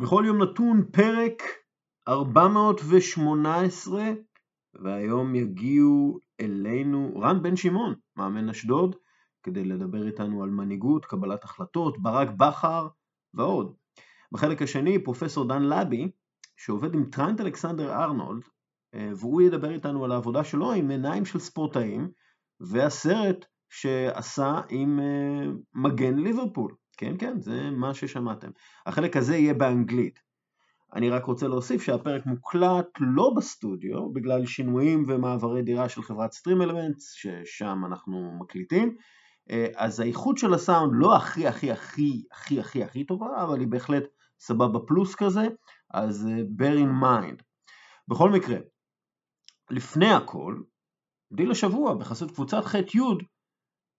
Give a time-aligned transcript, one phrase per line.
[0.00, 1.42] בכל יום נתון פרק
[2.08, 4.02] 418,
[4.74, 8.96] והיום יגיעו אלינו רן בן שמעון, מאמן אשדוד,
[9.42, 12.88] כדי לדבר איתנו על מנהיגות, קבלת החלטות, ברק בכר
[13.34, 13.74] ועוד.
[14.32, 16.10] בחלק השני פרופסור דן לבי,
[16.56, 18.42] שעובד עם טרנט אלכסנדר ארנולד,
[18.94, 22.10] אה, והוא ידבר איתנו על העבודה שלו עם עיניים של ספורטאים,
[22.60, 26.74] והסרט שעשה עם אה, מגן ליברפול.
[26.98, 28.50] כן, כן, זה מה ששמעתם.
[28.86, 30.20] החלק הזה יהיה באנגלית.
[30.94, 36.62] אני רק רוצה להוסיף שהפרק מוקלט לא בסטודיו, בגלל שינויים ומעברי דירה של חברת Stream
[36.66, 38.96] Elements, ששם אנחנו מקליטים.
[39.50, 43.68] אה, אז האיכות של הסאונד לא הכי הכי הכי הכי הכי הכי טובה, אבל היא
[43.68, 44.04] בהחלט
[44.40, 45.48] סבבה פלוס כזה,
[45.94, 47.42] אז אה, bear in mind.
[48.08, 48.58] בכל מקרה,
[49.70, 50.62] לפני הכל,
[51.32, 53.00] דיל השבוע בחסות קבוצת ח'-י'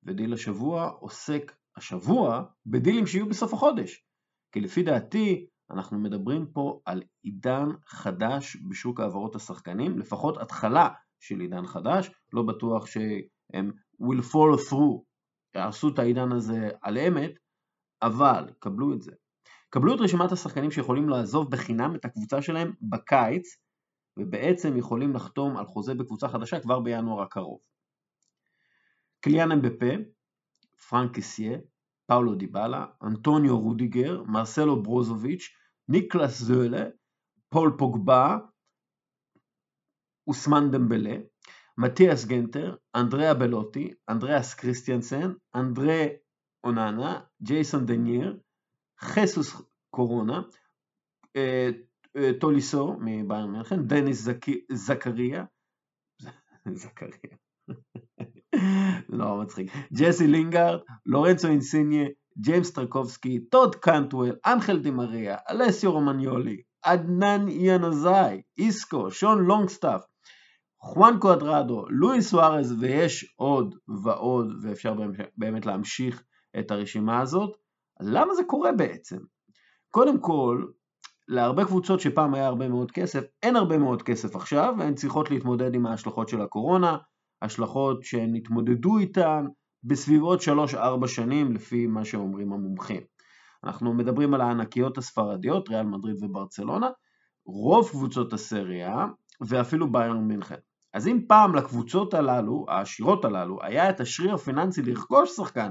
[0.04, 4.04] ודיל השבוע עוסק השבוע בדילים שיהיו בסוף החודש.
[4.52, 10.90] כי לפי דעתי אנחנו מדברים פה על עידן חדש בשוק העברות השחקנים, לפחות התחלה
[11.20, 15.04] של עידן חדש, לא בטוח שהם will follow through,
[15.56, 17.32] יעשו את העידן הזה על אמת,
[18.02, 19.12] אבל קבלו את זה.
[19.70, 23.48] קבלו את רשימת השחקנים שיכולים לעזוב בחינם את הקבוצה שלהם בקיץ,
[24.20, 27.60] ובעצם יכולים לחתום על חוזה בקבוצה חדשה כבר בינואר הקרוב.
[29.22, 29.94] קליאן אמבפה,
[30.90, 31.58] פרנק קסיה,
[32.08, 35.50] פאולו דיבלה, אנטוניו רודיגר, מרסלו ברוזוביץ',
[35.90, 36.86] ניקלס זולה,
[37.50, 38.38] פול פוגבה,
[40.28, 41.18] אוסמן דמבלה,
[41.78, 46.08] מתיאס גנטר, אנדריאה בלוטי, אנדריאס קריסטיאנסן, אנדרי
[46.64, 48.40] אוננה, ג'ייסון דנאייר,
[49.00, 50.42] חסוס קורונה,
[51.36, 51.70] אה,
[52.18, 54.28] אה, טוליסו מביירן מינכן, דניס
[54.74, 55.46] זכריה,
[59.10, 62.08] לא מצחיק, ג'סי לינגארד, לורנצו אינסיניה,
[62.42, 70.02] ג'יימס טרקובסקי, טוד קנטואל, אנחל די מריה, אלסיו רומניולי, עדנן ינוזאי, איסקו, שון לונגסטאפ,
[70.82, 74.96] חואן קואדרדו, לואי סוארז ויש עוד ועוד ואפשר
[75.38, 76.24] באמת להמשיך
[76.60, 77.58] את הרשימה הזאת.
[78.00, 79.18] למה זה קורה בעצם?
[79.92, 80.66] קודם כל,
[81.28, 85.76] להרבה קבוצות שפעם היה הרבה מאוד כסף, אין הרבה מאוד כסף עכשיו והן צריכות להתמודד
[85.76, 86.98] עם ההשלכות של הקורונה,
[87.42, 89.46] השלכות שהן התמודדו איתן
[89.84, 90.42] בסביבות
[90.74, 93.02] 3-4 שנים לפי מה שאומרים המומחים.
[93.64, 96.90] אנחנו מדברים על הענקיות הספרדיות, ריאל מדריד וברצלונה,
[97.46, 99.08] רוב קבוצות הסריה
[99.42, 100.56] ואפילו ביירן מינכן.
[100.94, 105.70] אז אם פעם לקבוצות הללו, העשירות הללו, היה את השריר הפיננסי לרכוש שחקן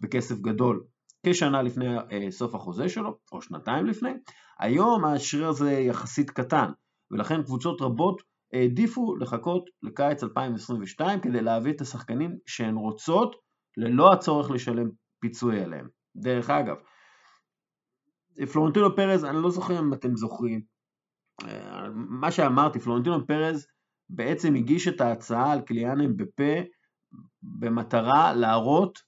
[0.00, 0.84] בכסף גדול
[1.26, 4.10] כשנה לפני אה, סוף החוזה שלו, או שנתיים לפני,
[4.58, 6.70] היום השריר הזה יחסית קטן,
[7.10, 13.36] ולכן קבוצות רבות העדיפו לחכות לקיץ 2022 כדי להביא את השחקנים שהן רוצות
[13.76, 14.88] ללא הצורך לשלם
[15.20, 15.88] פיצוי עליהם.
[16.16, 16.76] דרך אגב,
[18.52, 20.60] פלורנטינו פרז, אני לא זוכר אם אתם זוכרים,
[21.94, 23.66] מה שאמרתי, פלורנטינו פרז
[24.10, 26.60] בעצם הגיש את ההצעה על קליאן אמבפה
[27.42, 28.98] במטרה להראות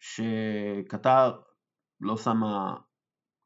[0.00, 1.40] שקטר
[2.00, 2.76] לא שמה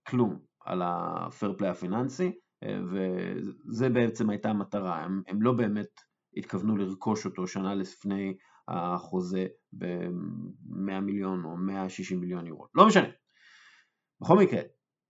[0.09, 6.01] כלום על הפייר פליי הפיננסי, וזה בעצם הייתה המטרה, הם, הם לא באמת
[6.37, 8.37] התכוונו לרכוש אותו שנה לפני
[8.69, 13.09] החוזה ב-100 מיליון או 160 מיליון יורו, לא משנה.
[14.21, 14.61] בכל מקרה,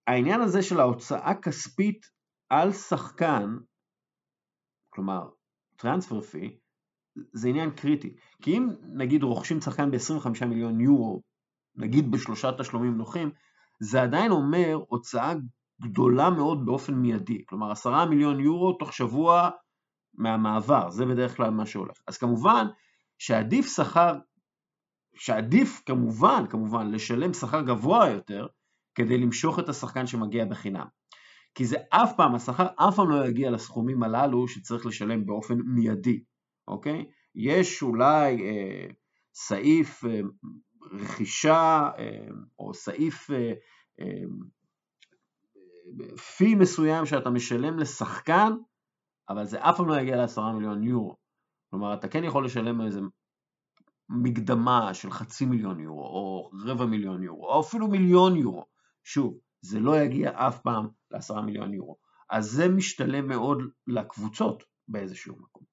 [0.07, 2.07] העניין הזה של ההוצאה כספית
[2.51, 3.57] על שחקן,
[4.91, 5.29] כלומר
[5.77, 6.59] טרנספר פי,
[7.33, 8.17] זה עניין קריטי.
[8.43, 11.23] כי אם נגיד רוכשים שחקן ב-25 מיליון יורו,
[11.77, 13.31] נגיד בשלושה תשלומים נוחים,
[13.81, 15.35] זה עדיין אומר הוצאה
[15.83, 19.51] גדולה מאוד באופן מיידי, כלומר עשרה מיליון יורו תוך שבוע
[20.15, 21.97] מהמעבר, זה בדרך כלל מה שהולך.
[22.07, 22.67] אז כמובן
[23.19, 24.15] שעדיף שכר,
[25.15, 28.47] שעדיף כמובן, כמובן, לשלם שכר גבוה יותר
[28.95, 30.87] כדי למשוך את השחקן שמגיע בחינם.
[31.55, 36.21] כי זה אף פעם, השכר אף פעם לא יגיע לסכומים הללו שצריך לשלם באופן מיידי,
[36.69, 37.05] אוקיי?
[37.35, 38.87] יש אולי אה,
[39.35, 40.21] סעיף אה,
[40.93, 43.53] רכישה אה, או סעיף אה,
[44.01, 44.25] אה,
[46.37, 48.53] פי מסוים שאתה משלם לשחקן,
[49.29, 51.17] אבל זה אף פעם לא יגיע לעשרה מיליון יורו.
[51.71, 53.01] כלומר, אתה כן יכול לשלם איזה
[54.09, 58.65] מקדמה של חצי מיליון יורו, או רבע מיליון יורו, או אפילו מיליון יורו.
[59.05, 61.97] שוב, זה לא יגיע אף פעם לעשרה מיליון יורו.
[62.31, 65.65] אז זה משתלם מאוד לקבוצות באיזשהו מקום.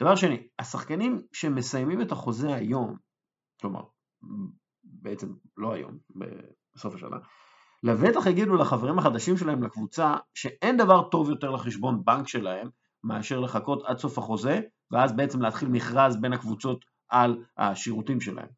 [0.00, 2.96] דבר שני, השחקנים שמסיימים את החוזה היום,
[3.60, 3.82] כלומר,
[4.84, 5.98] בעצם לא היום,
[6.74, 7.16] בסוף השנה,
[7.82, 12.68] לבטח יגידו לחברים החדשים שלהם לקבוצה שאין דבר טוב יותר לחשבון בנק שלהם
[13.04, 14.60] מאשר לחכות עד סוף החוזה
[14.90, 18.48] ואז בעצם להתחיל מכרז בין הקבוצות על השירותים שלהם.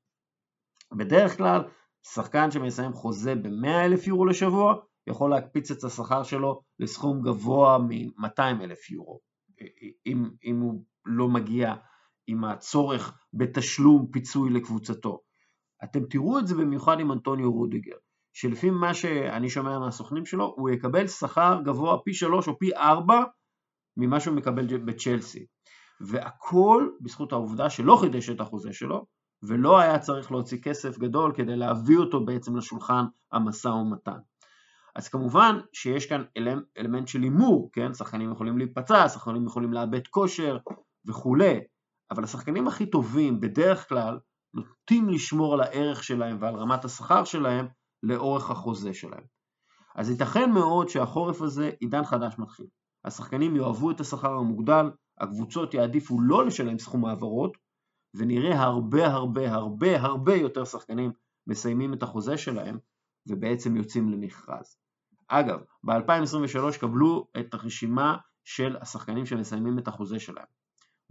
[0.93, 1.65] בדרך כלל
[2.07, 4.75] שחקן שמסיים חוזה ב-100 אלף יורו לשבוע
[5.07, 9.21] יכול להקפיץ את השכר שלו לסכום גבוה מ-200 אלף יורו,
[10.07, 11.75] אם, אם הוא לא מגיע
[12.27, 15.21] עם הצורך בתשלום פיצוי לקבוצתו.
[15.85, 17.97] אתם תראו את זה במיוחד עם אנטוניו רודיגר,
[18.33, 23.23] שלפי מה שאני שומע מהסוכנים שלו, הוא יקבל שכר גבוה פי שלוש או פי ארבע
[23.97, 25.47] ממה שהוא מקבל בצ'לסי.
[26.01, 29.07] והכל בזכות העובדה שלא חידש את החוזה שלו,
[29.43, 34.19] ולא היה צריך להוציא כסף גדול כדי להביא אותו בעצם לשולחן המשא ומתן.
[34.97, 37.95] אז כמובן שיש כאן אלמנט, אלמנט של הימור, כן?
[37.95, 40.59] שחקנים יכולים להיפצע, שחקנים יכולים לאבד כושר
[41.07, 41.61] וכולי,
[42.11, 44.19] אבל השחקנים הכי טובים בדרך כלל
[44.55, 47.67] נוטים לשמור על הערך שלהם ועל רמת השכר שלהם
[48.03, 49.25] לאורך החוזה שלהם.
[49.95, 52.67] אז ייתכן מאוד שהחורף הזה עידן חדש מתחיל.
[53.05, 57.57] השחקנים יאהבו את השכר המוגדל, הקבוצות יעדיפו לא לשלם סכום העברות,
[58.15, 61.13] ונראה הרבה הרבה הרבה הרבה יותר שחקנים
[61.47, 62.79] מסיימים את החוזה שלהם
[63.27, 64.77] ובעצם יוצאים למכרז.
[65.29, 70.47] אגב, ב-2023 קבלו את הרשימה של השחקנים שמסיימים את החוזה שלהם.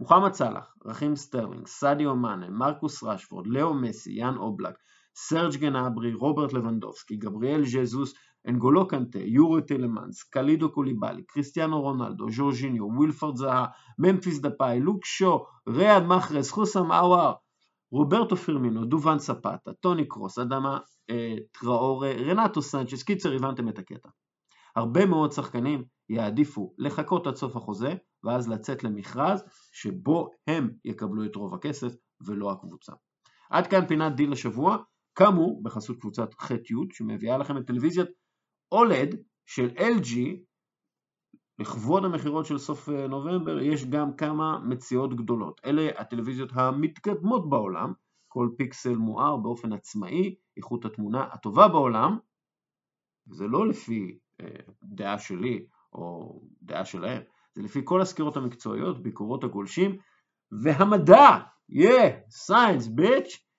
[0.00, 4.74] מוחמד סאלח, רחים סטרלינג, סעדיו מאנה, מרקוס רשפורד, לאו מסי, יאן אובלק,
[5.28, 8.14] סרג' גנברי, רוברט לבנדובסקי, גבריאל ז'זוס,
[8.48, 13.66] אנגולו קנטה, יורי טלמנס, קאלידו קוליבאלי, קריסטיאנו רונלדו, ז'ורג'יניו, ווילפרד זהה,
[13.98, 17.34] ממפיס דפאי, לוק שו, ריאד מחרס, חוסם אוואר,
[17.92, 20.78] רוברטו פירמינו, דובן ספאטה, טוני קרוס, אדמה
[21.10, 24.08] אה, טראורה, רנטו סנצ'ס, קיצר הבנתם את הקטע.
[24.76, 27.94] הרבה מאוד שחקנים יעדיפו לחכות עד סוף החוזה
[28.24, 31.92] ואז לצאת למכרז שבו הם יקבלו את רוב הכסף
[32.26, 32.92] ולא הקבוצה.
[33.50, 34.76] עד כאן פינת דיל השבוע,
[35.14, 38.08] כאמור בחסות קבוצת ח'-י' שמביאה לכם את טלוויזיית
[38.72, 39.16] OLED
[39.46, 40.16] של LG
[41.58, 43.60] לכבוד המכירות של סוף אה, נובמבר.
[43.60, 45.60] יש גם כמה מציאות גדולות.
[45.64, 47.92] אלה הטלוויזיות המתקדמות בעולם,
[48.28, 52.18] כל פיקסל מואר באופן עצמאי, איכות התמונה הטובה בעולם,
[53.28, 54.46] וזה לא לפי אה,
[54.82, 57.22] דעה שלי או דעה שלהם,
[57.54, 59.96] זה לפי כל הסקירות המקצועיות, ביקורות הגולשים
[60.62, 61.38] והמדע,
[61.72, 63.49] yeah, science bitch.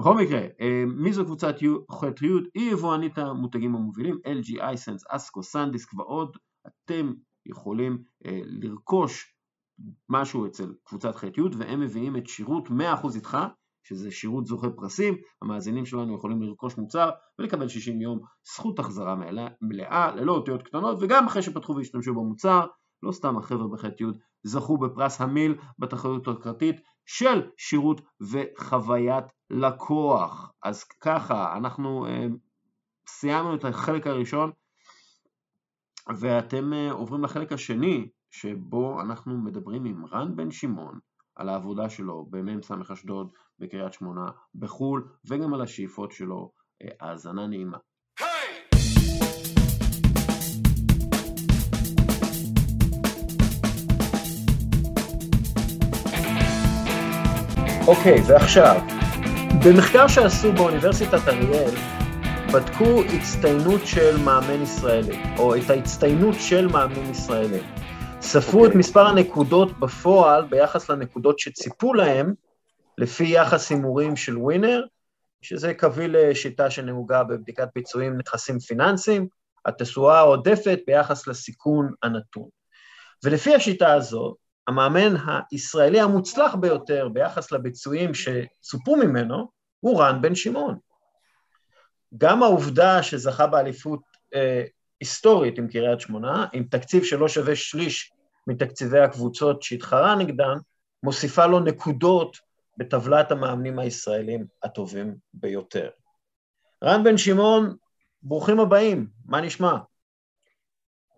[0.00, 1.54] בכל מקרה, אה, מי זו קבוצת
[1.90, 2.26] ח'-י'?
[2.54, 6.36] היא יבואנית המותגים המובילים, LG, אייסנס, אסקו, סנדיסק ועוד.
[6.66, 7.12] אתם
[7.46, 9.34] יכולים אה, לרכוש
[10.08, 13.38] משהו אצל קבוצת ח'-י' והם מביאים את שירות 100% איתך,
[13.84, 18.20] שזה שירות זוכה פרסים, המאזינים שלנו יכולים לרכוש מוצר ולקבל 60 יום
[18.54, 19.16] זכות החזרה
[19.60, 22.66] מלאה, ללא אותיות קטנות, וגם אחרי שפתחו והשתמשו במוצר,
[23.02, 24.04] לא סתם החבר'ה בח'-י'
[24.42, 30.52] זכו בפרס המיל בתחרות הקרתית של שירות וחוויית לקוח.
[30.62, 32.26] אז ככה, אנחנו אה,
[33.08, 34.50] סיימנו את החלק הראשון
[36.18, 40.98] ואתם אה, עוברים לחלק השני, שבו אנחנו מדברים עם רן בן שמעון
[41.36, 46.52] על העבודה שלו במ"ס אשדוד, בקריית שמונה, בחו"ל, וגם על השאיפות שלו.
[46.82, 47.78] אה, האזנה נעימה.
[57.96, 58.80] אוקיי, okay, ועכשיו,
[59.64, 61.74] במחקר שעשו באוניברסיטת אריאל,
[62.52, 67.60] בדקו הצטיינות של מאמן ישראלי, או את ההצטיינות של מאמן ישראלי.
[68.20, 68.62] ספרו okay.
[68.62, 68.78] את אוקיי.
[68.78, 72.34] מספר הנקודות בפועל ביחס לנקודות שציפו להם,
[72.98, 74.84] לפי יחס הימורים של ווינר,
[75.42, 79.26] שזה קביל לשיטה שנהוגה בבדיקת ביצועים נכסים פיננסיים,
[79.66, 82.48] התשואה העודפת ביחס לסיכון הנתון.
[83.24, 84.34] ולפי השיטה הזו,
[84.68, 85.14] המאמן
[85.50, 89.50] הישראלי המוצלח ביותר ביחס לביצועים שצופו ממנו
[89.80, 90.78] הוא רן בן שמעון.
[92.18, 94.00] גם העובדה שזכה באליפות
[94.34, 94.64] אה,
[95.00, 98.12] היסטורית עם קריית שמונה, עם תקציב שלא שווה שליש
[98.46, 100.56] מתקציבי הקבוצות שהתחרה נגדן,
[101.02, 102.36] מוסיפה לו נקודות
[102.76, 105.88] בטבלת המאמנים הישראלים הטובים ביותר.
[106.84, 107.76] רן בן שמעון,
[108.22, 109.76] ברוכים הבאים, מה נשמע?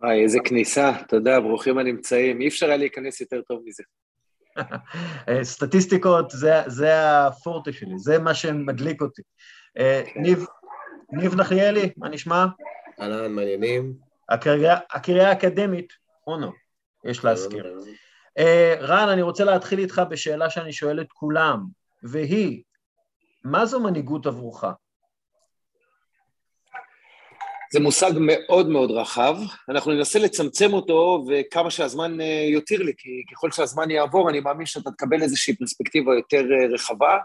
[0.05, 2.41] וואי, איזה כניסה, תודה, ברוכים הנמצאים.
[2.41, 3.83] אי אפשר היה להיכנס יותר טוב מזה.
[5.53, 9.23] סטטיסטיקות, זה, זה הפורטה שלי, זה מה שמדליק אותי.
[9.79, 10.23] אה, כן.
[10.23, 10.45] ניב,
[11.13, 12.47] ניב נחליאלי, מה נשמע?
[13.01, 13.93] אהלן, מעניינים.
[14.29, 15.93] הקריה האקדמית,
[16.27, 16.53] אונו,
[17.05, 17.81] יש להזכיר.
[18.39, 21.65] אה, רן, אני רוצה להתחיל איתך בשאלה שאני שואל את כולם,
[22.03, 22.63] והיא,
[23.45, 24.65] מה זו מנהיגות עבורך?
[27.75, 29.37] זה מושג מאוד מאוד רחב,
[29.69, 34.67] אנחנו ננסה לצמצם אותו וכמה שהזמן אה, יותיר לי, כי ככל שהזמן יעבור אני מאמין
[34.67, 37.19] שאתה תקבל איזושהי פרספקטיבה יותר אה, רחבה.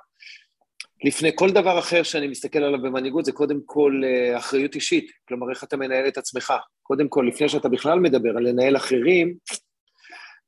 [1.04, 5.50] לפני כל דבר אחר שאני מסתכל עליו במנהיגות, זה קודם כל אה, אחריות אישית, כלומר,
[5.50, 6.54] איך אתה מנהל את עצמך.
[6.84, 9.34] קודם כל, לפני שאתה בכלל מדבר על לנהל אחרים,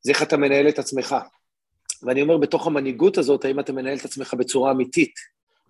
[0.01, 1.15] זה איך אתה מנהל את עצמך.
[2.03, 5.13] ואני אומר, בתוך המנהיגות הזאת, האם אתה מנהל את עצמך בצורה אמיתית,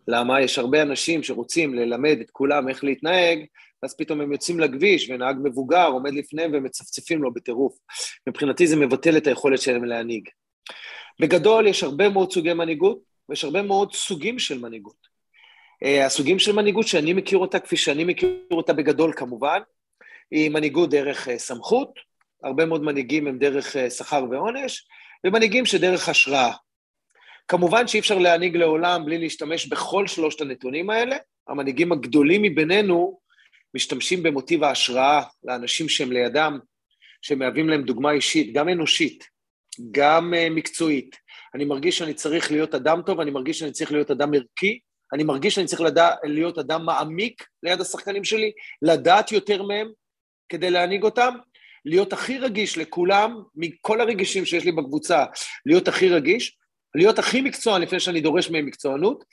[0.08, 0.42] למה?
[0.42, 3.40] יש הרבה אנשים שרוצים ללמד את כולם איך להתנהג,
[3.84, 7.78] ואז פתאום הם יוצאים לכביש, ונהג מבוגר עומד לפניהם ומצפצפים לו בטירוף.
[8.28, 10.30] מבחינתי זה מבטל את היכולת שלהם להנהיג.
[11.20, 15.12] בגדול, יש הרבה מאוד סוגי מנהיגות, ויש הרבה מאוד סוגים של מנהיגות.
[15.84, 19.60] אה, הסוגים של מנהיגות שאני מכיר אותה, כפי שאני מכיר אותה בגדול כמובן,
[20.32, 22.00] היא מנהיגות דרך אה, סמכות,
[22.44, 24.88] הרבה מאוד מנהיגים הם דרך אה, שכר ועונש,
[25.26, 26.52] ומנהיגים שדרך השראה.
[27.52, 31.16] כמובן שאי אפשר להנהיג לעולם בלי להשתמש בכל שלושת הנתונים האלה.
[31.48, 33.20] המנהיגים הגדולים מבינינו
[33.74, 36.60] משתמשים במוטיב ההשראה לאנשים שהם לידם,
[37.22, 39.28] שמהווים להם דוגמה אישית, גם אנושית,
[39.92, 41.16] גם uh, מקצועית.
[41.56, 44.80] אני מרגיש שאני צריך להיות אדם טוב, אני מרגיש שאני צריך להיות אדם ערכי,
[45.14, 49.92] אני מרגיש שאני צריך לדע, להיות אדם מעמיק ליד השחקנים שלי, לדעת יותר מהם
[50.50, 51.34] כדי להנהיג אותם,
[51.86, 55.26] להיות הכי רגיש לכולם, מכל הרגישים שיש לי בקבוצה,
[55.66, 56.58] להיות הכי רגיש,
[56.96, 59.24] להיות הכי מקצוען לפני שאני דורש מהם מקצוענות,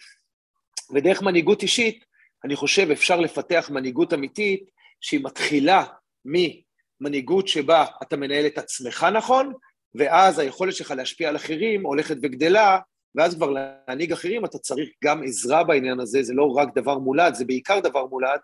[0.95, 2.05] ודרך מנהיגות אישית,
[2.45, 5.85] אני חושב אפשר לפתח מנהיגות אמיתית שהיא מתחילה
[6.25, 9.53] ממנהיגות שבה אתה מנהל את עצמך נכון,
[9.95, 12.79] ואז היכולת שלך להשפיע על אחרים הולכת וגדלה,
[13.15, 17.35] ואז כבר להנהיג אחרים אתה צריך גם עזרה בעניין הזה, זה לא רק דבר מולד,
[17.35, 18.41] זה בעיקר דבר מולד,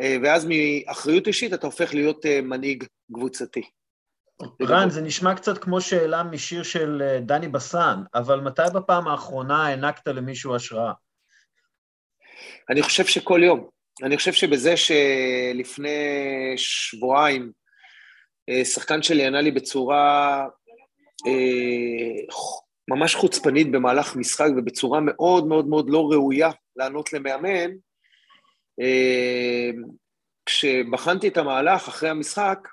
[0.00, 3.62] אה, ואז מאחריות אישית אתה הופך להיות אה, מנהיג קבוצתי.
[4.62, 9.66] רן, זה נשמע קצת כמו שאלה משיר של אה, דני בסן, אבל מתי בפעם האחרונה
[9.66, 10.92] הענקת למישהו השראה?
[12.70, 13.68] אני חושב שכל יום.
[14.02, 15.98] אני חושב שבזה שלפני
[16.56, 17.52] שבועיים
[18.64, 20.46] שחקן שלי ענה לי בצורה
[22.88, 27.70] ממש חוצפנית במהלך משחק ובצורה מאוד מאוד מאוד לא ראויה לענות למאמן,
[30.46, 32.68] כשבחנתי את המהלך אחרי המשחק,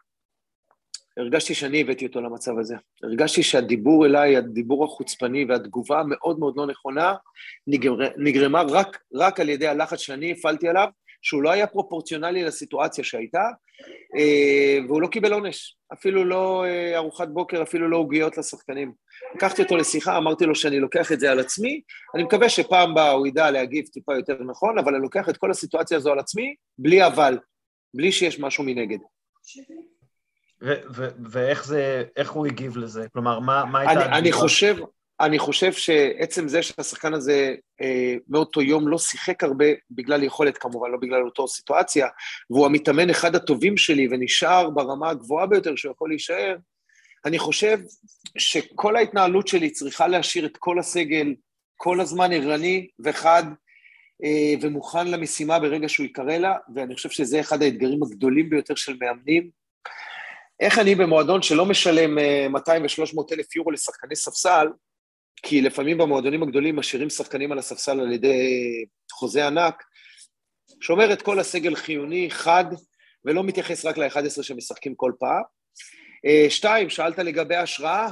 [1.17, 2.75] הרגשתי שאני הבאתי אותו למצב הזה.
[3.03, 7.15] הרגשתי שהדיבור אליי, הדיבור החוצפני והתגובה המאוד מאוד לא נכונה,
[7.67, 10.87] נגר, נגרמה רק, רק על ידי הלחץ שאני הפעלתי עליו,
[11.21, 13.43] שהוא לא היה פרופורציונלי לסיטואציה שהייתה,
[14.17, 15.77] אה, והוא לא קיבל עונש.
[15.93, 18.93] אפילו לא אה, ארוחת בוקר, אפילו לא עוגיות לשחקנים.
[19.35, 21.81] לקחתי אותו לשיחה, אמרתי לו שאני לוקח את זה על עצמי,
[22.15, 25.51] אני מקווה שפעם באה הוא ידע להגיב טיפה יותר נכון, אבל אני לוקח את כל
[25.51, 27.37] הסיטואציה הזו על עצמי, בלי אבל,
[27.93, 28.99] בלי שיש משהו מנגד.
[31.31, 33.05] ואיך זה, איך הוא הגיב לזה?
[33.13, 34.05] כלומר, מה, מה הייתה...
[34.05, 34.75] אני, אני חושב,
[35.19, 40.91] אני חושב שעצם זה שהשחקן הזה אה, מאותו יום לא שיחק הרבה, בגלל יכולת כמובן,
[40.91, 42.07] לא בגלל אותו סיטואציה,
[42.49, 46.55] והוא המתאמן אחד הטובים שלי ונשאר ברמה הגבוהה ביותר שהוא יכול להישאר,
[47.25, 47.79] אני חושב
[48.37, 51.33] שכל ההתנהלות שלי צריכה להשאיר את כל הסגל
[51.77, 53.43] כל הזמן ערני וחד
[54.23, 58.97] אה, ומוכן למשימה ברגע שהוא ייקרא לה, ואני חושב שזה אחד האתגרים הגדולים ביותר של
[59.01, 59.64] מאמנים.
[60.59, 62.17] איך אני במועדון שלא משלם
[62.51, 64.67] 200 אה, ו-300 אלף יורו לשחקני ספסל,
[65.43, 69.83] כי לפעמים במועדונים הגדולים משאירים שחקנים על הספסל על ידי חוזה ענק,
[70.81, 72.65] שומר את כל הסגל חיוני, חד,
[73.25, 75.41] ולא מתייחס רק ל-11 שמשחקים כל פעם.
[76.25, 78.09] אה, שתיים, שאלת לגבי השראה.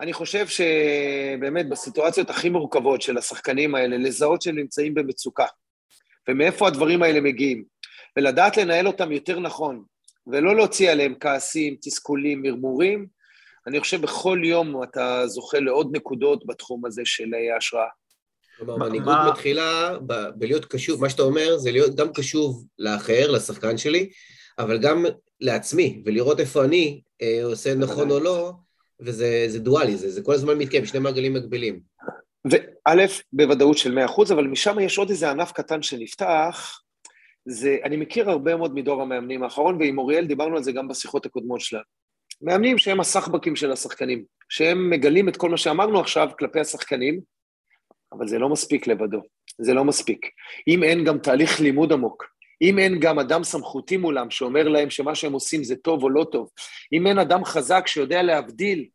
[0.00, 5.46] אני חושב שבאמת בסיטואציות הכי מורכבות של השחקנים האלה, לזהות שהם נמצאים במצוקה,
[6.28, 7.64] ומאיפה הדברים האלה מגיעים,
[8.16, 9.84] ולדעת לנהל אותם יותר נכון,
[10.26, 13.06] ולא להוציא עליהם כעסים, תסכולים, מרמורים,
[13.66, 17.86] אני חושב בכל יום אתה זוכה לעוד נקודות בתחום הזה של ההשראה.
[18.58, 19.98] כלומר, מנהיגות מתחילה
[20.34, 24.10] בלהיות קשוב, מה שאתה אומר זה להיות גם קשוב לאחר, לשחקן שלי,
[24.58, 25.04] אבל גם
[25.40, 28.52] לעצמי, ולראות איפה אני אה, עושה נכון או לא,
[29.00, 31.80] וזה דואלי, זה, זה כל הזמן מתקיים, שני מעגלים מקבילים.
[32.50, 36.80] וא', בוודאות של 100%, אבל משם יש עוד איזה ענף קטן שנפתח,
[37.44, 41.26] זה, אני מכיר הרבה מאוד מדור המאמנים האחרון, ועם אוריאל דיברנו על זה גם בשיחות
[41.26, 41.82] הקודמות שלנו.
[42.42, 47.20] מאמנים שהם הסחבקים של השחקנים, שהם מגלים את כל מה שאמרנו עכשיו כלפי השחקנים,
[48.12, 49.20] אבל זה לא מספיק לבדו,
[49.58, 50.26] זה לא מספיק.
[50.68, 52.24] אם אין גם תהליך לימוד עמוק,
[52.62, 56.26] אם אין גם אדם סמכותי מולם שאומר להם שמה שהם עושים זה טוב או לא
[56.32, 56.50] טוב,
[56.92, 58.88] אם אין אדם חזק שיודע להבדיל,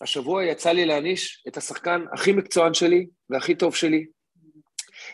[0.00, 4.06] השבוע יצא לי להעניש את השחקן הכי מקצוען שלי והכי טוב שלי,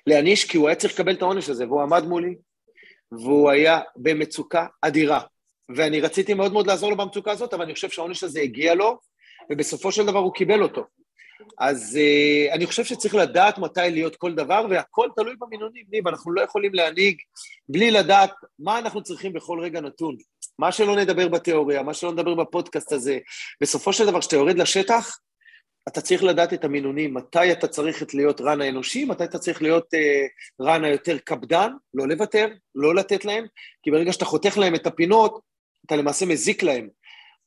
[0.07, 2.35] להעניש כי הוא היה צריך לקבל את העונש הזה, והוא עמד מולי,
[3.21, 5.21] והוא היה במצוקה אדירה.
[5.77, 8.99] ואני רציתי מאוד מאוד לעזור לו במצוקה הזאת, אבל אני חושב שהעונש הזה הגיע לו,
[9.51, 10.85] ובסופו של דבר הוא קיבל אותו.
[11.59, 16.33] אז uh, אני חושב שצריך לדעת מתי להיות כל דבר, והכל תלוי במינונים, ניב, אנחנו
[16.33, 17.17] לא יכולים להנהיג
[17.69, 20.17] בלי לדעת מה אנחנו צריכים בכל רגע נתון.
[20.59, 23.19] מה שלא נדבר בתיאוריה, מה שלא נדבר בפודקאסט הזה,
[23.61, 25.19] בסופו של דבר, כשאתה יורד לשטח,
[25.89, 29.85] אתה צריך לדעת את המינונים, מתי אתה צריך להיות רן האנושי, מתי אתה צריך להיות
[29.95, 33.47] uh, רן היותר קפדן, לא לוותר, לא לתת להם,
[33.83, 35.41] כי ברגע שאתה חותך להם את הפינות,
[35.87, 36.89] אתה למעשה מזיק להם.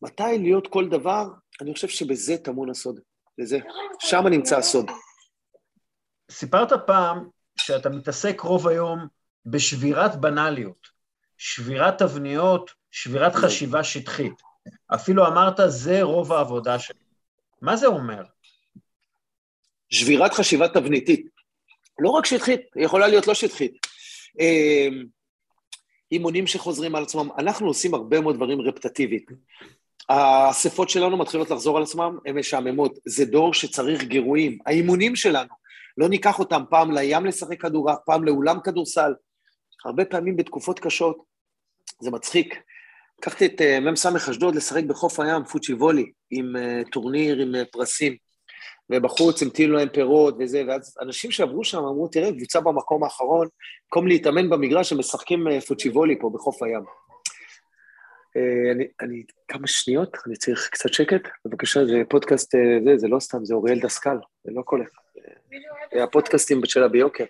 [0.02, 1.28] מתי להיות כל דבר?
[1.62, 3.00] אני חושב שבזה טמון הסוד.
[3.38, 3.60] לזה,
[4.00, 4.92] שם נמצא הסוד.
[6.32, 9.08] סיפרת פעם שאתה מתעסק רוב היום
[9.46, 10.88] בשבירת בנאליות,
[11.38, 14.34] שבירת תבניות, שבירת חשיבה שטחית.
[14.94, 17.09] אפילו אמרת, זה רוב העבודה שלי.
[17.62, 18.24] מה זה אומר?
[19.90, 21.28] שבירת חשיבה תבניתית.
[22.00, 23.88] לא רק שטחית, היא יכולה להיות לא שטחית.
[24.40, 25.06] אמ,
[26.12, 29.32] אימונים שחוזרים על עצמם, אנחנו עושים הרבה מאוד דברים רפטטיבית.
[30.10, 33.00] האספות שלנו מתחילות לחזור על עצמם, הן משעממות.
[33.06, 34.58] זה דור שצריך גירויים.
[34.66, 35.50] האימונים שלנו,
[35.98, 39.14] לא ניקח אותם פעם לים לשחק כדורעף, פעם לאולם כדורסל.
[39.86, 41.18] הרבה פעמים בתקופות קשות,
[42.02, 42.56] זה מצחיק.
[43.20, 47.66] לקחתי את אה, מ"ס אשדוד לשחק בחוף הים, פוצ'י וולי, עם אה, טורניר, עם אה,
[47.72, 48.16] פרסים.
[48.90, 53.48] ובחוץ המתינו להם פירות וזה, ואז אנשים שעברו שם אמרו, תראה, קבוצה במקום האחרון,
[53.86, 56.84] במקום להתאמן במגרש, הם משחקים פוצ'יבולי פה בחוף הים.
[58.76, 61.22] אני, אני, כמה שניות, אני צריך קצת שקט.
[61.46, 65.02] בבקשה, זה פודקאסט, זה, זה לא סתם, זה אוריאל דסקל, זה לא כל אחד.
[66.04, 67.26] הפודקאסטים שלה ביוקר.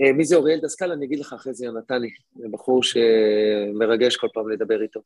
[0.00, 0.92] מי זה אוריאל דסקל?
[0.92, 2.10] אני אגיד לך אחרי זה, יונתני.
[2.36, 5.00] זה בחור שמרגש כל פעם לדבר איתו.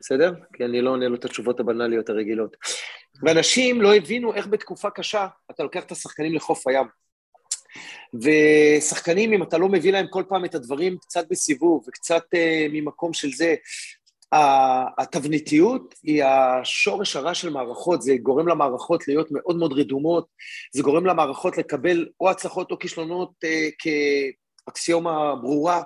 [0.00, 0.32] בסדר?
[0.52, 2.56] כי אני לא עונה לו את התשובות הבנאליות הרגילות.
[3.22, 6.86] ואנשים לא הבינו איך בתקופה קשה אתה לוקח את השחקנים לחוף הים.
[8.14, 13.12] ושחקנים, אם אתה לא מביא להם כל פעם את הדברים קצת בסיבוב וקצת uh, ממקום
[13.12, 13.54] של זה,
[14.98, 20.26] התבניתיות היא השורש הרע של מערכות, זה גורם למערכות להיות מאוד מאוד רדומות,
[20.74, 23.88] זה גורם למערכות לקבל או הצלחות או כישלונות uh,
[24.66, 25.82] כאקסיומה ברורה,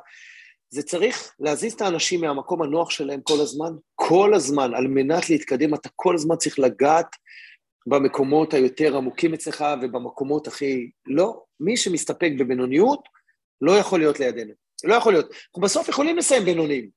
[0.73, 5.75] זה צריך להזיז את האנשים מהמקום הנוח שלהם כל הזמן, כל הזמן, על מנת להתקדם,
[5.75, 7.17] אתה כל הזמן צריך לגעת
[7.87, 10.91] במקומות היותר עמוקים אצלך ובמקומות הכי...
[11.07, 13.09] לא, מי שמסתפק בבינוניות
[13.61, 14.53] לא יכול להיות לידינו.
[14.85, 15.27] לא יכול להיות.
[15.31, 16.89] אנחנו בסוף יכולים לסיים בינוניים,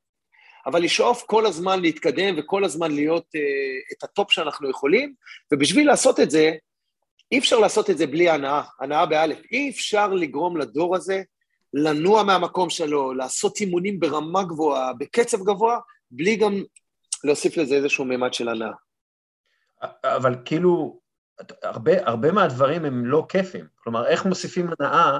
[0.65, 5.13] אבל לשאוף כל הזמן להתקדם וכל הזמן להיות אה, את הטופ שאנחנו יכולים,
[5.53, 6.51] ובשביל לעשות את זה,
[7.31, 9.37] אי אפשר לעשות את זה בלי הנאה, הנאה באלף.
[9.51, 11.21] אי אפשר לגרום לדור הזה
[11.73, 15.79] לנוע מהמקום שלו, לעשות אימונים ברמה גבוהה, בקצב גבוה,
[16.11, 16.63] בלי גם
[17.23, 18.71] להוסיף לזה איזשהו מימד של הנאה.
[20.03, 20.99] אבל כאילו,
[21.63, 23.65] הרבה, הרבה מהדברים הם לא כיפים.
[23.75, 25.17] כלומר, איך מוסיפים הנאה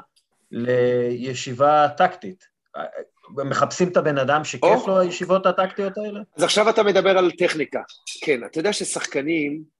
[0.51, 2.47] לישיבה טקטית?
[3.29, 4.88] מחפשים את הבן אדם שכיף או.
[4.88, 6.19] לו הישיבות הטקטיות האלה?
[6.38, 7.81] אז עכשיו אתה מדבר על טכניקה.
[8.23, 9.75] כן, אתה יודע ששחקנים,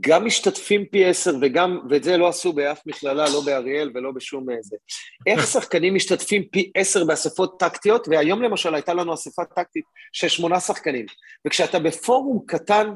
[0.00, 4.50] גם משתתפים פי עשר וגם, ואת זה לא עשו באף מכללה, לא באריאל ולא בשום
[4.50, 4.76] איזה.
[5.26, 10.60] איך שחקנים משתתפים פי עשר באספות טקטיות, והיום למשל הייתה לנו אספה טקטית של שמונה
[10.60, 11.06] שחקנים.
[11.46, 12.90] וכשאתה בפורום קטן,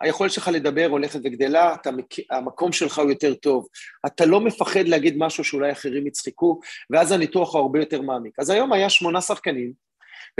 [0.00, 1.90] היכולת שלך לדבר הולכת וגדלה, אתה,
[2.30, 3.66] המקום שלך הוא יותר טוב.
[4.06, 8.38] אתה לא מפחד להגיד משהו שאולי אחרים יצחקו, ואז הניתוח הוא הרבה יותר מעמיק.
[8.38, 9.72] אז היום היה שמונה שחקנים,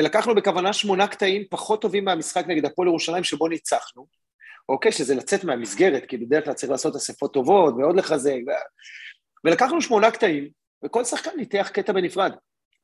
[0.00, 4.06] ולקחנו בכוונה שמונה קטעים פחות טובים מהמשחק נגד הפועל ירושלים שבו ניצחנו,
[4.68, 4.92] אוקיי?
[4.92, 8.38] שזה לצאת מהמסגרת, כי בדרך כלל צריך לעשות אספות טובות ועוד לחזק.
[8.46, 8.50] ו...
[9.44, 10.48] ולקחנו שמונה קטעים,
[10.84, 12.32] וכל שחקן ניתח קטע בנפרד.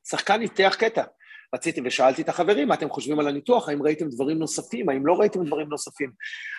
[0.09, 1.03] שחקן ניתח קטע.
[1.55, 3.69] רציתי ושאלתי את החברים, מה אתם חושבים על הניתוח?
[3.69, 4.89] האם ראיתם דברים נוספים?
[4.89, 6.11] האם לא ראיתם דברים נוספים?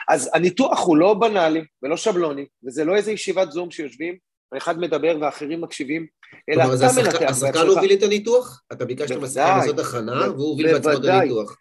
[0.09, 4.17] אז הניתוח הוא לא בנאלי ולא שבלוני, וזה לא איזה ישיבת זום שיושבים,
[4.53, 6.07] ואחד מדבר ואחרים מקשיבים,
[6.51, 7.31] אלא אתה מנתח בעצמך.
[7.31, 8.63] השחקן הוביל את הניתוח?
[8.73, 11.57] אתה ביקשת מהשחקן לעשות הכנה, והוא הוביל בעצמו את הניתוח.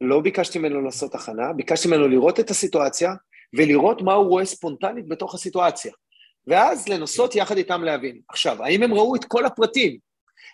[0.00, 3.12] לא ביקשתי ממנו לעשות הכנה, ביקשתי ממנו לראות את הסיטואציה
[3.56, 5.92] ולראות מה הוא רואה ספונטנית בתוך הסיטואציה.
[6.46, 8.20] ואז לנסות יחד איתם להבין.
[8.28, 9.98] עכשיו, האם הם ראו את כל הפרטים?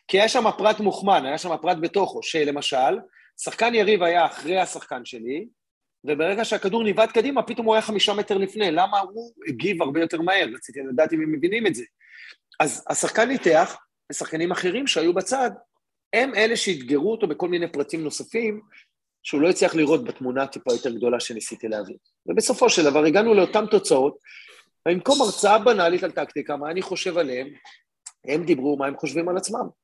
[0.08, 2.98] כי היה שם פרט מוכמן, היה שם פרט בתוכו, שלמשל,
[3.40, 5.46] שחקן יריב היה אחרי השחקן שלי,
[6.04, 8.70] וברגע שהכדור ניווט קדימה, פתאום הוא היה חמישה מטר לפני.
[8.70, 10.46] למה הוא הגיב הרבה יותר מהר?
[10.54, 11.84] רציתי לדעת אם הם מבינים את זה.
[12.60, 13.76] אז השחקן ניתח,
[14.12, 15.50] ושחקנים אחרים שהיו בצד,
[16.12, 18.60] הם אלה שאתגרו אותו בכל מיני פרטים נוספים,
[19.22, 21.96] שהוא לא הצליח לראות בתמונה הטיפה יותר גדולה שניסיתי להביא.
[22.26, 24.18] ובסופו של דבר הגענו לאותן תוצאות,
[24.88, 27.48] במקום הרצאה בנאלית על טקטיקה, מה אני חושב עליהם,
[28.24, 29.81] הם דיברו מה הם חושבים על עצמם.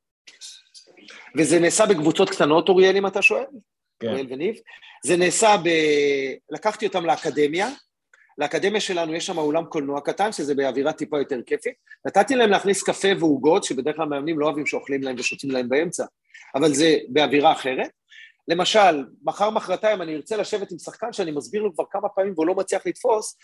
[1.36, 3.44] וזה נעשה בקבוצות קטנות, אוריאל, אם אתה שואל,
[4.00, 4.06] כן.
[4.08, 4.54] אוריאל וניב.
[5.04, 5.68] זה נעשה ב...
[6.50, 7.68] לקחתי אותם לאקדמיה,
[8.38, 11.74] לאקדמיה שלנו יש שם אולם קולנוע קטן, שזה באווירה טיפה יותר כיפית.
[12.06, 16.04] נתתי להם להכניס קפה ועוגות, שבדרך כלל מאמנים לא אוהבים שאוכלים להם ושותים להם באמצע,
[16.54, 17.90] אבל זה באווירה אחרת.
[18.48, 22.46] למשל, מחר מחרתיים אני ארצה לשבת עם שחקן שאני מסביר לו כבר כמה פעמים והוא
[22.46, 23.38] לא מצליח לתפוס,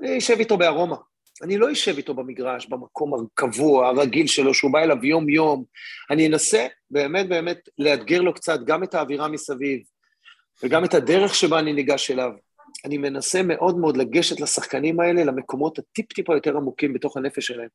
[0.00, 0.96] אני אשב איתו בארומה.
[1.42, 5.64] אני לא אשב איתו במגרש, במקום הקבוע, הרגיל שלו, שהוא בא אליו יום-יום.
[6.10, 9.80] אני אנסה באמת באמת לאתגר לו קצת גם את האווירה מסביב,
[10.62, 12.30] וגם את הדרך שבה אני ניגש אליו.
[12.84, 17.68] אני מנסה מאוד מאוד לגשת לשחקנים האלה, למקומות הטיפ-טיפה יותר עמוקים בתוך הנפש שלהם.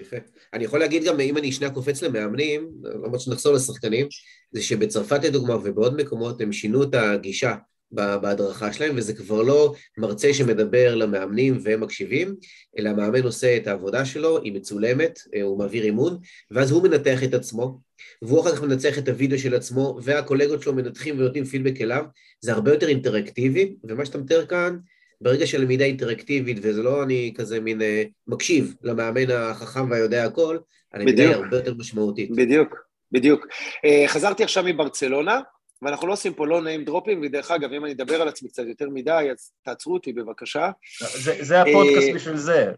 [0.00, 0.16] יפה.
[0.54, 4.06] אני יכול להגיד גם, אם אני שנייה קופץ למאמנים, למרות שנחזור לשחקנים,
[4.50, 7.54] זה שבצרפת לדוגמה ובעוד מקומות הם שינו את הגישה.
[7.92, 12.34] בהדרכה שלהם, וזה כבר לא מרצה שמדבר למאמנים והם מקשיבים,
[12.78, 16.18] אלא המאמן עושה את העבודה שלו, היא מצולמת, אה, הוא מעביר אימון,
[16.50, 17.80] ואז הוא מנתח את עצמו,
[18.22, 22.04] והוא אחר כך מנצח את הוידאו של עצמו, והקולגות שלו מנתחים ונותנים פידבק אליו,
[22.40, 24.76] זה הרבה יותר אינטראקטיבי, ומה שאתה מתאר כאן,
[25.20, 27.84] ברגע של למידה אינטראקטיבית, וזה לא אני כזה מין uh,
[28.26, 30.58] מקשיב למאמן החכם והיודע הכל,
[30.92, 32.30] הלמידה היא הרבה יותר משמעותית.
[32.30, 32.74] בדיוק,
[33.12, 33.46] בדיוק.
[33.46, 35.40] Uh, חזרתי עכשיו מברצלונה,
[35.82, 38.62] ואנחנו לא עושים פה לא נעים דרופים, ודרך אגב, אם אני אדבר על עצמי קצת
[38.66, 40.70] יותר מדי, אז תעצרו אותי בבקשה.
[41.00, 42.72] זה, זה הפודקאסט אה, בשביל זה.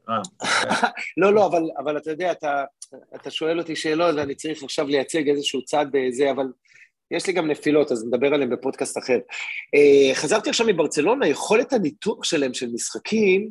[1.22, 2.64] לא, לא, אבל, אבל אתה יודע, אתה,
[3.14, 6.46] אתה שואל אותי שאלות ואני צריך עכשיו לייצג איזשהו צד בזה, אבל
[7.10, 9.18] יש לי גם נפילות, אז נדבר עליהן בפודקאסט אחר.
[9.76, 13.50] Uh, חזרתי עכשיו מברצלונה, יכולת הניתוח שלהם של משחקים,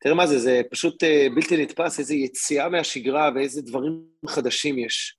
[0.00, 5.16] תראה מה זה, זה פשוט בלתי נתפס, איזו יציאה מהשגרה ואיזה דברים חדשים יש.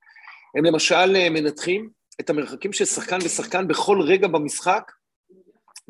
[0.58, 4.91] הם למשל מנתחים את המרחקים של שחקן ושחקן בכל רגע במשחק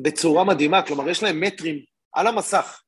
[0.00, 2.82] בצורה מדהימה, כלומר, יש להם מטרים על המסך.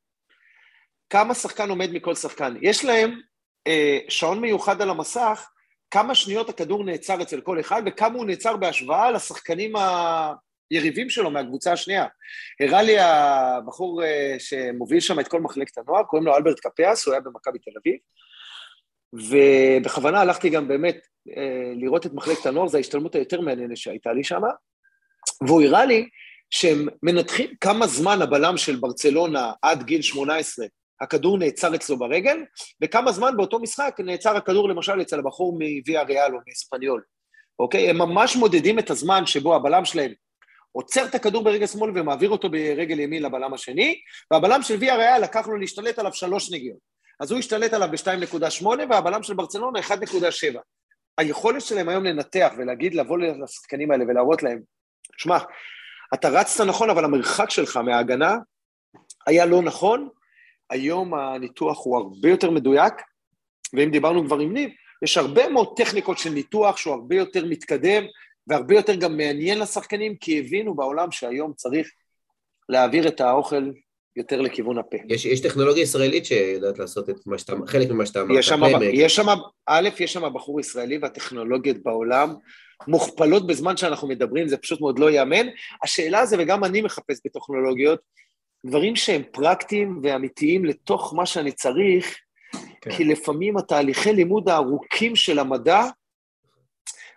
[1.11, 2.55] כמה שחקן עומד מכל שחקן.
[2.62, 3.20] יש להם
[3.66, 5.51] אה, שעון מיוחד על המסך,
[5.90, 9.72] כמה שניות הכדור נעצר אצל כל אחד וכמה הוא נעצר בהשוואה לשחקנים
[10.70, 12.07] היריבים שלו מהקבוצה השנייה.
[12.61, 17.12] הראה לי הבחור אה, שמוביל שם את כל מחלקת הנוער, קוראים לו אלברט קפיאס, הוא
[17.12, 17.98] היה במכבי תל אביב,
[19.12, 24.25] ובכוונה הלכתי גם באמת אה, לראות את מחלקת הנוער, זו ההשתלמות היותר מעניינת שהייתה לי
[24.25, 24.42] שם,
[25.47, 26.09] והוא הראה לי
[26.51, 30.66] שהם מנתחים כמה זמן הבלם של ברצלונה עד גיל 18
[31.01, 32.44] הכדור נעצר אצלו ברגל,
[32.83, 37.03] וכמה זמן באותו משחק נעצר הכדור למשל אצל הבחור מוויה ריאל או מאספניול,
[37.59, 37.90] אוקיי?
[37.90, 40.12] הם ממש מודדים את הזמן שבו הבלם שלהם
[40.73, 45.23] עוצר את הכדור ברגל שמאל ומעביר אותו ברגל ימין לבלם השני, והבלם של ויה ריאל
[45.23, 46.98] לקח לו להשתלט עליו שלוש נגיעות.
[47.21, 50.59] אז הוא השתלט עליו ב-2.8 והבלם של ברצלונה 1.7.
[51.19, 54.61] היכולת שלהם היום לנתח ולהגיד, לבוא לשחקנים האלה ולהראות להם,
[55.17, 55.39] שמע,
[56.15, 58.37] אתה רצת נכון, אבל המרחק שלך מההגנה
[59.27, 60.09] היה לא נכון,
[60.71, 62.95] היום הניתוח הוא הרבה יותר מדויק,
[63.73, 64.71] ואם דיברנו כבר עם ניב,
[65.03, 68.05] יש הרבה מאוד טכניקות של ניתוח שהוא הרבה יותר מתקדם,
[68.47, 71.91] והרבה יותר גם מעניין לשחקנים, כי הבינו בעולם שהיום צריך
[72.69, 73.71] להעביר את האוכל
[74.19, 74.97] יותר לכיוון הפה.
[75.09, 78.39] יש, יש טכנולוגיה ישראלית שיודעת לעשות את מה שאתה, חלק ממה שאתה אמרת.
[78.93, 79.27] יש שם,
[79.67, 82.35] א', יש שם בחור ישראלי והטכנולוגיות בעולם
[82.89, 85.47] מוכפלות בזמן שאנחנו מדברים, זה פשוט מאוד לא ייאמן.
[85.85, 88.01] השאלה זה, וגם אני מחפש בטכנולוגיות,
[88.67, 92.19] דברים שהם פרקטיים ואמיתיים לתוך מה שאני צריך,
[92.81, 92.91] כן.
[92.91, 95.83] כי לפעמים התהליכי לימוד הארוכים של המדע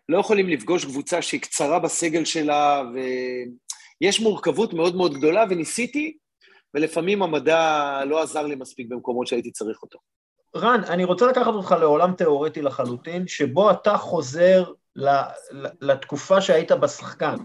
[0.10, 2.84] לא יכולים לפגוש קבוצה שהיא קצרה בסגל שלה,
[4.02, 6.18] ויש מורכבות מאוד מאוד גדולה, וניסיתי,
[6.74, 10.00] ולפעמים המדע לא עזר לי מספיק במקומות שהייתי צריך אותו.
[10.56, 14.64] רן, אני רוצה לקחת אותך לעולם תיאורטי לחלוטין, שבו אתה חוזר
[15.82, 17.36] לתקופה שהיית בשחקן.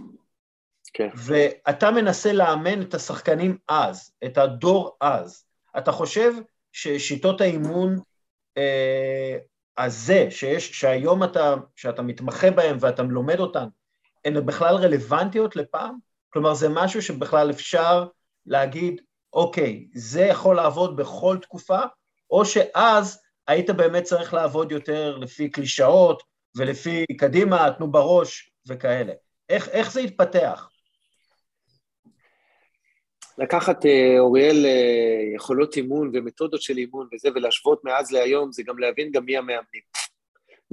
[0.92, 1.08] כן.
[1.14, 5.44] ואתה מנסה לאמן את השחקנים אז, את הדור אז.
[5.78, 6.32] אתה חושב
[6.72, 7.98] ששיטות האימון
[8.56, 9.36] אה,
[9.78, 13.66] הזה, שיש, שהיום אתה, שאתה מתמחה בהן ואתה לומד אותן,
[14.24, 15.96] הן בכלל רלוונטיות לפעם?
[16.30, 18.06] כלומר, זה משהו שבכלל אפשר
[18.46, 19.00] להגיד,
[19.36, 21.80] אוקיי, זה יכול לעבוד בכל תקופה,
[22.30, 26.22] או שאז היית באמת צריך לעבוד יותר לפי קלישאות
[26.56, 29.12] ולפי קדימה, תנו בראש וכאלה.
[29.48, 30.68] איך, איך זה התפתח?
[33.38, 38.78] לקחת, אה, אוריאל, אה, יכולות אימון ומתודות של אימון וזה, ולהשוות מאז להיום, זה גם
[38.78, 39.82] להבין גם מי המאמנים.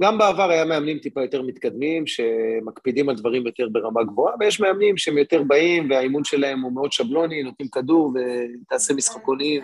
[0.02, 4.96] גם בעבר היה מאמנים טיפה יותר מתקדמים, שמקפידים על דברים יותר ברמה גבוהה, ויש מאמנים
[4.96, 8.12] שהם יותר באים, והאימון שלהם הוא מאוד שבלוני, נותנים כדור
[8.62, 9.62] ותעשה משחקונים,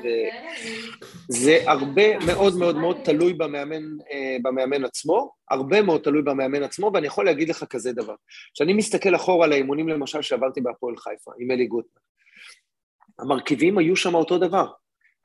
[1.31, 6.91] וזה הרבה מאוד מאוד מאוד תלוי במאמן, אה, במאמן עצמו, הרבה מאוד תלוי במאמן עצמו,
[6.95, 8.15] ואני יכול להגיד לך כזה דבר.
[8.55, 12.03] כשאני מסתכל אחורה על האימונים למשל שעברתי בהפועל חיפה, עם אלי גוטמן,
[13.19, 14.67] המרכיבים היו שם אותו דבר.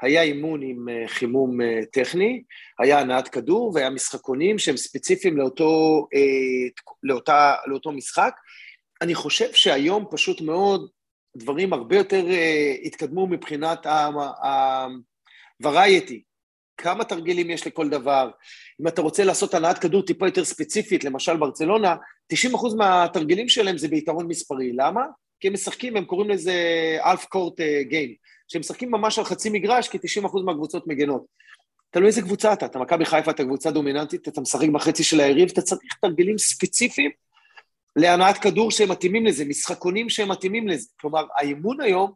[0.02, 2.44] היה אימון עם אה, חימום אה, טכני,
[2.80, 6.20] היה הנעת כדור והיה משחקונים שהם ספציפיים לאותו, אה,
[7.04, 8.36] לאותה, לאותו משחק.
[9.02, 10.90] אני חושב שהיום פשוט מאוד
[11.38, 12.26] דברים הרבה יותר
[12.84, 16.20] התקדמו מבחינת ה-variety.
[16.78, 18.30] כמה תרגילים יש לכל דבר.
[18.82, 21.96] אם אתה רוצה לעשות הנעת כדור טיפה יותר ספציפית, למשל ברצלונה,
[22.34, 22.38] 90%
[22.78, 24.72] מהתרגילים שלהם זה ביתרון מספרי.
[24.74, 25.02] למה?
[25.40, 26.54] כי הם משחקים, הם קוראים לזה
[27.06, 28.16] אלף קורט גיים.
[28.48, 31.26] שהם משחקים ממש על חצי מגרש, כי 90% מהקבוצות מגנות.
[31.90, 35.50] תלוי איזה קבוצה אתה, אתה מכבי חיפה, אתה קבוצה דומיננטית, אתה משחק בחצי של היריב,
[35.52, 37.12] אתה צריך תרגילים ספציפיים
[37.96, 40.90] להנעת כדור שהם מתאימים לזה, משחקונים שהם מתאימים לזה.
[41.00, 42.12] כלומר, האימון היום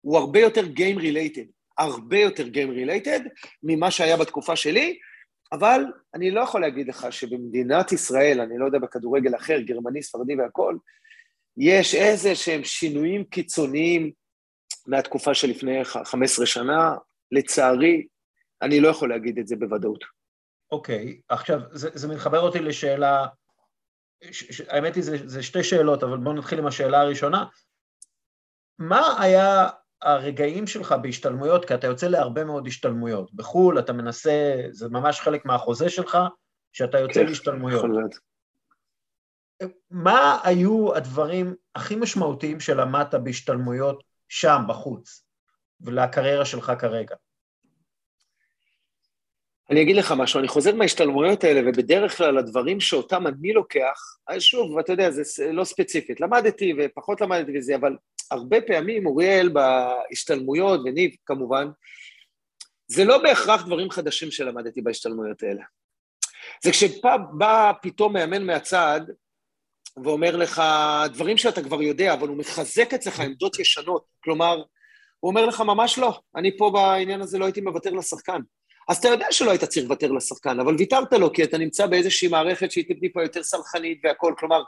[0.00, 1.46] הוא הרבה יותר Game Related,
[1.78, 3.28] הרבה יותר Game Related
[3.62, 4.98] ממה שהיה בתקופה שלי,
[5.52, 10.34] אבל אני לא יכול להגיד לך שבמדינת ישראל, אני לא יודע בכדורגל אחר, גרמני, ספרדי
[10.34, 10.78] והכול,
[11.56, 14.10] יש איזה שהם שינויים קיצוניים
[14.86, 16.94] מהתקופה שלפני 15 שנה,
[17.32, 18.06] לצערי,
[18.62, 20.04] אני לא יכול להגיד את זה בוודאות.
[20.72, 23.26] אוקיי, okay, עכשיו, זה, זה מתחבר אותי לשאלה,
[24.30, 27.44] ש, ש, האמת היא, זה, זה שתי שאלות, אבל בואו נתחיל עם השאלה הראשונה.
[28.78, 29.68] מה היה
[30.02, 33.34] הרגעים שלך בהשתלמויות, כי אתה יוצא להרבה מאוד השתלמויות.
[33.34, 36.18] בחו"ל אתה מנסה, זה ממש חלק מהחוזה שלך,
[36.72, 37.84] שאתה יוצא כן, להשתלמויות.
[39.90, 45.24] מה היו הדברים הכי משמעותיים שלמדת בהשתלמויות שם, בחוץ,
[45.80, 47.14] ולקריירה שלך כרגע?
[49.70, 54.78] אני אגיד לך משהו, אני חוזר מההשתלמויות האלה, ובדרך כלל הדברים שאותם אני לוקח, שוב,
[54.78, 57.96] אתה יודע, זה לא ספציפית, למדתי ופחות למדתי וזה, אבל
[58.30, 61.68] הרבה פעמים, אוריאל בהשתלמויות, וניב כמובן,
[62.86, 65.62] זה לא בהכרח דברים חדשים שלמדתי בהשתלמויות האלה.
[66.64, 69.00] זה כשבא פתאום מאמן מהצד
[70.04, 70.62] ואומר לך
[71.12, 74.04] דברים שאתה כבר יודע, אבל הוא מחזק אצלך עמדות ישנות.
[74.24, 74.62] כלומר,
[75.20, 78.40] הוא אומר לך, ממש לא, אני פה בעניין הזה לא הייתי מוותר לשחקן.
[78.88, 82.28] אז אתה יודע שלא היית צריך לוותר לשחקן, אבל ויתרת לו כי אתה נמצא באיזושהי
[82.28, 84.34] מערכת שהיא טיפה יותר סלחנית והכול.
[84.38, 84.62] כלומר,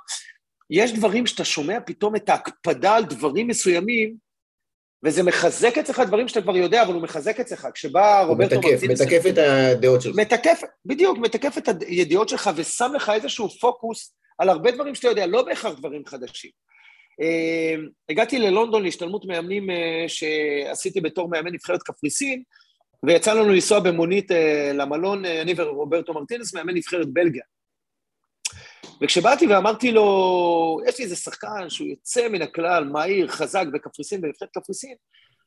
[0.71, 4.17] יש דברים שאתה שומע פתאום את ההקפדה על דברים מסוימים,
[5.05, 7.69] וזה מחזק אצלך דברים שאתה כבר יודע, אבל הוא מחזק אצלך.
[7.75, 9.01] כשבא רוברטו מרטינס...
[9.01, 10.17] מתקף את הדעות שלך.
[10.17, 15.27] מתקף, בדיוק, מתקף את הידיעות שלך ושם לך איזשהו פוקוס על הרבה דברים שאתה יודע,
[15.27, 16.51] לא בהכרח דברים חדשים.
[17.21, 19.75] אה, הגעתי ללונדון להשתלמות מאמנים אה,
[20.09, 22.43] שעשיתי בתור מאמן נבחרת קפריסין,
[23.07, 24.35] ויצא לנו לנסוע במונית אה,
[24.75, 27.43] למלון, אני ורוברטו מרטינס, מאמן נבחרת בלגיה.
[29.03, 34.49] וכשבאתי ואמרתי לו, יש לי איזה שחקן שהוא יוצא מן הכלל, מהיר, חזק בקפריסין, בנבחרת
[34.53, 34.95] קפריסין,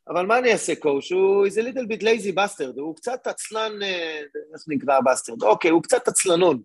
[0.09, 1.11] אבל מה אני אעשה coach?
[1.11, 4.19] הוא איזה little bit lazy bastard, הוא קצת עצלן, אה,
[4.53, 5.43] איך נקרא bastard?
[5.43, 6.61] אוקיי, הוא קצת עצלנון.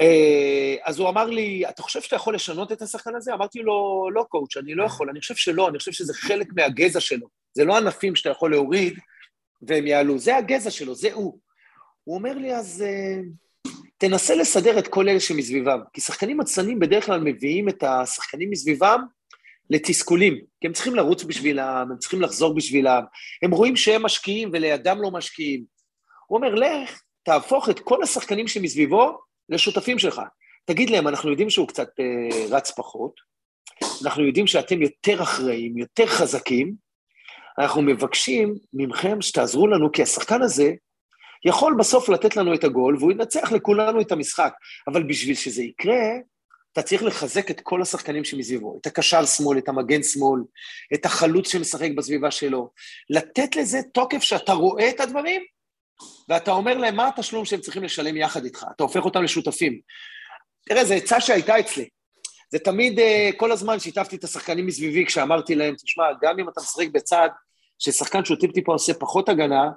[0.00, 3.34] אה, אז הוא אמר לי, אתה חושב שאתה יכול לשנות את השחקן הזה?
[3.34, 7.00] אמרתי לו, לא קואוץ', אני לא יכול, אני חושב שלא, אני חושב שזה חלק מהגזע
[7.00, 7.26] שלו.
[7.54, 8.98] זה לא ענפים שאתה יכול להוריד
[9.62, 11.38] והם יעלו, זה הגזע שלו, זה הוא.
[12.04, 12.84] הוא אומר לי, אז...
[12.86, 13.20] אה,
[14.00, 19.00] תנסה לסדר את כל אלה שמסביבם, כי שחקנים עצלנים בדרך כלל מביאים את השחקנים מסביבם
[19.70, 23.02] לתסכולים, כי הם צריכים לרוץ בשבילם, הם צריכים לחזור בשבילם,
[23.42, 25.64] הם רואים שהם משקיעים ולידם לא משקיעים.
[26.26, 30.20] הוא אומר, לך, תהפוך את כל השחקנים שמסביבו לשותפים שלך.
[30.64, 33.12] תגיד להם, אנחנו יודעים שהוא קצת אה, רץ פחות,
[34.04, 36.74] אנחנו יודעים שאתם יותר אחראים, יותר חזקים,
[37.58, 40.72] אנחנו מבקשים ממכם שתעזרו לנו, כי השחקן הזה
[41.44, 44.52] יכול בסוף לתת לנו את הגול, והוא ינצח לכולנו את המשחק.
[44.88, 46.08] אבל בשביל שזה יקרה,
[46.72, 50.40] אתה צריך לחזק את כל השחקנים שמסביבו, את הקשר שמאל, את המגן שמאל,
[50.94, 52.70] את החלוץ שמשחק בסביבה שלו.
[53.10, 55.42] לתת לזה תוקף שאתה רואה את הדברים,
[56.28, 58.66] ואתה אומר להם מה התשלום שהם צריכים לשלם יחד איתך.
[58.76, 59.80] אתה הופך אותם לשותפים.
[60.68, 61.88] תראה, זו עצה שהייתה אצלי.
[62.50, 66.60] זה תמיד, אה, כל הזמן שיתפתי את השחקנים מסביבי כשאמרתי להם, תשמע, גם אם אתה
[66.60, 67.28] משחק בצד
[67.78, 69.70] ששחקן שהוא טיפ-טיפה עושה פחות הגנה,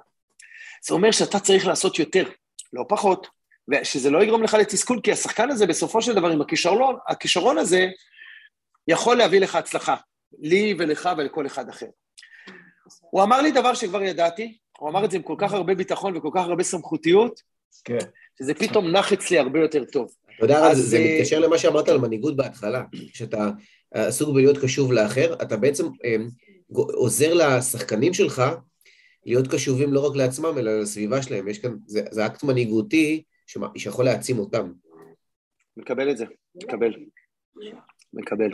[0.86, 2.24] זה אומר שאתה צריך לעשות יותר,
[2.72, 3.26] לא פחות,
[3.68, 7.86] ושזה לא יגרום לך לתסכול, כי השחקן הזה בסופו של דבר עם הכישרון, הכישרון הזה
[8.88, 9.96] יכול להביא לך הצלחה,
[10.38, 11.86] לי ולך ולכל אחד אחר.
[13.00, 16.16] הוא אמר לי דבר שכבר ידעתי, הוא אמר את זה עם כל כך הרבה ביטחון
[16.16, 17.42] וכל כך הרבה סמכותיות,
[17.84, 17.98] כן.
[18.38, 20.12] שזה פתאום נח אצלי הרבה יותר טוב.
[20.36, 20.78] אתה יודע, אז...
[20.78, 23.50] זה אה, מתקשר למה שאמרת על מנהיגות בהתחלה, שאתה
[23.90, 26.16] עסוק בלהיות קשוב לאחר, אתה בעצם אה,
[26.72, 28.42] עוזר לשחקנים שלך
[29.26, 31.48] להיות קשובים לא רק לעצמם, אלא לסביבה שלהם.
[31.48, 33.22] יש כאן, זה, זה אקט מנהיגותי
[33.76, 34.72] שיכול להעצים אותם.
[35.76, 36.94] מקבל את זה, מקבל.
[38.12, 38.50] מקבל.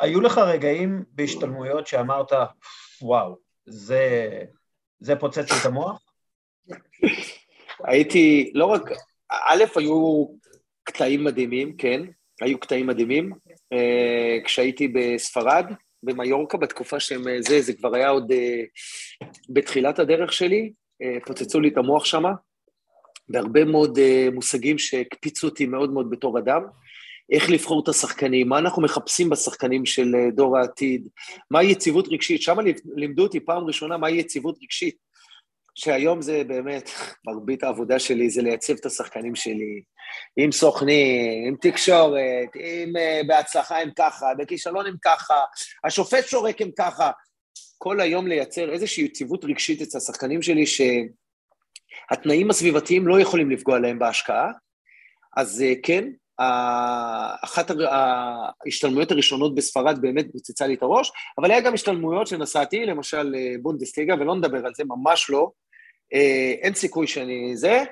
[0.00, 2.32] היו לך רגעים בהשתלמויות שאמרת,
[3.02, 4.28] וואו, זה,
[5.00, 6.02] זה פוצץ לי את המוח?
[7.84, 8.82] הייתי, לא רק,
[9.30, 10.26] א', היו
[10.82, 12.00] קטעים מדהימים, כן,
[12.40, 13.32] היו קטעים מדהימים.
[13.72, 15.66] אה, כשהייתי בספרד,
[16.04, 21.60] במיורקה בתקופה שהם, אה, זה, זה כבר היה עוד uh, בתחילת הדרך שלי, uh, פוצצו
[21.60, 22.32] לי את המוח שמה,
[23.28, 23.98] בהרבה מאוד
[24.32, 26.62] מושגים שהקפיצו אותי מאוד מאוד בתור אדם.
[27.30, 31.08] איך לבחור את השחקנים, מה אנחנו מחפשים בשחקנים של דור העתיד,
[31.50, 32.56] מהי יציבות רגשית, שם
[32.96, 34.96] לימדו אותי פעם ראשונה מהי יציבות רגשית,
[35.74, 36.90] שהיום זה באמת,
[37.26, 39.82] מרבית העבודה שלי זה לייצב את השחקנים שלי,
[40.36, 45.34] עם סוכנים, עם תקשורת, עם uh, בהצלחה הם ככה, בכישלון הם ככה,
[45.84, 47.10] השופט שורק הם ככה.
[47.78, 53.98] כל היום לייצר איזושהי יציבות רגשית אצל השחקנים שלי, שהתנאים הסביבתיים לא יכולים לפגוע להם
[53.98, 54.50] בהשקעה.
[55.36, 56.08] אז uh, כן,
[57.44, 57.70] אחת
[58.66, 63.54] ההשתלמויות הראשונות בספרד באמת פוצצה לי את הראש, אבל היה גם השתלמויות שנסעתי, למשל אה,
[63.62, 65.50] בונדסליגה, ולא נדבר על זה, ממש לא.
[66.62, 67.84] אין סיכוי שאני זה.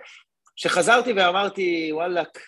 [0.56, 2.38] כשחזרתי ואמרתי, וואלאק,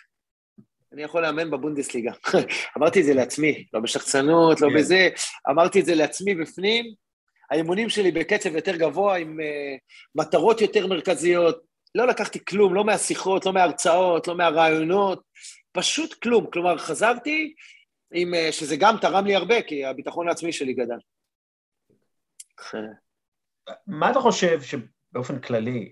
[0.93, 2.11] אני יכול לאמן בבונדסליגה.
[2.77, 4.75] אמרתי את זה לעצמי, לא בשחצנות, לא כן.
[4.75, 5.09] בזה,
[5.49, 6.85] אמרתי את זה לעצמי בפנים.
[7.51, 9.43] האימונים שלי בקצב יותר גבוה, עם uh,
[10.15, 11.63] מטרות יותר מרכזיות.
[11.95, 15.23] לא לקחתי כלום, לא מהשיחות, לא מההרצאות, לא מהרעיונות,
[15.71, 16.51] פשוט כלום.
[16.51, 17.53] כלומר, חזרתי
[18.13, 20.97] עם, uh, שזה גם תרם לי הרבה, כי הביטחון העצמי שלי גדל.
[23.87, 24.61] מה אתה חושב
[25.15, 25.89] שבאופן כללי,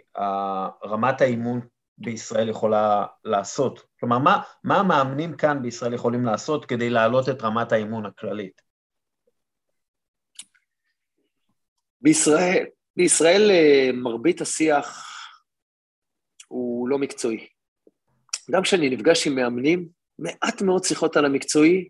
[0.86, 1.62] רמת האימון
[1.98, 3.86] בישראל יכולה לעשות?
[4.00, 8.62] כלומר, מה, מה המאמנים כאן בישראל יכולים לעשות כדי להעלות את רמת האימון הכללית?
[12.02, 15.08] בישראל, בישראל אה, מרבית השיח
[16.48, 17.48] הוא לא מקצועי.
[18.52, 19.88] גם כשאני נפגש עם מאמנים,
[20.20, 21.90] מעט מאוד שיחות על המקצועי,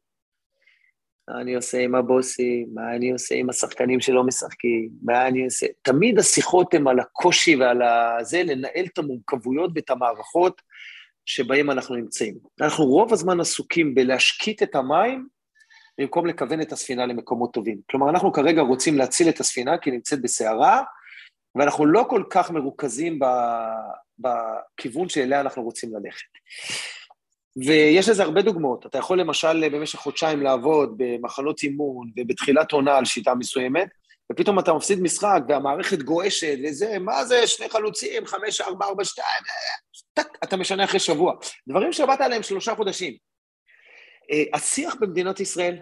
[1.30, 5.66] מה אני עושה עם הבוסים, מה אני עושה עם השחקנים שלא משחקים, מה אני עושה...
[5.82, 7.82] תמיד השיחות הן על הקושי ועל
[8.22, 10.62] זה, לנהל את המורכבויות ואת המערכות
[11.26, 12.36] שבהן אנחנו נמצאים.
[12.62, 15.28] אנחנו רוב הזמן עסוקים בלהשקיט את המים
[15.98, 17.78] במקום לכוון את הספינה למקומות טובים.
[17.92, 20.84] כלומר, אנחנו כרגע רוצים להציל את הספינה כי היא נמצאת בסערה,
[21.56, 23.20] ואנחנו לא כל כך מרוכזים
[24.20, 26.28] בכיוון שאליה אנחנו רוצים ללכת.
[27.58, 28.86] ויש לזה הרבה דוגמאות.
[28.86, 33.88] אתה יכול למשל במשך חודשיים לעבוד במחנות אימון ובתחילת עונה על שיטה מסוימת,
[34.32, 39.44] ופתאום אתה מפסיד משחק והמערכת גועשת וזה, מה זה, שני חלוצים, חמש, ארבע, ארבע, שתיים,
[40.13, 41.34] טק, אתה משנה אחרי שבוע.
[41.68, 43.13] דברים שעבדת עליהם שלושה חודשים.
[44.32, 45.78] אה, השיח במדינת ישראל,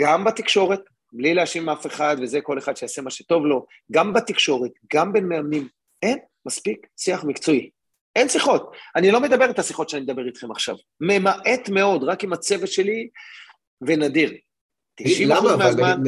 [0.00, 0.80] גם בתקשורת,
[1.12, 5.28] בלי להאשים אף אחד, וזה כל אחד שיעשה מה שטוב לו, גם בתקשורת, גם בין
[5.28, 5.68] מאמנים,
[6.02, 7.70] אין מספיק שיח מקצועי.
[8.16, 8.72] אין שיחות.
[8.96, 10.76] אני לא מדבר את השיחות שאני מדבר איתכם עכשיו.
[11.00, 13.08] ממעט מאוד, רק עם הצוות שלי,
[13.80, 14.32] ונדיר.
[14.94, 16.02] 90 אחוז מהזמן...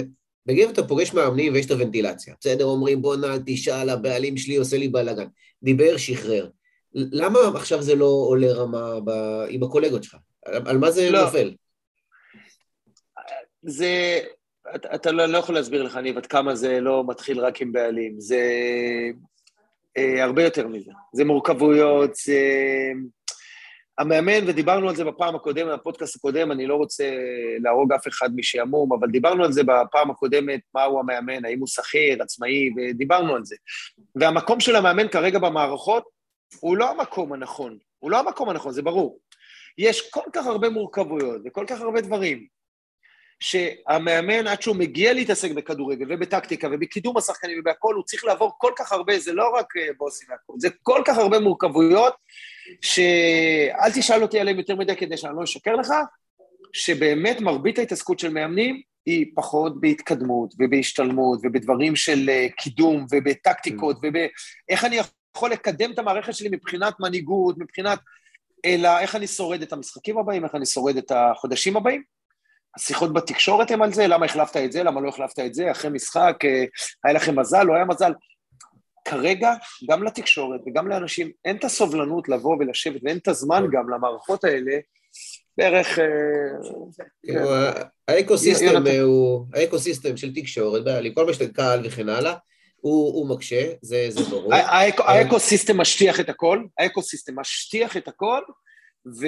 [0.47, 2.35] בגיל אתה פוגש מאמנים ויש את הוונטילציה.
[2.41, 5.27] בסדר, אומרים בואנה תשאל, הבעלים שלי עושה לי בלאגן.
[5.63, 6.49] דיבר, שחרר.
[6.95, 9.11] למה עכשיו זה לא עולה רמה ב...
[9.49, 10.17] עם הקולגות שלך?
[10.47, 11.25] על מה זה לא.
[11.25, 11.55] נופל?
[13.63, 14.21] זה...
[14.75, 17.73] אתה, אתה לא, לא יכול להסביר לך, ניב, עד כמה זה לא מתחיל רק עם
[17.73, 18.21] בעלים.
[18.21, 18.41] זה
[19.97, 20.91] אה, הרבה יותר מזה.
[21.13, 22.39] זה מורכבויות, זה...
[23.99, 27.11] המאמן, ודיברנו על זה בפעם הקודמת, בפודקאסט הקודם, אני לא רוצה
[27.63, 32.23] להרוג אף אחד משעמום, אבל דיברנו על זה בפעם הקודמת, מהו המאמן, האם הוא שכיר,
[32.23, 33.57] עצמאי, ודיברנו על זה.
[34.17, 36.05] והמקום של המאמן כרגע במערכות
[36.61, 39.19] הוא לא המקום הנכון, הוא לא המקום הנכון, זה ברור.
[39.79, 42.47] יש כל כך הרבה מורכבויות וכל כך הרבה דברים,
[43.43, 48.93] שהמאמן, עד שהוא מגיע להתעסק בכדורגל ובטקטיקה ובקידום השחקנים ובהכול, הוא צריך לעבור כל כך
[48.93, 52.15] הרבה, זה לא רק אה, בוסים והכול, זה כל כך הרבה מורכבויות,
[52.81, 55.93] שאל תשאל אותי עליהם יותר מדי כדי שאני לא אשקר לך,
[56.73, 64.01] שבאמת מרבית ההתעסקות של מאמנים היא פחות בהתקדמות ובהשתלמות ובדברים של אה, קידום ובטקטיקות mm.
[64.03, 64.99] ובאיך אני
[65.37, 67.99] יכול לקדם את המערכת שלי מבחינת מנהיגות, מבחינת...
[68.65, 72.03] אלא איך אני שורד את המשחקים הבאים, איך אני שורד את החודשים הבאים.
[72.77, 75.91] השיחות בתקשורת הן על זה, למה החלפת את זה, למה לא החלפת את זה, אחרי
[75.91, 76.65] משחק, אה,
[77.05, 78.13] היה לכם מזל, לא היה מזל.
[79.05, 79.53] כרגע,
[79.91, 84.73] גם לתקשורת וגם לאנשים, אין את הסובלנות לבוא ולשבת, ואין את הזמן גם למערכות האלה,
[85.59, 85.99] בערך...
[85.99, 86.05] אה,
[87.23, 87.51] כאילו,
[88.09, 90.83] האקוסיסטם הוא, האקוסיסטם של תקשורת,
[91.15, 92.35] כל מה שאתה קהל וכן הלאה,
[92.81, 94.55] הוא מקשה, זה ברור.
[94.99, 98.41] ה ecosystem משטיח את הכל, ה ecosystem משטיח את הכל,
[99.21, 99.27] ו...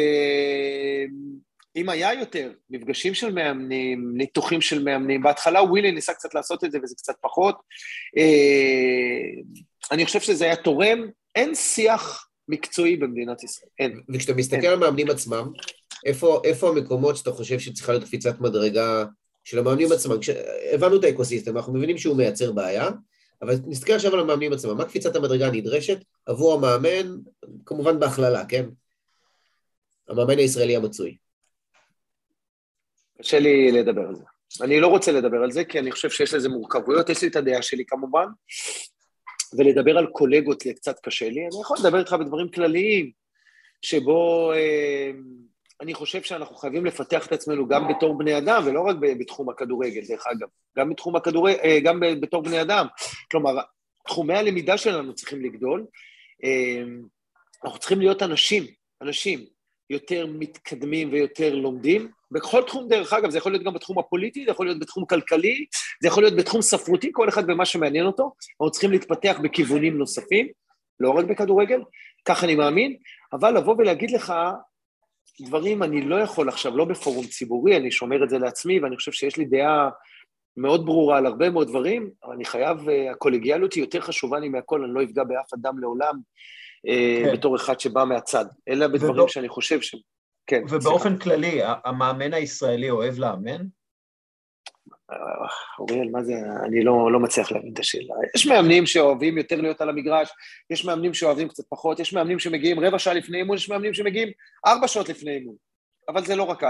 [1.77, 6.73] אם היה יותר מפגשים של מאמנים, ניתוחים של מאמנים, בהתחלה ווילי ניסה קצת לעשות את
[6.73, 7.57] זה וזה קצת פחות,
[8.17, 9.43] אה,
[9.93, 14.01] אני חושב שזה היה תורם, אין שיח מקצועי במדינת ישראל, אין.
[14.15, 14.67] וכשאתה מסתכל אין.
[14.67, 15.53] על המאמנים עצמם,
[16.05, 19.05] איפה, איפה המקומות שאתה חושב שצריכה להיות קפיצת מדרגה
[19.45, 20.21] של המאמנים עצמם?
[20.21, 20.31] כש...
[20.73, 22.89] הבנו את האקוסיסטם, אנחנו מבינים שהוא מייצר בעיה,
[23.43, 27.17] אבל נסתכל עכשיו על המאמנים עצמם, מה קפיצת המדרגה הנדרשת עבור המאמן,
[27.67, 28.65] כמובן בהכללה, כן?
[30.09, 31.17] המאמן הישראלי המצוי.
[33.19, 34.25] קשה לי לדבר על זה.
[34.63, 37.37] אני לא רוצה לדבר על זה, כי אני חושב שיש לזה מורכבויות, יש לי את
[37.37, 38.27] הדעה שלי כמובן,
[39.59, 41.41] ולדבר על קולגות זה קצת קשה לי.
[41.41, 43.11] אני יכול לדבר איתך בדברים כלליים,
[43.83, 45.11] שבו אה,
[45.81, 50.01] אני חושב שאנחנו חייבים לפתח את עצמנו גם בתור בני אדם, ולא רק בתחום הכדורגל,
[50.09, 50.49] דרך אגב,
[50.79, 52.87] גם בתחום הכדורגל, אה, גם בתור בני אדם.
[53.31, 53.53] כלומר,
[54.07, 55.87] תחומי הלמידה שלנו צריכים לגדול.
[56.45, 56.83] אה,
[57.65, 58.65] אנחנו צריכים להיות אנשים,
[59.03, 59.45] אנשים
[59.91, 64.51] יותר מתקדמים ויותר לומדים, בכל תחום, דרך אגב, זה יכול להיות גם בתחום הפוליטי, זה
[64.51, 65.67] יכול להיות בתחום כלכלי,
[66.03, 68.33] זה יכול להיות בתחום ספרותי, כל אחד במה שמעניין אותו.
[68.51, 70.49] אנחנו צריכים להתפתח בכיוונים נוספים,
[71.01, 71.81] לא רק בכדורגל,
[72.25, 72.97] כך אני מאמין,
[73.33, 74.35] אבל לבוא ולהגיד לך
[75.41, 79.13] דברים, אני לא יכול עכשיו, לא בפורום ציבורי, אני שומר את זה לעצמי, ואני חושב
[79.13, 79.89] שיש לי דעה
[80.57, 84.49] מאוד ברורה על הרבה מאוד דברים, אבל אני חייב, אה, הקולגיאליות היא יותר חשובה לי
[84.49, 86.21] מהכל, אני לא אפגע באף אדם לעולם,
[86.87, 87.33] כן.
[87.33, 89.97] בתור אחד שבא מהצד, אלא בדברים ולא, שאני חושב ש...
[90.47, 90.63] כן.
[90.71, 91.25] ובאופן סליחה.
[91.25, 93.67] כללי, המאמן הישראלי אוהב לאמן?
[95.79, 98.15] אוריאל, מה זה, אני לא, לא מצליח להבין את השאלה.
[98.37, 100.29] יש מאמנים שאוהבים יותר להיות על המגרש,
[100.71, 104.29] יש מאמנים שאוהבים קצת פחות, יש מאמנים שמגיעים רבע שעה לפני אימון, יש מאמנים שמגיעים
[104.67, 105.55] ארבע שעות לפני אימון.
[106.09, 106.69] אבל זה לא רק ה...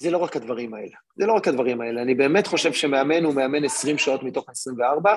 [0.00, 0.96] זה לא רק הדברים האלה.
[1.16, 2.02] זה לא רק הדברים האלה.
[2.02, 5.16] אני באמת חושב שמאמן הוא מאמן 20 שעות מתוך 24,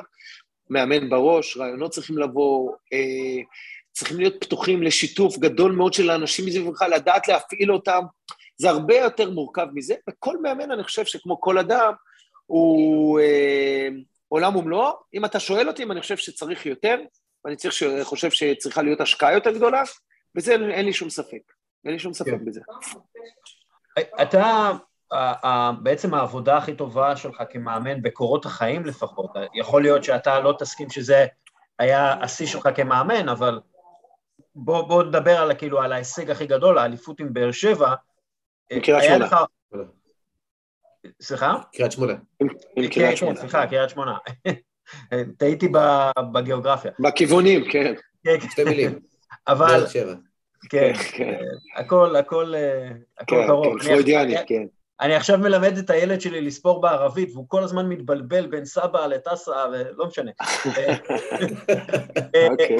[0.71, 3.43] מאמן בראש, רעיונות צריכים לבוא, אה,
[3.91, 8.01] צריכים להיות פתוחים לשיתוף גדול מאוד של האנשים מסביבך, לדעת להפעיל אותם.
[8.57, 11.93] זה הרבה יותר מורכב מזה, וכל מאמן, אני חושב שכמו כל אדם,
[12.45, 13.87] הוא אה,
[14.27, 14.91] עולם ומלואו.
[15.13, 16.99] אם אתה שואל אותי אם אני חושב שצריך יותר,
[17.45, 19.83] ואני צריך, חושב שצריכה להיות השקעה יותר גדולה,
[20.35, 21.51] בזה אין, אין לי שום ספק.
[21.85, 22.45] אין לי שום ספק כן.
[22.45, 22.61] בזה.
[24.21, 24.71] אתה,
[25.83, 31.25] בעצם העבודה הכי טובה שלך כמאמן בקורות החיים לפחות, יכול להיות שאתה לא תסכים שזה
[31.79, 33.59] היה השיא שלך כמאמן, אבל
[34.55, 37.93] בוא, בוא נדבר על, כאילו, על ההישג הכי גדול, האליפות עם באר שבע.
[38.83, 39.25] קריית שמונה.
[39.25, 39.35] לך...
[41.21, 41.55] סליחה?
[41.73, 42.13] קריית שמונה.
[42.75, 43.39] עם קריית שמונה.
[43.39, 44.17] סליחה, קריית שמונה.
[45.37, 45.69] טעיתי
[46.31, 46.91] בגיאוגרפיה.
[46.99, 47.93] בכיוונים, כן.
[48.23, 48.49] כן, כן.
[48.49, 48.99] שתי מילים.
[49.47, 49.85] אבל...
[50.69, 51.39] כן, כן.
[51.75, 52.53] הכל, הכל,
[53.17, 53.79] הכל כן, קרוב.
[53.81, 54.63] כן, פרוידיאני, כן.
[55.01, 59.65] אני עכשיו מלמד את הילד שלי לספור בערבית, והוא כל הזמן מתבלבל בין סבא לטסה,
[59.71, 60.31] ולא משנה.
[62.51, 62.77] אוקיי.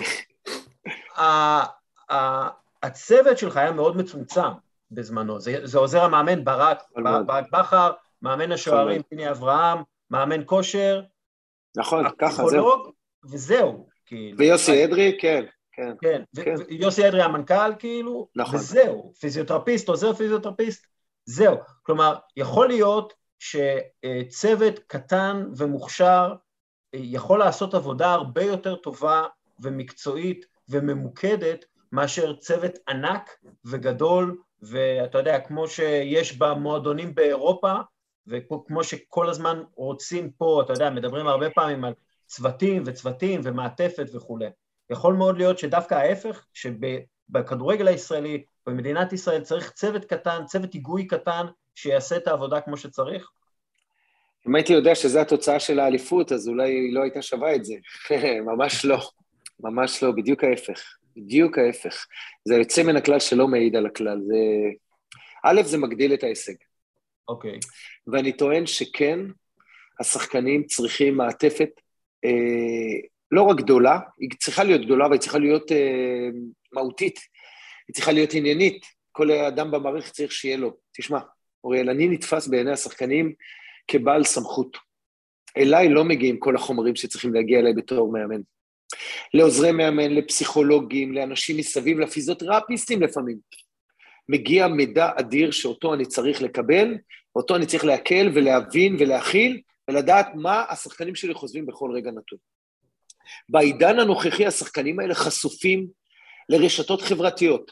[2.84, 4.50] הצוות שלך היה מאוד מצומצם
[4.92, 6.84] בזמנו, זה עוזר המאמן ברק,
[7.26, 7.92] ברק בכר,
[8.22, 9.78] מאמן השוערים פיני אברהם,
[10.12, 11.02] מאמן כושר.
[11.78, 12.92] נכון, ככה, זהו.
[13.26, 13.88] וזהו.
[14.06, 14.38] כאילו.
[14.38, 15.44] ויוסי אדרי, כן.
[15.72, 16.22] כן, כן.
[16.44, 16.56] כן.
[16.70, 18.56] יוסי אדרי המנכ"ל, כאילו, נכון.
[18.56, 20.88] וזהו, פיזיותרפיסט, עוזר פיזיותרפיסט,
[21.26, 21.58] זהו.
[21.84, 26.34] כלומר, יכול להיות שצוות קטן ומוכשר
[26.94, 29.24] יכול לעשות עבודה הרבה יותר טובה
[29.60, 33.30] ומקצועית וממוקדת מאשר צוות ענק
[33.66, 37.74] וגדול, ואתה יודע, כמו שיש במועדונים באירופה,
[38.28, 41.94] וכמו שכל הזמן רוצים פה, אתה יודע, מדברים הרבה פעמים על
[42.28, 44.50] צוותים וצוותים ומעטפת וכולי.
[44.90, 51.45] יכול מאוד להיות שדווקא ההפך, שבכדורגל הישראלי, במדינת ישראל צריך צוות קטן, צוות היגוי קטן,
[51.76, 53.30] שיעשה את העבודה כמו שצריך?
[54.47, 57.76] אם הייתי יודע שזו התוצאה של האליפות, אז אולי היא לא הייתה שווה את זה.
[58.49, 58.97] ממש לא.
[59.59, 60.97] ממש לא, בדיוק ההפך.
[61.16, 62.05] בדיוק ההפך.
[62.45, 64.20] זה יוצא מן הכלל שלא מעיד על הכלל.
[64.28, 64.36] זה...
[65.43, 66.53] א', זה מגדיל את ההישג.
[67.28, 67.55] אוקיי.
[67.55, 67.68] Okay.
[68.07, 69.20] ואני טוען שכן,
[69.99, 71.70] השחקנים צריכים מעטפת
[72.26, 76.28] אה, לא רק גדולה, היא צריכה להיות גדולה, אבל היא צריכה להיות אה,
[76.74, 77.20] מהותית,
[77.88, 78.86] היא צריכה להיות עניינית.
[79.12, 80.78] כל אדם במערכת צריך שיהיה לו.
[80.98, 81.20] תשמע,
[81.64, 83.34] אוריאל, אני נתפס בעיני השחקנים
[83.88, 84.78] כבעל סמכות.
[85.58, 88.42] אליי לא מגיעים כל החומרים שצריכים להגיע אליי בתור מאמן.
[89.34, 93.38] לעוזרי מאמן, לפסיכולוגים, לאנשים מסביב, לפיזיותרפיסטים לפעמים.
[94.30, 96.98] מגיע מידע אדיר שאותו אני צריך לקבל,
[97.36, 102.38] אותו אני צריך להקל ולהבין ולהכיל, ולדעת מה השחקנים שלי חושבים בכל רגע נתון.
[103.50, 105.88] בעידן הנוכחי השחקנים האלה חשופים
[106.52, 107.72] לרשתות חברתיות,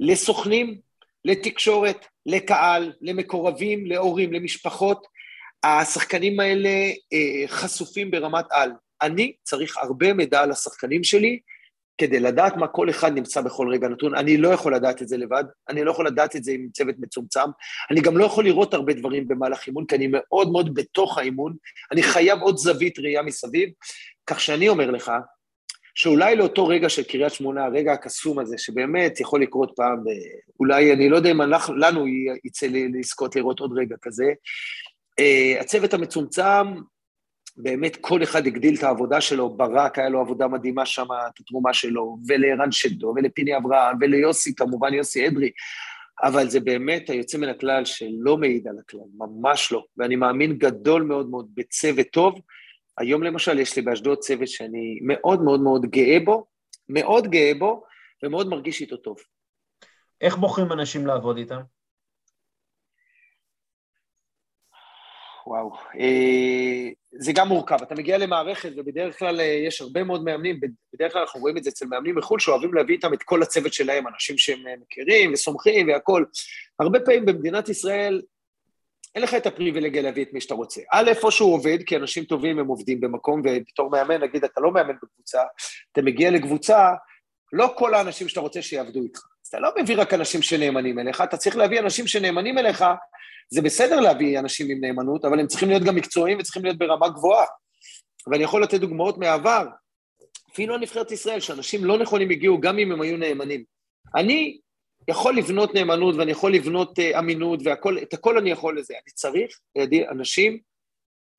[0.00, 0.78] לסוכנים,
[1.24, 5.06] לתקשורת, לקהל, למקורבים, להורים, למשפחות.
[5.62, 6.68] השחקנים האלה
[7.12, 8.70] אה, חשופים ברמת על.
[9.02, 11.38] אני צריך הרבה מידע על השחקנים שלי
[11.98, 14.14] כדי לדעת מה כל אחד נמצא בכל רגע נתון.
[14.14, 16.94] אני לא יכול לדעת את זה לבד, אני לא יכול לדעת את זה עם צוות
[16.98, 17.50] מצומצם.
[17.90, 21.56] אני גם לא יכול לראות הרבה דברים במהלך אימון, כי אני מאוד מאוד בתוך האימון.
[21.92, 23.68] אני חייב עוד זווית ראייה מסביב,
[24.26, 25.12] כך שאני אומר לך,
[26.00, 30.04] שאולי לאותו רגע של קריית שמונה, הרגע הקסום הזה, שבאמת יכול לקרות פעם,
[30.60, 32.04] אולי, אני לא יודע אם אנחנו, לנו
[32.44, 34.24] יצא לזכות לראות עוד רגע כזה,
[35.20, 36.66] uh, הצוות המצומצם,
[37.56, 41.74] באמת כל אחד הגדיל את העבודה שלו, ברק היה לו עבודה מדהימה שם, את התרומה
[41.74, 45.50] שלו, ולערן שדו, ולפיני אברהם, וליוסי, כמובן יוסי אדרי,
[46.22, 49.84] אבל זה באמת היוצא מן הכלל שלא מעיד על הכלל, ממש לא.
[49.96, 52.40] ואני מאמין גדול מאוד מאוד בצוות טוב,
[52.98, 56.46] היום למשל יש לי באשדוד צוות שאני מאוד מאוד מאוד גאה בו,
[56.88, 57.84] מאוד גאה בו,
[58.22, 59.16] ומאוד מרגיש איתו טוב.
[60.20, 61.60] איך בוחרים אנשים לעבוד איתם?
[65.46, 67.82] וואו, אה, זה גם מורכב.
[67.82, 70.60] אתה מגיע למערכת, ובדרך כלל אה, יש הרבה מאוד מאמנים,
[70.94, 73.72] בדרך כלל אנחנו רואים את זה אצל מאמנים מחו"ל, שאוהבים להביא איתם את כל הצוות
[73.72, 76.26] שלהם, אנשים שהם אה, מכירים וסומכים והכול.
[76.80, 78.22] הרבה פעמים במדינת ישראל
[79.14, 80.80] אין לך את הפריבילגיה להביא את מי שאתה רוצה.
[80.92, 84.72] א', איפה שהוא עובד, כי אנשים טובים הם עובדים במקום, ובתור מאמן, נגיד, אתה לא
[84.72, 85.42] מאמן בקבוצה,
[85.92, 86.88] אתה מגיע לקבוצה,
[87.52, 89.18] לא כל האנשים שאתה רוצה שיעבדו איתך.
[89.18, 92.84] אז אתה לא מביא רק אנשים שנאמנים אליך, אתה צריך להביא אנשים שנאמנים אליך.
[93.50, 97.08] זה בסדר להביא אנשים עם נאמנות, אבל הם צריכים להיות גם מקצועיים וצריכים להיות ברמה
[97.08, 97.44] גבוהה.
[98.30, 99.66] ואני יכול לתת דוגמאות מהעבר.
[100.52, 103.64] אפילו הנבחרת ישראל, שאנשים לא נכונים הגיעו גם אם הם היו נאמנים.
[104.16, 104.58] אני
[105.08, 108.94] יכול לבנות נאמנות ואני יכול לבנות uh, אמינות ואת הכל אני יכול לזה.
[108.94, 110.58] אני צריך לידי אנשים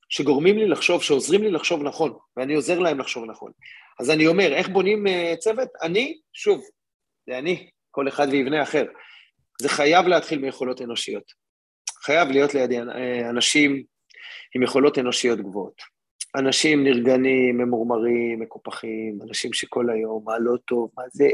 [0.08, 3.52] שגורמים לי לחשוב, שעוזרים לי לחשוב נכון, ואני עוזר להם לחשוב נכון.
[4.00, 5.68] אז אני אומר, איך בונים uh, צוות?
[5.82, 6.64] אני, שוב,
[7.26, 8.84] זה אני, כל אחד ויבנה אחר.
[9.62, 11.24] זה חייב להתחיל מיכולות אנושיות.
[12.04, 12.78] חייב להיות לידי
[13.30, 13.82] אנשים
[14.54, 15.99] עם יכולות אנושיות גבוהות.
[16.36, 21.28] אנשים נרגנים, ממורמרים, מקופחים, אנשים שכל היום, מה לא טוב, מה זה,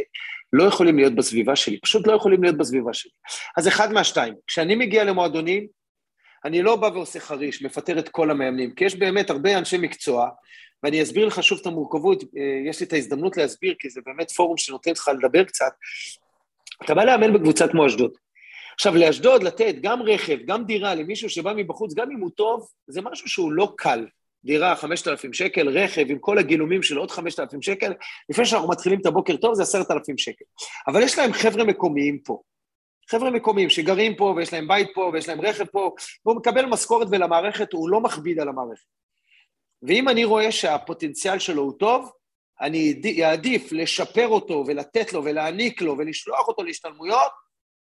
[0.53, 3.11] לא יכולים להיות בסביבה שלי, פשוט לא יכולים להיות בסביבה שלי.
[3.57, 5.67] אז אחד מהשתיים, כשאני מגיע למועדונים,
[6.45, 10.29] אני לא בא ועושה חריש, מפטר את כל המאמנים, כי יש באמת הרבה אנשי מקצוע,
[10.83, 14.31] ואני אסביר לך שוב את המורכבות, אה, יש לי את ההזדמנות להסביר, כי זה באמת
[14.31, 15.73] פורום שנותן לך לדבר קצת.
[16.85, 18.11] אתה בא לאמן בקבוצה כמו אשדוד.
[18.75, 23.03] עכשיו, לאשדוד לתת גם רכב, גם דירה למישהו שבא מבחוץ, גם אם הוא טוב, זה
[23.03, 24.07] משהו שהוא לא קל.
[24.47, 27.93] דירה 5,000 שקל, רכב עם כל הגילומים של עוד 5,000 שקל,
[28.29, 30.45] לפני שאנחנו מתחילים את הבוקר טוב זה 10,000 שקל.
[30.89, 32.43] אבל יש להם חבר'ה מקומיים פה.
[33.11, 35.95] חבר'ה מקומיים שגרים פה ויש להם בית פה ויש להם רכב פה,
[36.27, 38.87] והוא מקבל משכורת ולמערכת הוא לא מכביד על המערכת.
[39.83, 42.11] ואם אני רואה שהפוטנציאל שלו הוא טוב,
[42.61, 47.33] אני אעדיף לשפר אותו ולתת לו ולהעניק לו ולשלוח אותו להשתלמויות,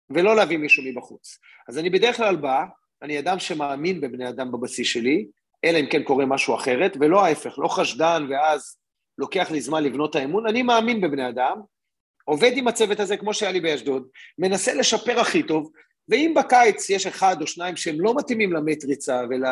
[0.10, 1.40] ולא להביא מישהו מבחוץ.
[1.70, 2.64] אז אני בדרך כלל בא,
[3.02, 5.26] אני אדם שמאמין בבני אדם בבסיס שלי,
[5.66, 8.78] אלא אם כן קורה משהו אחרת, ולא ההפך, לא חשדן ואז
[9.18, 11.62] לוקח לי זמן לבנות את האמון, אני מאמין בבני אדם,
[12.24, 14.08] עובד עם הצוות הזה כמו שהיה לי באשדוד,
[14.38, 15.72] מנסה לשפר הכי טוב,
[16.10, 19.44] ואם בקיץ יש אחד או שניים שהם לא מתאימים למטריצה ול...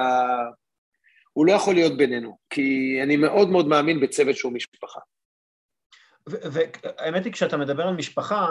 [1.34, 5.00] הוא לא יכול להיות בינינו, כי אני מאוד מאוד מאמין בצוות שהוא משפחה.
[6.28, 8.48] והאמת היא, כשאתה מדבר על משפחה,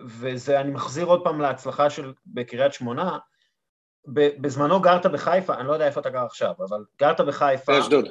[0.00, 3.18] וזה, אני מחזיר עוד פעם להצלחה של בקריית שמונה,
[4.06, 7.72] בזמנו גרת בחיפה, אני לא יודע איפה אתה גר עכשיו, אבל גרת בחיפה...
[7.72, 8.08] באשדוד.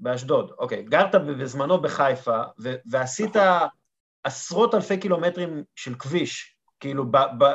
[0.00, 0.82] באשדוד, אוקיי.
[0.82, 3.68] גרת בזמנו בחיפה, ו- ועשית נכון.
[4.24, 7.04] עשרות אלפי קילומטרים של כביש, כאילו,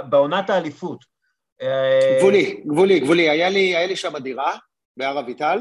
[0.10, 1.06] בעונת האליפות.
[1.62, 3.30] אה, גבולי, גבולי, גבולי.
[3.30, 4.58] היה לי, היה לי שם דירה,
[4.98, 5.60] בהר אביטל,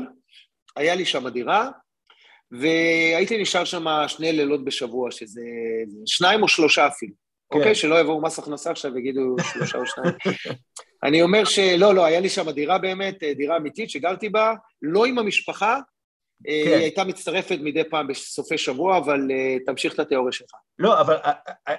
[0.77, 1.69] היה לי שם דירה,
[2.51, 5.43] והייתי נשאר שם שני לילות בשבוע, שזה
[6.07, 7.13] שניים או שלושה אפילו.
[7.53, 7.59] כן.
[7.59, 7.75] אוקיי?
[7.75, 10.15] שלא יבואו מס הכנסה עכשיו ויגידו שלושה או שניים.
[11.03, 15.07] אני אומר שלא, לא, היה לי שם דירה באמת, אה, דירה אמיתית שגרתי בה, לא
[15.07, 15.81] עם המשפחה,
[16.49, 16.71] אה, כן.
[16.71, 20.51] היא הייתה מצטרפת מדי פעם בסופי שבוע, אבל uh, תמשיך את התיאוריה שלך.
[20.79, 21.17] לא, אבל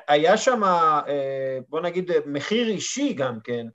[0.08, 0.62] היה שם,
[1.70, 3.66] בוא נגיד, מחיר אישי גם כן,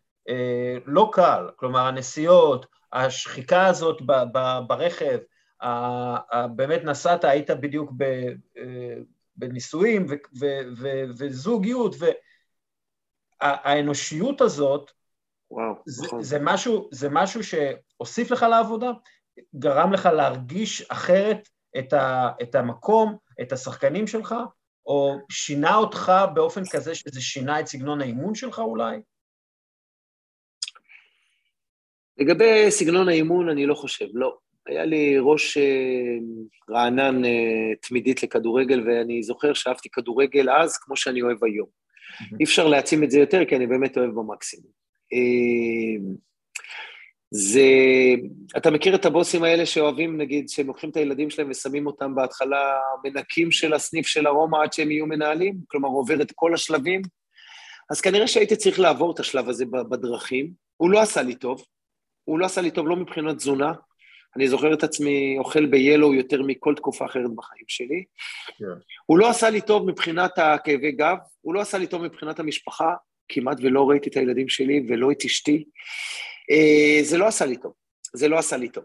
[0.86, 1.48] לא קל.
[1.56, 4.02] כלומר, הנסיעות, השחיקה הזאת
[4.66, 5.18] ברכב,
[6.56, 7.92] באמת נסעת, היית בדיוק
[9.36, 10.06] בנישואים
[11.18, 11.96] וזוגיות,
[13.42, 14.90] והאנושיות הזאת,
[15.54, 16.22] וואו, זה, נכון.
[16.22, 18.90] זה, משהו, זה משהו שהוסיף לך לעבודה,
[19.54, 21.48] גרם לך להרגיש אחרת
[21.78, 24.34] את, ה, את המקום, את השחקנים שלך,
[24.86, 28.96] או שינה אותך באופן כזה שזה שינה את סגנון האימון שלך אולי?
[32.18, 34.36] לגבי סגנון האימון, אני לא חושב, לא.
[34.66, 36.16] היה לי ראש אה,
[36.70, 41.68] רענן אה, תמידית לכדורגל, ואני זוכר שאהבתי כדורגל אז כמו שאני אוהב היום.
[42.40, 44.83] אי אפשר להעצים את זה יותר, כי אני באמת אוהב במקסימום.
[47.30, 47.62] זה,
[48.56, 52.78] אתה מכיר את הבוסים האלה שאוהבים, נגיד, שהם לוקחים את הילדים שלהם ושמים אותם בהתחלה
[53.04, 55.54] מנקים של הסניף של ארומה עד שהם יהיו מנהלים?
[55.68, 57.02] כלומר, עובר את כל השלבים?
[57.90, 60.50] אז כנראה שהייתי צריך לעבור את השלב הזה בדרכים.
[60.76, 61.64] הוא לא עשה לי טוב.
[62.24, 63.72] הוא לא עשה לי טוב לא מבחינת תזונה,
[64.36, 68.04] אני זוכר את עצמי אוכל ב-Yellow יותר מכל תקופה אחרת בחיים שלי.
[68.04, 68.58] Yeah.
[68.58, 68.64] כן.
[69.06, 72.94] הוא לא עשה לי טוב מבחינת הכאבי גב, הוא לא עשה לי טוב מבחינת המשפחה,
[73.28, 75.64] כמעט ולא ראיתי את הילדים שלי ולא את אשתי.
[76.50, 77.72] אה, זה לא עשה לי טוב,
[78.14, 78.84] זה לא עשה לי טוב.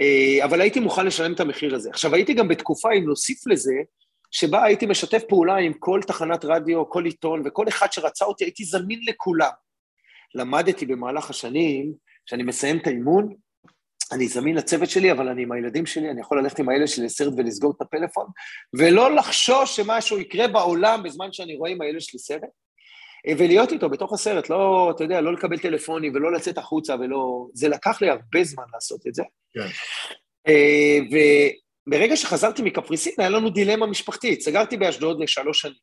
[0.00, 1.90] אה, אבל הייתי מוכן לשלם את המחיר הזה.
[1.90, 3.74] עכשיו, הייתי גם בתקופה, אם נוסיף לזה,
[4.30, 8.64] שבה הייתי משתף פעולה עם כל תחנת רדיו, כל עיתון, וכל אחד שרצה אותי, הייתי
[8.64, 9.50] זמין לכולם.
[10.34, 11.92] למדתי במהלך השנים,
[12.26, 13.34] כשאני מסיים את האימון,
[14.12, 17.04] אני זמין לצוות שלי, אבל אני עם הילדים שלי, אני יכול ללכת עם הילד שלי
[17.04, 18.26] לסרט ולסגור את הפלאפון,
[18.78, 22.42] ולא לחשוש שמשהו יקרה בעולם בזמן שאני רואה עם הילד שלי סרט,
[23.28, 27.46] ולהיות איתו בתוך הסרט, לא, אתה יודע, לא לקבל טלפונים ולא לצאת החוצה ולא...
[27.54, 29.22] זה לקח לי הרבה זמן לעשות את זה.
[29.52, 29.66] כן.
[30.48, 30.98] אה,
[31.86, 34.40] וברגע שחזרתי מקפריסין, היה לנו דילמה משפחתית.
[34.40, 35.74] סגרתי באשדוד לשלוש שנים,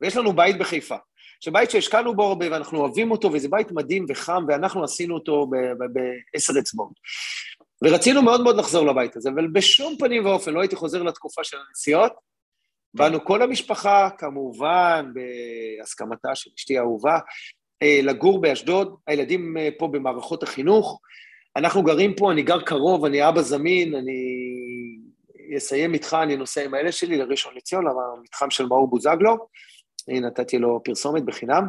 [0.00, 0.96] ויש לנו בית בחיפה.
[1.40, 5.50] שבית שהשקענו בו הרבה ואנחנו אוהבים אותו, וזה בית מדהים וחם, ואנחנו עשינו אותו
[6.32, 6.92] בעשר אצבעות.
[7.84, 11.56] ורצינו מאוד מאוד לחזור לבית הזה, אבל בשום פנים ואופן לא הייתי חוזר לתקופה של
[11.68, 12.12] הנסיעות.
[12.94, 17.18] באנו כל המשפחה, כמובן, בהסכמתה של אשתי האהובה,
[17.82, 21.00] אה, לגור באשדוד, הילדים אה, פה במערכות החינוך.
[21.56, 26.74] אנחנו גרים פה, אני גר קרוב, אני אבא זמין, אני אסיים איתך, אני נוסע עם
[26.74, 29.36] האלה שלי לראשון לציון, למתחם של מאור בוזגלו.
[30.08, 31.64] הנה, נתתי לו פרסומת בחינם.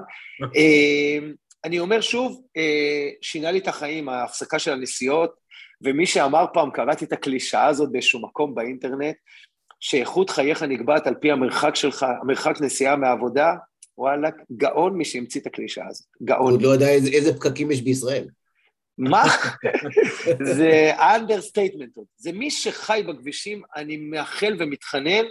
[0.55, 1.27] אה,
[1.65, 5.31] אני אומר שוב, אה, שינה לי את החיים, ההפסקה של הנסיעות,
[5.81, 9.15] ומי שאמר פעם, קראתי את הקלישאה הזאת באיזשהו מקום באינטרנט,
[9.79, 13.55] שאיכות חייך נקבעת על פי המרחק שלך, המרחק נסיעה מהעבודה,
[13.97, 16.53] וואלה, גאון מי שהמציא את הקלישאה הזאת, גאון.
[16.53, 18.27] הוא לא יודע איזה, איזה פקקים יש בישראל.
[18.97, 19.23] מה?
[20.55, 21.97] זה understatement.
[22.17, 25.25] זה מי שחי בכבישים, אני מאחל ומתחנן,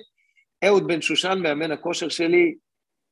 [0.65, 2.55] אהוד בן שושן, מאמן הכושר שלי,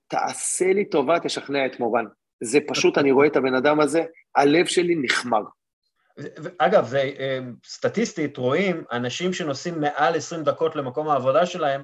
[0.09, 2.05] תעשה לי טובה, תשכנע את מורן.
[2.43, 4.05] זה פשוט, אני רואה את הבן אדם הזה,
[4.37, 5.43] הלב שלי נחמר.
[6.59, 11.83] אגב, זה, אה, סטטיסטית רואים, אנשים שנוסעים מעל 20 דקות למקום העבודה שלהם,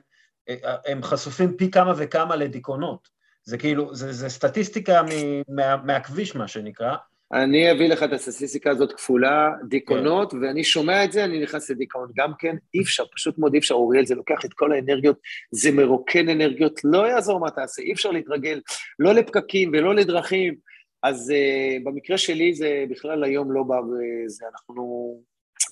[0.49, 3.09] אה, הם חשופים פי כמה וכמה לדיכאונות.
[3.45, 5.03] זה כאילו, זה, זה סטטיסטיקה
[5.49, 6.97] מה, מהכביש, מה שנקרא.
[7.33, 10.43] אני אביא לך את הסטטיסטיקה הזאת כפולה, דיכאונות, כן.
[10.43, 12.57] ואני שומע את זה, אני נכנס לדיכאון גם כן.
[12.75, 15.17] אי אפשר, פשוט מאוד אי אפשר, אוריאל, זה לוקח את כל האנרגיות,
[15.51, 18.61] זה מרוקן אנרגיות, לא יעזור מה תעשה, אי אפשר להתרגל,
[18.99, 20.55] לא לפקקים ולא לדרכים.
[21.03, 25.15] אז uh, במקרה שלי זה בכלל היום לא בא, וזה, אנחנו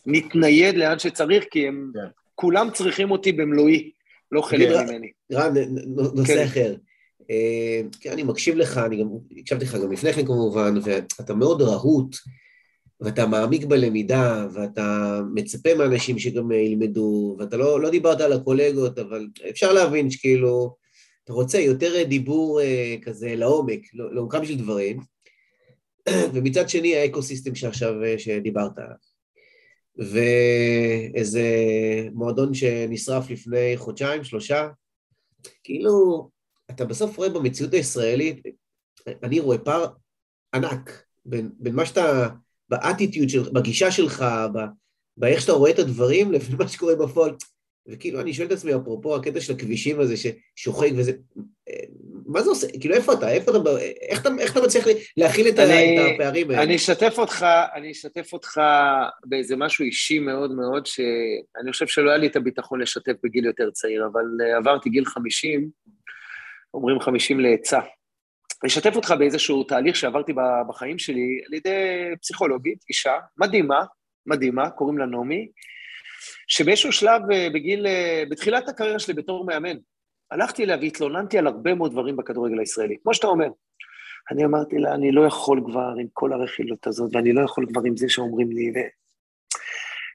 [0.06, 2.08] נתנייד לאן שצריך, כי הם, כן.
[2.34, 3.90] כולם צריכים אותי במלואי,
[4.32, 5.10] לא חלק ממני.
[5.32, 5.54] רן,
[6.14, 6.42] נושא כן.
[6.42, 6.74] אחר.
[7.30, 9.08] אה, כן, אני מקשיב לך, אני גם
[9.38, 12.16] הקשבתי לך גם לפני כן כמובן, ואתה מאוד רהוט,
[13.00, 19.26] ואתה מעמיק בלמידה, ואתה מצפה מאנשים שגם ילמדו, ואתה לא, לא דיברת על הקולגות, אבל
[19.50, 20.76] אפשר להבין שכאילו,
[21.24, 25.00] אתה רוצה יותר דיבור אה, כזה לעומק, לא, לעומקם של דברים,
[26.34, 28.96] ומצד שני ה ecosystem שעכשיו, אה, שדיברת עליו.
[29.98, 31.44] ואיזה
[32.12, 34.68] מועדון שנשרף לפני חודשיים, שלושה,
[35.64, 36.28] כאילו,
[36.70, 38.42] אתה בסוף רואה במציאות הישראלית,
[39.22, 39.86] אני רואה פער
[40.54, 42.28] ענק בין, בין מה שאתה,
[42.68, 44.24] באטיטיוד שלך, בגישה שלך,
[45.16, 47.34] באיך שאתה רואה את הדברים, לבין מה שקורה בפועל.
[47.88, 51.12] וכאילו, אני שואל את עצמי, אפרופו הקטע של הכבישים הזה ששוחק וזה,
[52.32, 52.66] מה זה עושה?
[52.80, 53.30] כאילו, איפה אתה?
[53.30, 53.70] איפה אתה?
[54.10, 54.84] איך אתה, איך אתה מצליח
[55.16, 56.62] להכיל את, אני, את הפערים האלה?
[56.62, 58.60] אני אשתף אותך, אני אשתף אותך
[59.24, 63.70] באיזה משהו אישי מאוד מאוד, שאני חושב שלא היה לי את הביטחון לשתף בגיל יותר
[63.70, 65.70] צעיר, אבל אה, עברתי גיל 50,
[66.74, 67.78] אומרים 50 לעצה.
[68.62, 70.32] אני אשתף אותך באיזשהו תהליך שעברתי
[70.68, 71.70] בחיים שלי על ידי
[72.20, 73.84] פסיכולוגית, אישה, מדהימה,
[74.26, 75.48] מדהימה, קוראים לה נעמי,
[76.48, 79.76] שבאיזשהו שלב אה, בגיל, אה, בתחילת הקריירה שלי בתור מאמן,
[80.30, 83.48] הלכתי אליה והתלוננתי על הרבה מאוד דברים בכדורגל הישראלי, כמו שאתה אומר.
[84.30, 87.80] אני אמרתי לה, אני לא יכול כבר עם כל הרכילות הזאת, ואני לא יכול כבר
[87.86, 88.78] עם זה שאומרים לי, ו...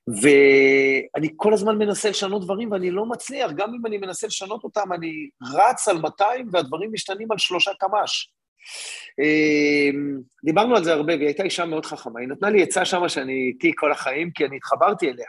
[0.08, 4.94] ואני כל הזמן מנסה לשנות דברים ואני לא מצליח, גם אם אני מנסה לשנות אותם,
[4.94, 8.32] אני רץ על 200 והדברים משתנים על שלושה קמ"ש.
[9.20, 12.20] אמ, דיברנו על זה הרבה, והיא הייתה אישה מאוד חכמה.
[12.20, 15.28] היא נתנה לי עצה שמה שאני איתי כל החיים, כי אני התחברתי אליה.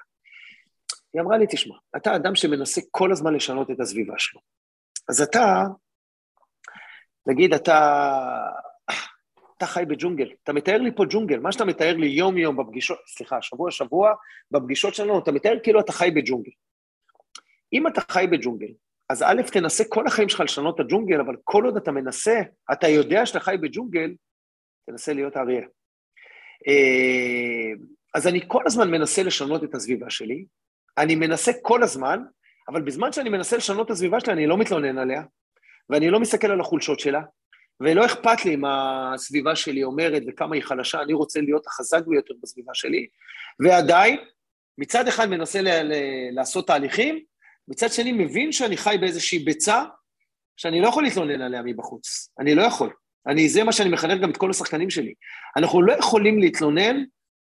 [1.14, 4.40] היא אמרה לי, תשמע, אתה אדם שמנסה כל הזמן לשנות את הסביבה שלו.
[5.08, 5.64] אז אתה,
[7.26, 7.98] נגיד, אתה
[9.56, 13.42] אתה חי בג'ונגל, אתה מתאר לי פה ג'ונגל, מה שאתה מתאר לי יום-יום בפגישות, סליחה,
[13.42, 14.14] שבוע-שבוע,
[14.50, 16.50] בפגישות שלנו, אתה מתאר כאילו אתה חי בג'ונגל.
[17.72, 18.72] אם אתה חי בג'ונגל,
[19.08, 22.40] אז א', תנסה כל החיים שלך לשנות את הג'ונגל, אבל כל עוד אתה מנסה,
[22.72, 24.14] אתה יודע שאתה חי בג'ונגל,
[24.86, 25.62] תנסה להיות אריה.
[26.68, 27.72] אה,
[28.14, 30.44] אז אני כל הזמן מנסה לשנות את הסביבה שלי,
[30.98, 32.22] אני מנסה כל הזמן,
[32.68, 35.22] אבל בזמן שאני מנסה לשנות את הסביבה שלי, אני לא מתלונן עליה,
[35.90, 37.20] ואני לא מסתכל על החולשות שלה,
[37.80, 42.34] ולא אכפת לי מה הסביבה שלי אומרת וכמה היא חלשה, אני רוצה להיות החזק ביותר
[42.42, 43.06] בסביבה שלי,
[43.60, 44.18] ועדיין,
[44.78, 47.24] מצד אחד מנסה ל- ל- לעשות תהליכים,
[47.68, 49.84] מצד שני מבין שאני חי באיזושהי ביצה
[50.56, 52.90] שאני לא יכול להתלונן עליה מבחוץ, אני לא יכול.
[53.26, 55.14] אני, זה מה שאני מחנך גם את כל השחקנים שלי.
[55.56, 57.04] אנחנו לא יכולים להתלונן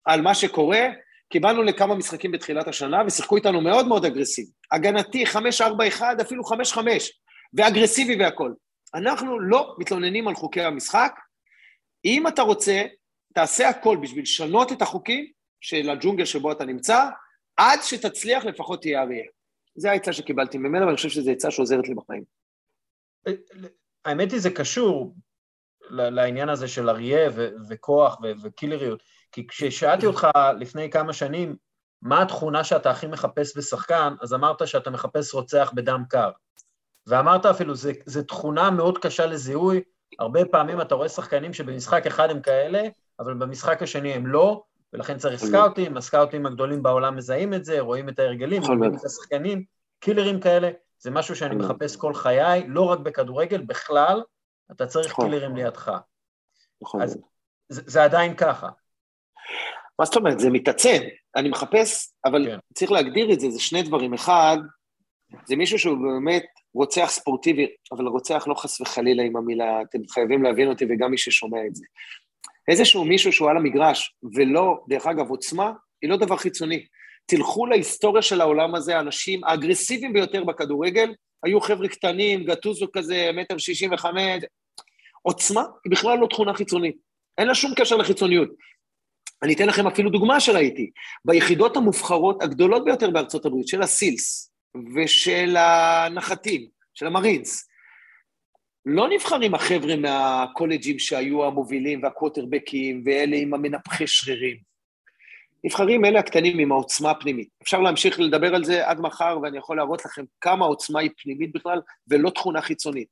[0.05, 0.87] על מה שקורה,
[1.29, 4.51] קיבלנו לכמה משחקים בתחילת השנה ושיחקו איתנו מאוד מאוד אגרסיבי.
[4.71, 6.77] הגנתי, 5-4-1, אפילו 5-5,
[7.53, 8.55] ואגרסיבי והכול.
[8.95, 11.19] אנחנו לא מתלוננים על חוקי המשחק.
[12.05, 12.81] אם אתה רוצה,
[13.33, 17.05] תעשה הכל בשביל לשנות את החוקים של הג'ונגל שבו אתה נמצא,
[17.57, 19.23] עד שתצליח לפחות תהיה אריה.
[19.75, 22.23] זו העצה שקיבלתי ממנה, ואני חושב שזו עצה שעוזרת לי בחיים.
[24.05, 25.15] האמת היא, זה קשור
[25.89, 27.29] לעניין הזה של אריה
[27.69, 29.03] וכוח וקילריות.
[29.33, 30.27] כי כששאלתי אותך
[30.59, 31.55] לפני כמה שנים,
[32.01, 36.31] מה התכונה שאתה הכי מחפש בשחקן, אז אמרת שאתה מחפש רוצח בדם קר.
[37.07, 37.73] ואמרת אפילו,
[38.05, 39.81] זו תכונה מאוד קשה לזיהוי,
[40.19, 42.81] הרבה פעמים אתה רואה שחקנים שבמשחק אחד הם כאלה,
[43.19, 44.63] אבל במשחק השני הם לא,
[44.93, 49.63] ולכן צריך סקאוטים, הסקאוטים הגדולים בעולם מזהים את זה, רואים את ההרגלים, רואים את השחקנים,
[49.99, 50.69] קילרים כאלה,
[50.99, 54.21] זה משהו שאני מחפש כל חיי, לא רק בכדורגל, בכלל,
[54.71, 55.91] אתה צריך קילרים לידך.
[57.01, 57.17] אז
[57.69, 58.69] זה, זה עדיין ככה.
[59.99, 60.39] מה זאת אומרת?
[60.39, 61.01] זה מתעצם.
[61.35, 62.57] אני מחפש, אבל כן.
[62.73, 64.13] צריך להגדיר את זה, זה שני דברים.
[64.13, 64.57] אחד,
[65.45, 70.43] זה מישהו שהוא באמת רוצח ספורטיבי, אבל רוצח לא חס וחלילה עם המילה, אתם חייבים
[70.43, 71.85] להבין אותי וגם מי ששומע את זה.
[72.67, 75.71] איזשהו מישהו שהוא על המגרש, ולא, דרך אגב, עוצמה,
[76.01, 76.85] היא לא דבר חיצוני.
[77.25, 81.13] תלכו להיסטוריה של העולם הזה, האנשים האגרסיביים ביותר בכדורגל,
[81.43, 84.43] היו חבר'ה קטנים, גטוזו כזה, מטר שישים וחמש,
[85.21, 86.95] עוצמה היא בכלל לא תכונה חיצונית,
[87.37, 88.49] אין לה שום קשר לחיצוניות.
[89.43, 90.91] אני אתן לכם אפילו דוגמה שראיתי.
[91.25, 94.51] ביחידות המובחרות הגדולות ביותר בארצות הברית, של הסילס
[94.95, 97.67] ושל הנחתים, של המרינס,
[98.85, 104.57] לא נבחרים החבר'ה מהקולג'ים שהיו המובילים והקווטרבקים ואלה עם המנפחי שרירים.
[105.63, 107.49] נבחרים אלה הקטנים עם העוצמה הפנימית.
[107.63, 111.53] אפשר להמשיך לדבר על זה עד מחר, ואני יכול להראות לכם כמה העוצמה היא פנימית
[111.53, 113.07] בכלל, ולא תכונה חיצונית.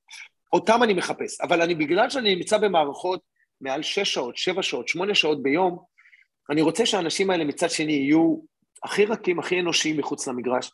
[0.54, 3.22] אותם אני מחפש, אבל אני, בגלל שאני נמצא במערכות
[3.62, 5.80] מעל שש שעות, שבע שעות, שמונה שעות ביום,
[6.52, 8.38] אני רוצה שהאנשים האלה מצד שני יהיו
[8.84, 10.72] הכי רכים, הכי אנושיים מחוץ למגרש,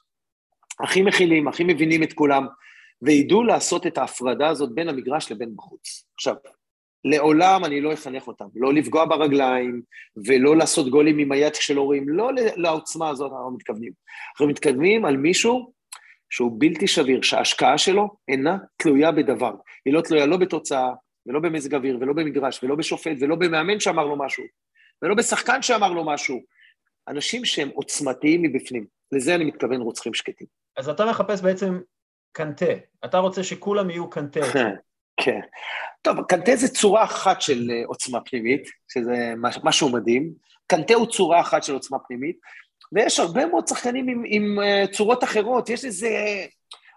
[0.79, 2.47] הכי מכילים, הכי מבינים את כולם,
[3.01, 6.05] וידעו לעשות את ההפרדה הזאת בין המגרש לבין בחוץ.
[6.15, 6.35] עכשיו,
[7.05, 9.81] לעולם אני לא אחנך אותם, לא לפגוע ברגליים
[10.27, 13.91] ולא לעשות גולים עם היד כשלא רואים, לא לעוצמה הזאת אנחנו מתכוונים.
[14.31, 15.73] אנחנו מתכוונים על מישהו
[16.29, 19.53] שהוא בלתי שביר, שההשקעה שלו אינה תלויה בדבר.
[19.85, 20.89] היא לא תלויה לא בתוצאה,
[21.25, 24.43] ולא במזג אוויר, ולא במגרש, ולא בשופט, ולא במאמן שאמר לו משהו,
[25.01, 26.41] ולא בשחקן שאמר לו משהו.
[27.07, 30.47] אנשים שהם עוצמתיים מבפנים, לזה אני מתכוון רוצחים שקטים.
[30.77, 31.79] אז אתה מחפש בעצם
[32.31, 32.73] קנטה,
[33.05, 34.39] אתה רוצה שכולם יהיו קנטה.
[35.17, 35.39] כן.
[36.01, 39.33] טוב, קנטה זה צורה אחת של אה, עוצמה פנימית, שזה
[39.63, 40.33] משהו מדהים.
[40.67, 42.37] קנטה הוא צורה אחת של עוצמה פנימית,
[42.91, 45.69] ויש הרבה מאוד שחקנים עם, עם uh, צורות אחרות.
[45.69, 46.09] יש איזה...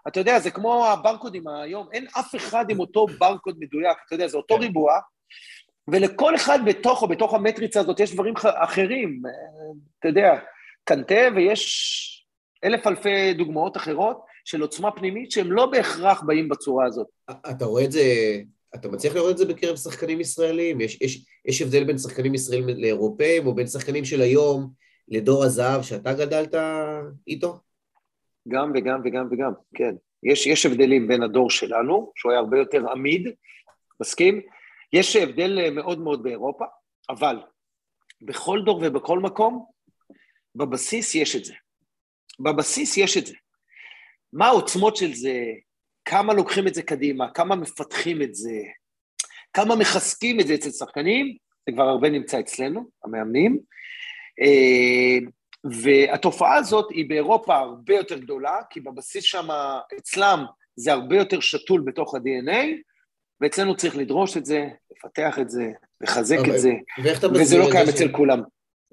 [0.07, 4.27] אתה יודע, זה כמו הברקודים היום, אין אף אחד עם אותו ברקוד מדויק, אתה יודע,
[4.27, 4.61] זה אותו כן.
[4.61, 4.99] ריבוע,
[5.87, 9.31] ולכל אחד בתוך או בתוך המטריצה הזאת יש דברים אחרים, אה,
[9.99, 10.39] אתה יודע,
[10.83, 12.25] קנטה, ויש
[12.63, 17.07] אלף אלפי דוגמאות אחרות של עוצמה פנימית שהם לא בהכרח באים בצורה הזאת.
[17.31, 18.03] אתה רואה את זה,
[18.75, 20.81] אתה מצליח לראות את זה בקרב שחקנים ישראלים?
[20.81, 24.69] יש, יש, יש הבדל בין שחקנים ישראלים לאירופאים, או בין שחקנים של היום
[25.07, 26.55] לדור הזהב שאתה גדלת
[27.27, 27.59] איתו?
[28.47, 29.95] גם וגם וגם וגם, כן.
[30.23, 33.29] יש, יש הבדלים בין הדור שלנו, שהוא היה הרבה יותר עמיד,
[34.01, 34.41] מסכים?
[34.93, 36.65] יש הבדל מאוד מאוד באירופה,
[37.09, 37.37] אבל
[38.21, 39.65] בכל דור ובכל מקום,
[40.55, 41.53] בבסיס יש את זה.
[42.39, 43.35] בבסיס יש את זה.
[44.33, 45.45] מה העוצמות של זה,
[46.05, 48.61] כמה לוקחים את זה קדימה, כמה מפתחים את זה,
[49.53, 51.37] כמה מחזקים את זה אצל שחקנים,
[51.69, 53.59] זה כבר הרבה נמצא אצלנו, המאמנים.
[54.41, 55.27] אה,
[55.83, 59.47] והתופעה הזאת היא באירופה הרבה יותר גדולה, כי בבסיס שם,
[59.99, 62.67] אצלם זה הרבה יותר שתול בתוך ה-DNA,
[63.41, 65.71] ואצלנו צריך לדרוש את זה, לפתח את זה,
[66.01, 66.71] לחזק את זה,
[67.33, 68.41] וזה לא קיים אצל כולם.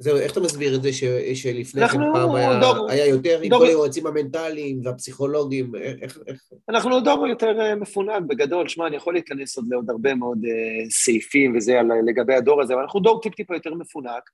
[0.00, 3.50] זהו, איך אתה מסביר את זה ש, שלפני כן פעם היה, דור, היה יותר עם
[3.50, 6.42] כל היועצים המנטליים והפסיכולוגים, איך, איך...
[6.68, 10.90] אנחנו דור יותר אה, מפונק בגדול, שמע, אני יכול להיכנס עוד לעוד הרבה מאוד uh,
[10.90, 14.30] סעיפים וזה על, לגבי הדור הזה, אבל אנחנו דור טיפ-טיפה יותר מפונק,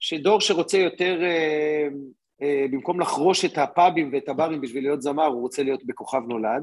[0.00, 1.94] שדור שרוצה יותר, uh,
[2.70, 6.62] במקום לחרוש את הפאבים ואת הברים בשביל להיות זמר, הוא רוצה להיות בכוכב נולד,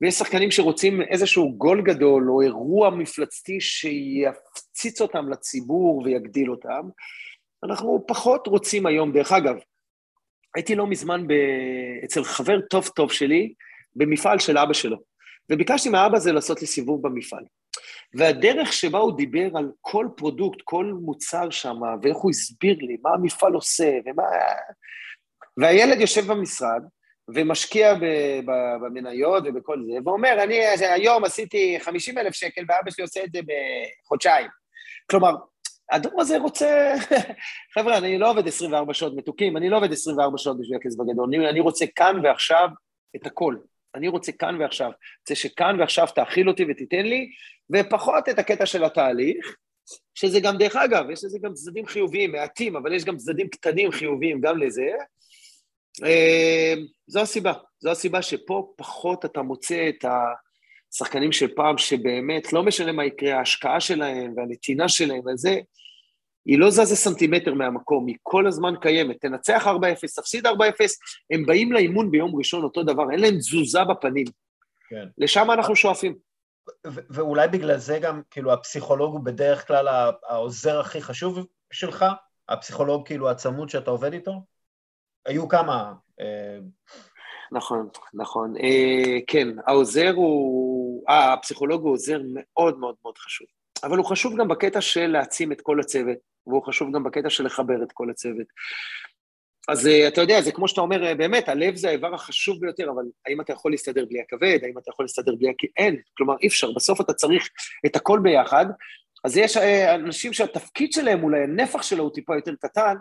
[0.00, 6.88] ויש שחקנים שרוצים איזשהו גול גדול או אירוע מפלצתי שיפציץ אותם לציבור ויגדיל אותם.
[7.64, 9.56] אנחנו פחות רוצים היום, דרך אגב,
[10.54, 11.32] הייתי לא מזמן ב...
[12.04, 13.54] אצל חבר טוב טוב שלי
[13.96, 14.96] במפעל של אבא שלו,
[15.50, 17.44] וביקשתי מהאבא הזה לעשות לי סיבוב במפעל.
[18.14, 23.10] והדרך שבה הוא דיבר על כל product, כל מוצר שם, ואיך הוא הסביר לי מה
[23.10, 24.22] המפעל עושה, ומה...
[25.56, 26.82] והילד יושב במשרד,
[27.34, 27.94] ומשקיע
[28.82, 33.40] במניות ובכל זה, ואומר, אני היום עשיתי 50 אלף שקל, ואבא שלי עושה את זה
[33.42, 34.46] בחודשיים.
[35.10, 35.34] כלומר,
[35.92, 36.94] הדור הזה רוצה...
[37.74, 41.34] חבר'ה, אני לא עובד 24 שעות מתוקים, אני לא עובד 24 שעות בשביל הכסף הגדול,
[41.34, 42.68] אני, אני רוצה כאן ועכשיו
[43.16, 43.56] את הכל.
[43.94, 44.90] אני רוצה כאן ועכשיו.
[45.20, 47.30] רוצה שכאן ועכשיו תאכיל אותי ותיתן לי,
[47.74, 49.56] ופחות את הקטע של התהליך,
[50.14, 53.90] שזה גם, דרך אגב, יש לזה גם צדדים חיוביים, מעטים, אבל יש גם צדדים קטנים
[53.90, 54.90] חיוביים גם לזה.
[56.04, 56.74] אה,
[57.06, 60.24] זו הסיבה, זו הסיבה שפה פחות אתה מוצא את ה...
[60.94, 65.58] שחקנים של פעם, שבאמת, לא משנה מה יקרה, ההשקעה שלהם והנתינה שלהם וזה,
[66.46, 69.20] היא לא זזה סנטימטר מהמקום, היא כל הזמן קיימת.
[69.20, 69.70] תנצח 4-0,
[70.16, 70.50] תפסיד 4-0,
[71.30, 74.26] הם באים לאימון ביום ראשון אותו דבר, אין להם תזוזה בפנים.
[74.88, 75.06] כן.
[75.18, 76.16] לשם אנחנו שואפים.
[76.84, 79.88] ואולי בגלל זה גם, כאילו, הפסיכולוג הוא בדרך כלל
[80.28, 82.04] העוזר הכי חשוב שלך?
[82.48, 84.32] הפסיכולוג, כאילו, הצמוד שאתה עובד איתו?
[85.26, 85.92] היו כמה...
[86.20, 86.58] אה,
[87.52, 88.54] נכון, נכון.
[88.56, 93.46] אה, כן, העוזר הוא, אה, הפסיכולוג הוא עוזר מאוד מאוד מאוד חשוב.
[93.84, 96.16] אבל הוא חשוב גם בקטע של להעצים את כל הצוות,
[96.46, 98.46] והוא חשוב גם בקטע של לחבר את כל הצוות.
[99.68, 102.90] אז אה, אתה יודע, זה כמו שאתה אומר, אה, באמת, הלב זה האיבר החשוב ביותר,
[102.90, 104.58] אבל האם אתה יכול להסתדר בלי הכבד?
[104.62, 105.52] האם אתה יכול להסתדר בלי.
[105.76, 107.48] אין, כלומר אי אפשר, בסוף אתה צריך
[107.86, 108.66] את הכל ביחד.
[109.24, 112.94] אז יש אה, אנשים שהתפקיד שלהם, אולי הנפח שלו הוא טיפה יותר קטן,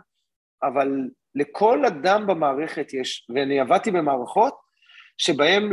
[0.64, 4.56] אבל לכל אדם במערכת יש, ואני עבדתי במערכות
[5.18, 5.70] שבהם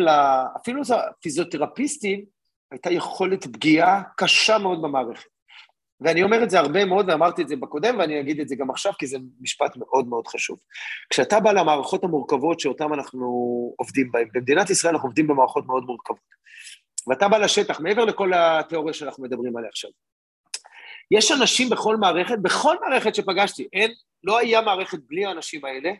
[0.56, 2.24] אפילו לפיזיותרפיסטים
[2.70, 5.32] הייתה יכולת פגיעה קשה מאוד במערכת.
[6.00, 8.70] ואני אומר את זה הרבה מאוד, ואמרתי את זה בקודם, ואני אגיד את זה גם
[8.70, 10.58] עכשיו, כי זה משפט מאוד מאוד חשוב.
[11.10, 13.26] כשאתה בא למערכות המורכבות שאותן אנחנו
[13.78, 16.18] עובדים בהן, במדינת ישראל אנחנו עובדים במערכות מאוד מורכבות,
[17.08, 19.90] ואתה בא לשטח, מעבר לכל התיאוריה שאנחנו מדברים עליה עכשיו,
[21.12, 23.92] יש אנשים בכל מערכת, בכל מערכת שפגשתי, אין,
[24.24, 25.90] לא היה מערכת בלי האנשים האלה,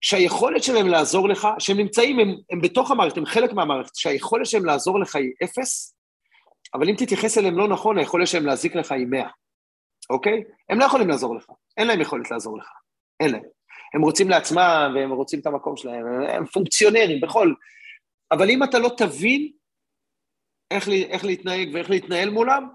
[0.00, 4.64] שהיכולת שלהם לעזור לך, שהם נמצאים, הם, הם בתוך המערכת, הם חלק מהמערכת, שהיכולת שלהם
[4.64, 5.96] לעזור לך היא אפס,
[6.74, 9.28] אבל אם תתייחס אליהם לא נכון, היכולת שלהם להזיק לך היא 100,
[10.10, 10.42] אוקיי?
[10.70, 12.68] הם לא יכולים לעזור לך, אין להם יכולת לעזור לך,
[13.20, 13.42] אין להם.
[13.94, 17.54] הם רוצים לעצמם והם רוצים את המקום שלהם, הם פונקציונרים בכל...
[18.32, 19.52] אבל אם אתה לא תבין
[20.70, 22.68] איך, איך להתנהג ואיך להתנהל מולם,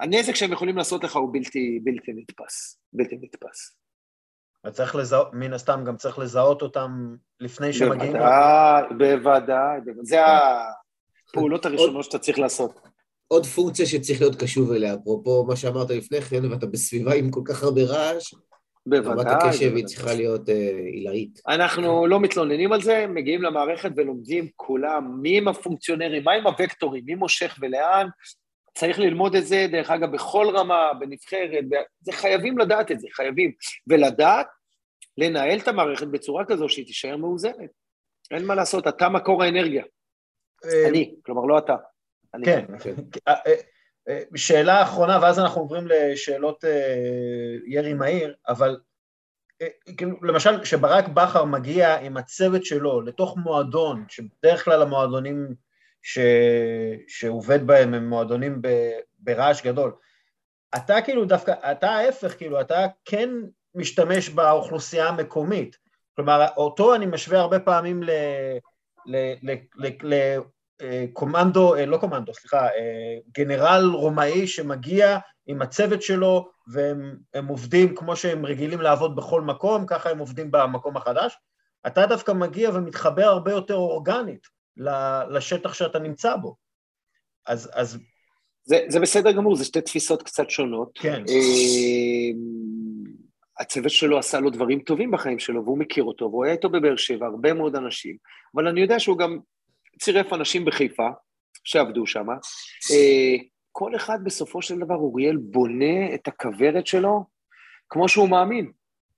[0.00, 3.76] הנזק שהם יכולים לעשות לך הוא בלתי, בלתי נתפס, בלתי נתפס.
[4.66, 8.12] וצריך לזהות, מן הסתם גם צריך לזהות אותם לפני שמגיעים.
[8.12, 10.18] בוודאי, בוודאי, זה
[11.28, 12.80] הפעולות הראשונות שאתה צריך לעשות.
[13.28, 17.40] עוד פונקציה שצריך להיות קשוב אליה, אפרופו מה שאמרת לפני כן, ואתה בסביבה עם כל
[17.44, 18.34] כך הרבה רעש,
[18.86, 19.12] בוודאי.
[19.12, 20.48] רמת הקשב היא צריכה להיות
[20.92, 21.40] עילאית.
[21.48, 26.46] אה, אנחנו לא מתלוננים על זה, מגיעים למערכת ולומדים כולם, מי עם הפונקציונרים, מה עם
[26.46, 28.06] הוקטורים, מי מושך ולאן,
[28.74, 31.74] צריך ללמוד את זה, דרך אגב, בכל רמה, בנבחרת, ב...
[32.00, 33.52] זה חייבים לדעת את זה, חייבים.
[33.86, 34.46] ולדעת,
[35.18, 37.70] לנהל את המערכת בצורה כזו שהיא תישאר מאוזנת.
[38.30, 39.84] אין מה לעשות, אתה מקור האנרגיה.
[40.64, 41.76] אה, אני, כלומר, לא אתה.
[42.44, 42.64] כן,
[43.28, 43.34] אה,
[44.08, 46.64] אה, שאלה אחרונה, ואז אנחנו עוברים לשאלות
[47.66, 48.80] ירי מהיר, אבל
[49.96, 55.54] כאילו, למשל, כשברק בכר מגיע עם הצוות שלו לתוך מועדון, שבדרך כלל המועדונים
[56.02, 56.18] ש...
[57.08, 58.68] שעובד בהם הם מועדונים ב...
[59.18, 59.92] ברעש גדול,
[60.76, 63.30] אתה כאילו דווקא, אתה ההפך, כאילו, אתה כן
[63.74, 65.76] משתמש באוכלוסייה המקומית.
[66.16, 68.10] כלומר, אותו אני משווה הרבה פעמים ל...
[69.06, 69.16] ל...
[69.42, 69.54] ל...
[69.76, 70.14] ל...
[70.14, 70.38] ל...
[71.12, 72.68] קומנדו, לא קומנדו, סליחה,
[73.32, 80.10] גנרל רומאי שמגיע עם הצוות שלו והם עובדים כמו שהם רגילים לעבוד בכל מקום, ככה
[80.10, 81.38] הם עובדים במקום החדש.
[81.86, 84.46] אתה דווקא מגיע ומתחבר הרבה יותר אורגנית
[85.30, 86.56] לשטח שאתה נמצא בו.
[87.46, 87.70] אז...
[87.74, 87.98] אז...
[88.62, 90.90] זה, זה בסדר גמור, זה שתי תפיסות קצת שונות.
[90.94, 91.22] כן.
[93.60, 96.96] הצוות שלו עשה לו דברים טובים בחיים שלו, והוא מכיר אותו, והוא היה איתו בבאר
[96.96, 98.16] שבע, הרבה מאוד אנשים,
[98.54, 99.38] אבל אני יודע שהוא גם
[100.00, 101.08] צירף אנשים בחיפה,
[101.64, 102.26] שעבדו שם.
[102.90, 103.36] אה,
[103.72, 107.24] כל אחד בסופו של דבר, אוריאל בונה את הכוורת שלו
[107.88, 108.70] כמו שהוא מאמין,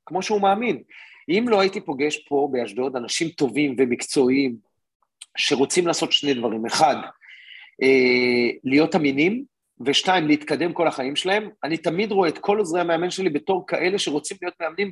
[0.07, 0.83] כמו שהוא מאמין.
[1.29, 4.57] אם לא הייתי פוגש פה באשדוד אנשים טובים ומקצועיים
[5.37, 6.97] שרוצים לעשות שני דברים, אחד,
[7.83, 9.45] אה, להיות אמינים,
[9.87, 11.51] ושתיים, להתקדם כל החיים שלהם.
[11.65, 14.91] אני תמיד רואה את כל עוזרי המאמן שלי בתור כאלה שרוצים להיות מאמנים.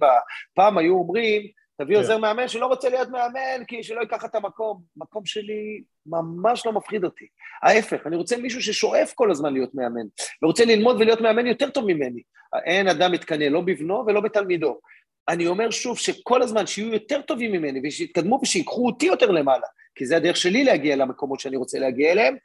[0.55, 1.43] פעם היו אומרים,
[1.81, 2.03] תביא כן.
[2.03, 4.83] עוזר מאמן שלא רוצה להיות מאמן, כי שלא ייקח את המקום.
[4.97, 7.27] המקום שלי ממש לא מפחיד אותי.
[7.63, 10.07] ההפך, אני רוצה מישהו ששואף כל הזמן להיות מאמן,
[10.43, 12.23] ורוצה ללמוד ולהיות מאמן יותר טוב ממני.
[12.65, 14.81] אין אדם מתקנא לא בבנו ולא בתלמידו.
[15.29, 20.07] אני אומר שוב, שכל הזמן שיהיו יותר טובים ממני, ושיתקדמו ושיקחו אותי יותר למעלה, כי
[20.07, 22.37] זה הדרך שלי להגיע למקומות שאני רוצה להגיע אליהם,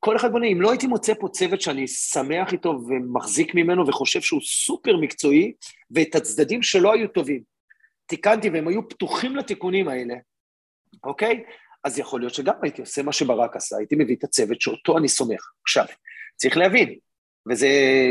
[0.00, 4.20] כל אחד בונה, אם לא הייתי מוצא פה צוות שאני שמח איתו ומחזיק ממנו וחושב
[4.20, 5.52] שהוא סופר מקצועי,
[5.90, 7.42] ואת הצדדים שלא היו טובים,
[8.06, 10.14] תיקנתי והם היו פתוחים לתיקונים האלה,
[11.04, 11.44] אוקיי?
[11.84, 15.08] אז יכול להיות שגם הייתי עושה מה שברק עשה, הייתי מביא את הצוות שאותו אני
[15.08, 15.50] סומך.
[15.62, 15.84] עכשיו,
[16.36, 16.98] צריך להבין,
[17.50, 17.66] וזה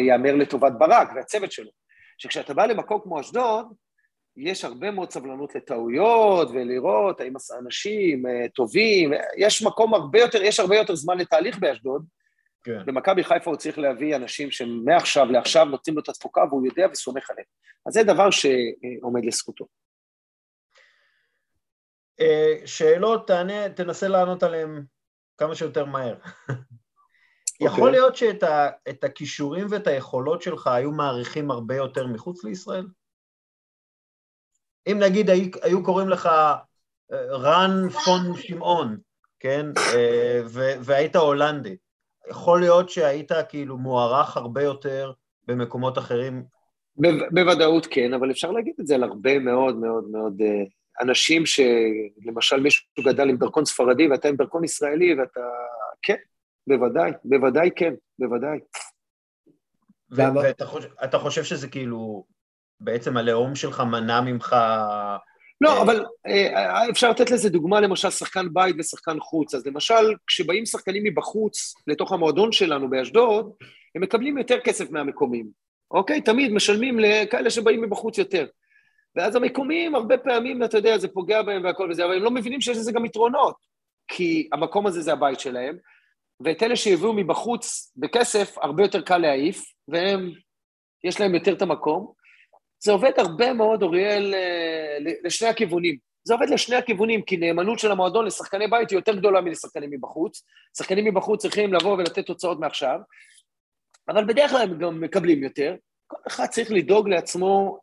[0.06, 1.72] ייאמר לטובת ברק והצוות שלו,
[2.18, 3.66] שכשאתה בא למקום כמו אשדוד,
[4.38, 10.59] יש הרבה מאוד סבלנות לטעויות ולראות האם אנשים אה, טובים, יש מקום הרבה יותר, יש
[10.59, 12.05] הרבה יותר זמן לתהליך באשדוד.
[12.63, 12.86] כן.
[12.86, 17.29] במכבי חיפה הוא צריך להביא אנשים שמעכשיו לעכשיו נותנים לו את התפוקה והוא יודע וסומך
[17.29, 17.45] עליהם.
[17.86, 19.65] אז זה דבר שעומד לזכותו.
[22.19, 24.84] אה, שאלות, תענה, תנסה לענות עליהן
[25.38, 26.15] כמה שיותר מהר.
[27.61, 27.65] Okay.
[27.65, 27.91] יכול אוקיי.
[27.91, 32.86] להיות שאת הכישורים ואת היכולות שלך היו מעריכים הרבה יותר מחוץ לישראל?
[34.88, 35.29] אם נגיד
[35.63, 36.25] היו קוראים לך
[37.11, 38.97] אה, רן פון שמעון,
[39.39, 39.65] כן,
[39.95, 40.41] אה,
[40.82, 41.75] והיית הולנדי,
[42.29, 45.11] יכול להיות שהיית כאילו מוערך הרבה יותר
[45.47, 46.43] במקומות אחרים?
[47.32, 50.63] בוודאות כן, אבל אפשר להגיד את זה על הרבה מאוד מאוד מאוד אה,
[51.01, 55.39] אנשים שלמשל מישהו גדל עם דרכון ספרדי ואתה עם דרכון ישראלי ואתה...
[56.01, 56.15] כן,
[56.67, 58.59] בוודאי, בוודאי כן, בוודאי.
[60.11, 62.25] ואתה חושב, חושב שזה כאילו
[62.82, 64.55] בעצם הלאום שלך מנע ממך...
[65.61, 69.55] לא, אה, אבל אה, אפשר לתת לזה דוגמה, למשל, שחקן בית ושחקן חוץ.
[69.55, 73.51] אז למשל, כשבאים שחקנים מבחוץ לתוך המועדון שלנו באשדוד,
[73.95, 75.47] הם מקבלים יותר כסף מהמקומיים,
[75.91, 76.21] אוקיי?
[76.21, 78.45] תמיד משלמים לכאלה שבאים מבחוץ יותר.
[79.15, 82.61] ואז המקומיים, הרבה פעמים, אתה יודע, זה פוגע בהם והכל וזה, אבל הם לא מבינים
[82.61, 83.55] שיש לזה גם יתרונות,
[84.07, 85.77] כי המקום הזה זה הבית שלהם,
[86.43, 90.32] ואת אלה שהביאו מבחוץ בכסף, הרבה יותר קל להעיף, והם,
[91.03, 92.20] יש להם יותר את המקום.
[92.84, 95.97] זה עובד הרבה מאוד, אוריאל, אה, לשני הכיוונים.
[96.23, 100.43] זה עובד לשני הכיוונים, כי נאמנות של המועדון לשחקני בית היא יותר גדולה מלשחקנים מבחוץ.
[100.77, 102.99] שחקנים מבחוץ צריכים לבוא ולתת תוצאות מעכשיו,
[104.09, 105.75] אבל בדרך כלל הם גם מקבלים יותר.
[106.07, 107.79] כל אחד צריך לדאוג לעצמו,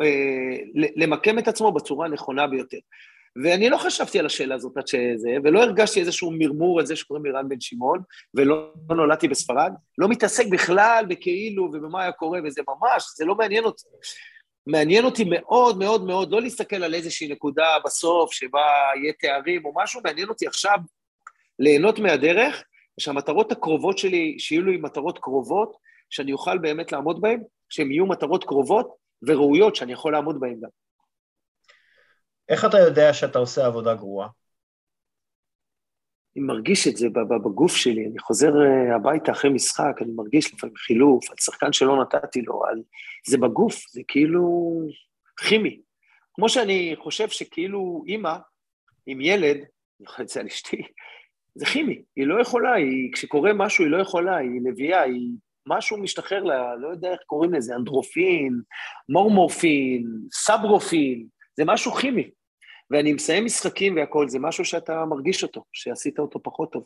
[0.00, 2.78] אה, למקם את עצמו בצורה הנכונה ביותר.
[3.44, 7.24] ואני לא חשבתי על השאלה הזאת עד שזה, ולא הרגשתי איזשהו מרמור על זה שקוראים
[7.24, 8.02] לי רן בן שמעון,
[8.34, 13.64] ולא נולדתי בספרד, לא מתעסק בכלל בכאילו ובמה היה קורה, וזה ממש, זה לא מעניין
[13.64, 13.84] אותי.
[14.70, 18.66] מעניין אותי מאוד מאוד מאוד לא להסתכל על איזושהי נקודה בסוף שבה
[19.02, 20.78] יהיה תארים או משהו, מעניין אותי עכשיו
[21.58, 22.62] ליהנות מהדרך,
[22.98, 25.76] ושהמטרות הקרובות שלי, שיהיו לי מטרות קרובות,
[26.10, 30.68] שאני אוכל באמת לעמוד בהן, שהן יהיו מטרות קרובות וראויות שאני יכול לעמוד בהן גם.
[32.48, 34.28] איך אתה יודע שאתה עושה עבודה גרועה?
[36.36, 37.08] אני מרגיש את זה
[37.44, 42.02] בגוף שלי, אני חוזר אה, הביתה אחרי משחק, אני מרגיש לפעמים חילוף, על שחקן שלא
[42.02, 42.82] נתתי לו, על...
[43.26, 44.72] זה בגוף, זה כאילו
[45.36, 45.80] כימי.
[46.34, 48.36] כמו שאני חושב שכאילו אימא
[49.06, 50.82] עם ילד, אני יכול לציין על אשתי,
[51.54, 55.28] זה כימי, היא לא יכולה, היא, כשקורה משהו היא לא יכולה, היא נביאה, היא
[55.66, 58.60] משהו משתחרר לה, לא יודע איך קוראים לזה, אנדרופין,
[59.08, 61.26] מורמורפין, סברופין,
[61.56, 62.30] זה משהו כימי.
[62.90, 66.84] ואני מסיים משחקים והכול, זה משהו שאתה מרגיש אותו, שעשית אותו פחות טוב.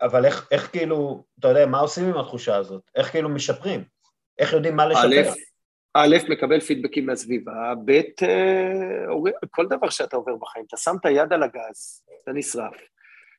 [0.00, 2.82] אבל איך, איך כאילו, אתה יודע, מה עושים עם התחושה הזאת?
[2.94, 3.84] איך כאילו משפרים?
[4.38, 5.32] איך יודעים מה לשפר?
[5.94, 7.90] א', מקבל פידבקים מהסביבה, ב',
[8.22, 12.74] אה, כל דבר שאתה עובר בחיים, אתה שם את היד על הגז, אתה נשרף,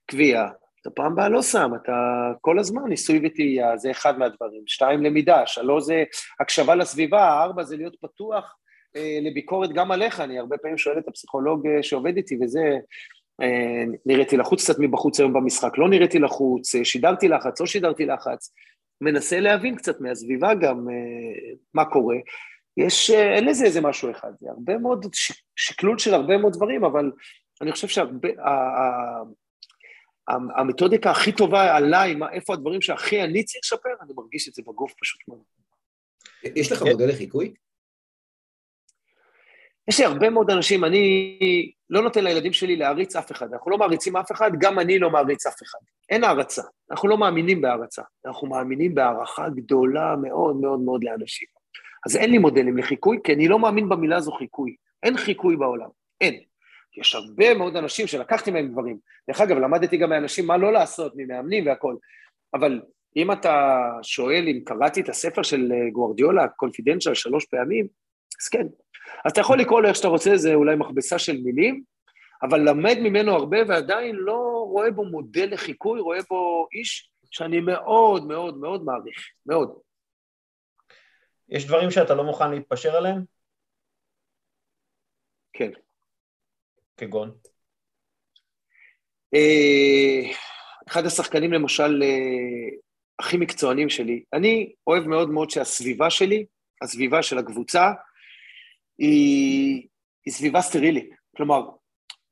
[0.05, 0.49] קביעה,
[0.81, 1.93] אתה פעם הבאה לא שם, אתה
[2.41, 4.63] כל הזמן ניסוי וטעייה, זה אחד מהדברים.
[4.67, 6.03] שתיים, למידה, שלוש זה
[6.39, 8.55] הקשבה לסביבה, ארבע זה להיות פתוח
[8.95, 12.77] לביקורת גם עליך, אני הרבה פעמים שואל את הפסיכולוג אה, שעובד איתי, וזה,
[13.41, 18.53] אה, נראיתי לחוץ קצת מבחוץ היום במשחק, לא נראיתי לחוץ, שידרתי לחץ, לא שידרתי לחץ,
[19.01, 20.87] מנסה להבין קצת מהסביבה גם
[21.73, 22.15] מה קורה.
[22.77, 25.05] יש, אין לזה איזה משהו אחד, זה הרבה מאוד,
[25.55, 27.11] שקלול של הרבה מאוד דברים, אבל
[27.61, 28.29] אני חושב שהרבה,
[30.57, 34.93] המתודיקה הכי טובה עליי, איפה הדברים שהכי אני צריך לשפר, אני מרגיש את זה בגוף
[35.01, 35.41] פשוט מאוד.
[36.55, 37.53] יש לך מודל לחיקוי?
[39.91, 41.37] יש לי הרבה מאוד אנשים, אני
[41.89, 43.53] לא נותן לילדים שלי להעריץ אף אחד.
[43.53, 45.79] אנחנו לא מעריצים אף אחד, גם אני לא מעריץ אף אחד.
[46.09, 46.61] אין הערצה.
[46.91, 48.01] אנחנו לא מאמינים בהערצה.
[48.25, 51.47] אנחנו מאמינים בהערכה גדולה מאוד מאוד מאוד לאנשים.
[52.05, 54.75] אז אין לי מודלים לחיקוי, כי אני לא מאמין במילה הזו חיקוי.
[55.03, 55.89] אין חיקוי בעולם.
[56.21, 56.39] אין.
[56.97, 58.97] יש הרבה מאוד אנשים שלקחתי מהם דברים.
[59.27, 61.97] דרך אגב, למדתי גם מאנשים מה לא לעשות, ממאמנים והכול.
[62.53, 62.81] אבל
[63.15, 67.87] אם אתה שואל אם קראתי את הספר של גוורדיולה, קונפידנציאל, שלוש פעמים,
[68.41, 68.67] אז כן,
[69.25, 71.83] אז אתה יכול לקרוא לו איך שאתה רוצה, זה אולי מכבסה של מילים,
[72.43, 78.27] אבל למד ממנו הרבה ועדיין לא רואה בו מודל לחיקוי, רואה בו איש שאני מאוד
[78.27, 79.79] מאוד מאוד מעריך, מאוד.
[81.49, 83.23] יש דברים שאתה לא מוכן להתפשר עליהם?
[85.53, 85.71] כן.
[86.97, 87.37] כגון?
[89.33, 90.31] אה,
[90.87, 92.77] אחד השחקנים למשל אה,
[93.19, 96.45] הכי מקצוענים שלי, אני אוהב מאוד מאוד שהסביבה שלי,
[96.81, 97.91] הסביבה של הקבוצה,
[99.01, 99.87] היא,
[100.25, 101.09] היא סביבה סטרילית.
[101.37, 101.61] כלומר,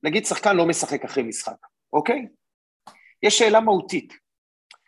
[0.04, 1.56] נגיד שחקן לא משחק אחרי משחק,
[1.94, 2.28] אוקיי?
[3.24, 4.14] יש שאלה מהותית.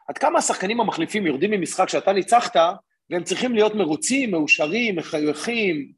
[0.08, 2.56] עד כמה השחקנים המחליפים יורדים ממשחק שאתה ניצחת,
[3.10, 5.92] והם צריכים להיות מרוצים, מאושרים, מחייכים?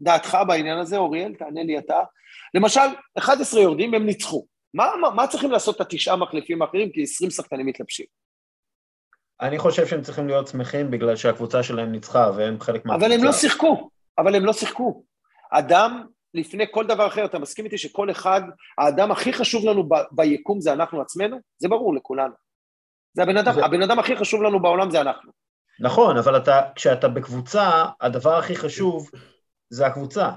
[0.00, 1.34] דעתך בעניין הזה, אוריאל?
[1.34, 2.00] תענה לי אתה.
[2.54, 2.80] למשל,
[3.18, 4.46] 11 יורדים והם ניצחו.
[4.74, 6.92] מה, מה, מה צריכים לעשות את התשעה מחליפים האחרים?
[6.92, 8.06] כי 20 שחקנים מתלבשים.
[9.40, 13.06] אני חושב שהם צריכים להיות שמחים בגלל שהקבוצה שלהם ניצחה והם חלק מהקבוצה.
[13.06, 13.90] אבל הם לא שיחקו.
[14.18, 15.02] אבל הם לא שיחקו.
[15.52, 18.40] אדם, לפני כל דבר אחר, אתה מסכים איתי שכל אחד,
[18.78, 21.36] האדם הכי חשוב לנו ב, ביקום זה אנחנו עצמנו?
[21.58, 22.34] זה ברור לכולנו.
[23.14, 23.64] זה הבן אדם, זה...
[23.64, 25.32] הבן אדם הכי חשוב לנו בעולם זה אנחנו.
[25.80, 29.10] נכון, אבל אתה, כשאתה בקבוצה, הדבר הכי חשוב
[29.70, 30.30] זה הקבוצה.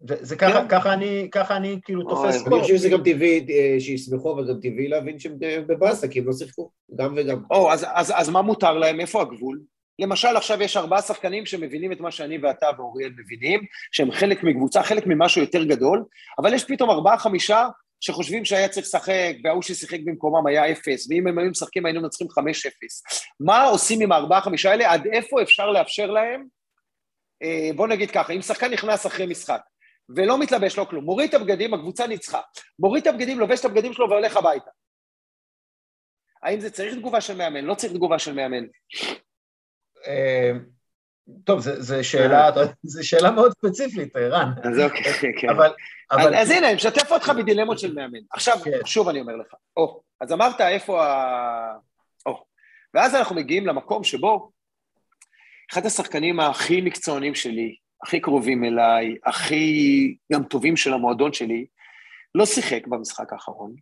[0.00, 0.68] זה ככה, כן.
[0.68, 2.54] ככה אני, ככה אני כאילו תופס פה.
[2.54, 6.26] אני חושב שזה גם טבעי אה, שישמחו, אבל גם טבעי להבין שהם בבאסה, כי הם
[6.26, 7.42] לא שיחקו, גם וגם.
[7.50, 9.00] או, אז, אז, אז מה מותר להם?
[9.00, 9.60] איפה הגבול?
[9.98, 13.60] למשל עכשיו יש ארבעה שחקנים שמבינים את מה שאני ואתה ואוריאל מבינים,
[13.92, 16.04] שהם חלק מקבוצה, חלק ממשהו יותר גדול,
[16.38, 17.68] אבל יש פתאום ארבעה חמישה
[18.00, 22.28] שחושבים שהיה צריך לשחק, וההוא ששיחק במקומם היה אפס, ואם הם היו משחקים היינו מנצחים
[22.28, 23.02] חמש אפס.
[23.40, 24.92] מה עושים עם הארבעה חמישה האלה?
[24.92, 26.46] עד איפה אפשר לאפשר להם
[27.42, 29.60] אה, בוא נגיד ככה, אם שחקן נכנס אחרי משחק
[30.16, 32.40] ולא מתלבש, לא כלום, מוריד את הבגדים, הקבוצה ניצחה.
[32.78, 34.70] מוריד את הבגדים, לובש את הבגדים שלו והולך הביתה.
[36.42, 37.64] האם זה צריך תגובה של מאמן?
[37.64, 38.64] לא צריך תגובה של מאמן.
[40.06, 40.52] אה,
[41.44, 42.50] טוב, זו שאלה,
[42.82, 44.50] זו שאלה מאוד ספציפית, רן.
[44.62, 45.48] אז אוקיי, כן.
[45.50, 45.70] אבל...
[46.10, 46.34] אבל...
[46.34, 48.18] אז, אז הנה, אני משתף אותך בדילמות של מאמן.
[48.30, 48.70] עכשיו, כן.
[48.84, 51.78] שוב אני אומר לך, או, אז אמרת איפה ה...
[52.26, 52.44] או,
[52.94, 54.50] ואז אנחנו מגיעים למקום שבו
[55.72, 61.66] אחד השחקנים הכי מקצוענים שלי, הכי קרובים אליי, הכי גם טובים של המועדון שלי,
[62.34, 63.74] לא שיחק במשחק האחרון,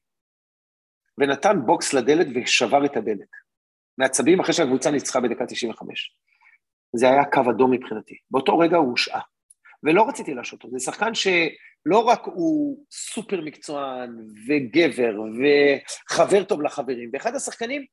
[1.18, 3.43] ונתן בוקס לדלת ושבר את הדלת.
[3.98, 6.14] מעצבים אחרי שהקבוצה ניצחה בדקה 95.
[6.96, 8.14] זה היה קו אדום מבחינתי.
[8.30, 9.20] באותו רגע הוא הושעה.
[9.82, 10.78] ולא רציתי להשעות אותו.
[10.78, 14.16] זה שחקן שלא רק הוא סופר מקצוען
[14.48, 15.14] וגבר
[16.10, 17.84] וחבר טוב לחברים, ואחד השחקנים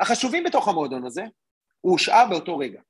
[0.00, 1.24] החשובים בתוך המועדון הזה,
[1.80, 2.80] הוא הושעה באותו רגע.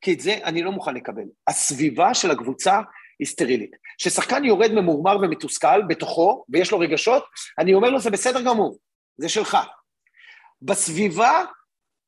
[0.00, 1.24] כי את זה אני לא מוכן לקבל.
[1.48, 2.80] הסביבה של הקבוצה
[3.18, 3.76] היא סטרילית.
[3.98, 7.24] כששחקן יורד ממורמר ומתוסכל בתוכו, ויש לו רגשות,
[7.58, 8.78] אני אומר לו, זה בסדר גמור,
[9.16, 9.58] זה שלך.
[10.62, 11.44] בסביבה,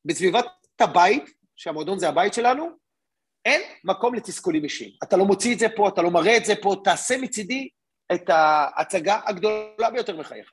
[0.05, 0.45] בסביבת
[0.79, 1.23] הבית,
[1.55, 2.69] שהמועדון זה הבית שלנו,
[3.45, 4.91] אין מקום לתסכולים אישיים.
[5.03, 7.69] אתה לא מוציא את זה פה, אתה לא מראה את זה פה, תעשה מצידי
[8.13, 10.49] את ההצגה הגדולה ביותר בחייך.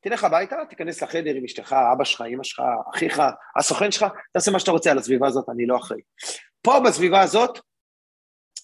[0.00, 2.62] תלך הביתה, תיכנס לחדר עם אשתך, אבא שלך, אמא שלך,
[2.94, 3.22] אחיך,
[3.56, 6.00] הסוכן שלך, תעשה מה שאתה רוצה על הסביבה הזאת, אני לא אחראי.
[6.62, 7.58] פה בסביבה הזאת,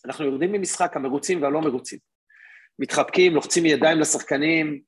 [0.04, 1.98] אנחנו יורדים ממשחק המרוצים והלא מרוצים.
[2.78, 4.80] מתחבקים, לוחצים ידיים לשחקנים,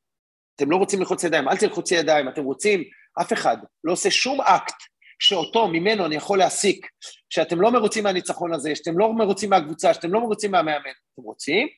[0.56, 2.84] אתם לא רוצים ללחוץ ידיים, אל תלחוצי ידיים, אתם רוצים,
[3.20, 4.91] אף אחד לא עושה שום אקט
[5.22, 6.86] שאותו, ממנו אני יכול להסיק
[7.30, 10.90] שאתם לא מרוצים מהניצחון הזה, שאתם לא מרוצים מהקבוצה, שאתם לא מרוצים מהמאמן.
[11.14, 11.68] אתם רוצים,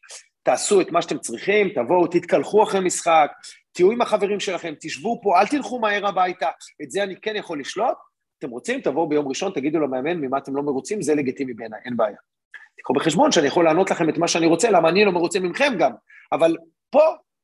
[0.43, 3.31] תעשו את מה שאתם צריכים, תבואו, תתקלחו אחרי משחק,
[3.73, 6.49] תהיו עם החברים שלכם, תשבו פה, אל תלכו מהר הביתה,
[6.83, 7.97] את זה אני כן יכול לשלוט.
[8.39, 11.97] אתם רוצים, תבואו ביום ראשון, תגידו למאמן ממה אתם לא מרוצים, זה לגיטימי בעיניי, אין
[11.97, 12.17] בעיה.
[12.79, 15.73] תקחו בחשבון שאני יכול לענות לכם את מה שאני רוצה, למה אני לא מרוצה ממכם
[15.79, 15.93] גם,
[16.33, 16.57] אבל
[16.91, 17.01] פה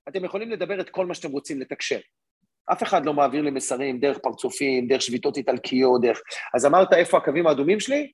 [0.09, 1.99] אתם יכולים לדבר את כל מה שאתם רוצים, לתקשר.
[2.73, 6.21] אף אחד לא מעביר לי מסרים דרך פרצופים, דרך שביתות איטלקיות, דרך...
[6.55, 8.13] אז אמרת איפה הקווים האדומים שלי?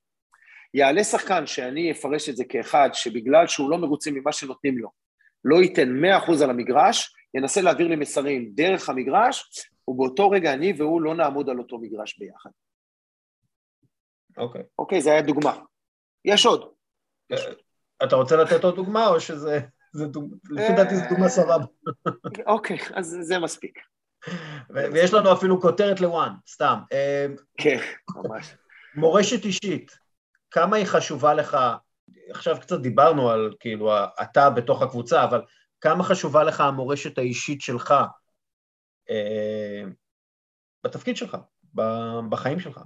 [0.73, 4.89] יעלה שחקן שאני אפרש את זה כאחד שבגלל שהוא לא מרוצה ממה שנותנים לו,
[5.43, 5.89] לא ייתן
[6.27, 9.49] 100% על המגרש, ינסה להעביר לי מסרים דרך המגרש,
[9.87, 12.49] ובאותו רגע אני והוא לא נעמוד על אותו מגרש ביחד.
[14.37, 14.61] אוקיי.
[14.61, 14.65] Okay.
[14.79, 15.59] אוקיי, okay, זה היה דוגמה.
[16.25, 16.71] יש עוד.
[17.31, 17.37] אה,
[18.03, 19.59] אתה רוצה לתת עוד דוגמה, או שזה...
[20.51, 21.65] לפי דעתי זו דוגמה סבבה.
[22.45, 23.79] אוקיי, אז זה מספיק.
[24.69, 26.79] ויש לנו אפילו כותרת לוואן, סתם.
[26.91, 27.77] אמ, כן,
[28.15, 28.55] ממש.
[28.95, 29.97] מורשת אישית,
[30.51, 31.57] כמה היא חשובה לך,
[32.29, 35.41] עכשיו קצת דיברנו על כאילו אתה בתוך הקבוצה, אבל
[35.81, 37.93] כמה חשובה לך המורשת האישית שלך
[39.09, 39.83] אה,
[40.83, 41.37] בתפקיד שלך,
[42.29, 42.81] בחיים שלך?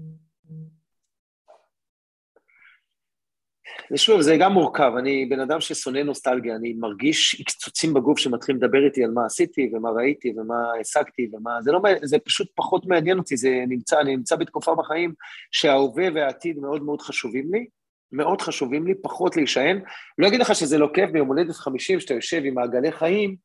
[3.94, 8.86] ושוב, זה גם מורכב, אני בן אדם ששונא נוסטלגיה, אני מרגיש קצוצים בגוף שמתחילים לדבר
[8.86, 11.62] איתי על מה עשיתי ומה ראיתי ומה השגתי ומה...
[11.62, 11.82] זה לא...
[12.04, 15.14] זה פשוט פחות מעניין אותי, זה נמצא, אני נמצא בתקופה בחיים
[15.52, 17.66] שההווה והעתיד מאוד מאוד חשובים לי,
[18.12, 19.82] מאוד חשובים לי, פחות להישען.
[20.18, 23.36] לא אגיד לך שזה לא כיף ביום הולדת 50, שאתה יושב עם מעגלי חיים,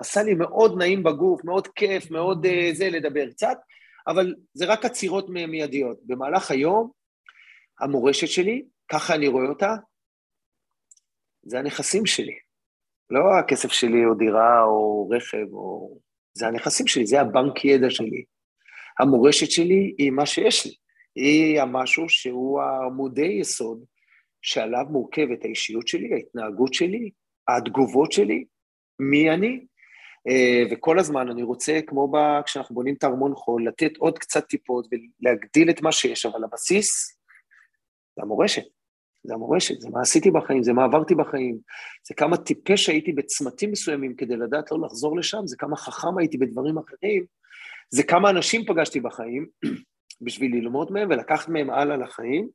[0.00, 3.56] עשה לי מאוד נעים בגוף, מאוד כיף, מאוד uh, זה לדבר קצת,
[4.06, 5.96] אבל זה רק עצירות מיידיות.
[6.06, 6.90] במהלך היום,
[7.80, 9.74] המורשת שלי, ככה אני רואה אותה,
[11.46, 12.38] זה הנכסים שלי.
[13.10, 15.98] לא הכסף שלי או דירה או רכב, או...
[16.34, 18.24] זה הנכסים שלי, זה הבנק ידע שלי.
[18.98, 20.74] המורשת שלי היא מה שיש לי.
[21.16, 23.84] היא המשהו שהוא עמודי יסוד
[24.42, 27.10] שעליו מורכבת האישיות שלי, ההתנהגות שלי,
[27.48, 28.44] התגובות שלי,
[28.98, 29.66] מי אני,
[30.28, 32.16] אה, וכל הזמן אני רוצה, כמו ב...
[32.46, 37.18] כשאנחנו בונים את הארמון חול, לתת עוד קצת טיפות ולהגדיל את מה שיש, אבל הבסיס
[38.16, 38.64] זה המורשת.
[39.24, 41.58] זה המורשת, זה מה עשיתי בחיים, זה מה עברתי בחיים,
[42.08, 46.38] זה כמה טיפש הייתי בצמתים מסוימים כדי לדעת לא לחזור לשם, זה כמה חכם הייתי
[46.38, 47.24] בדברים אחרים,
[47.90, 49.46] זה כמה אנשים פגשתי בחיים
[50.24, 52.48] בשביל ללמוד מהם ולקחת מהם הלאה לחיים.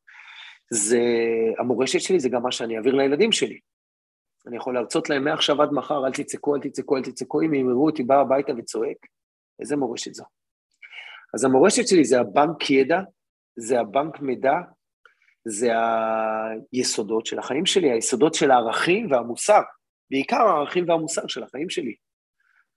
[0.73, 1.01] זה,
[1.59, 3.59] המורשת שלי זה גם מה שאני אעביר לילדים שלי.
[4.47, 7.85] אני יכול להרצות להם מעכשיו עד מחר, אל תצעקו, אל תצעקו, אל תצעקו, אם יראו
[7.85, 8.97] אותי בא הביתה וצועק,
[9.59, 10.23] איזה מורשת זו?
[11.33, 12.99] אז המורשת שלי זה הבנק ידע,
[13.55, 14.53] זה הבנק מידע,
[15.45, 15.71] זה
[16.71, 19.61] היסודות של החיים שלי, היסודות של הערכים והמוסר,
[20.11, 21.95] בעיקר הערכים והמוסר של החיים שלי.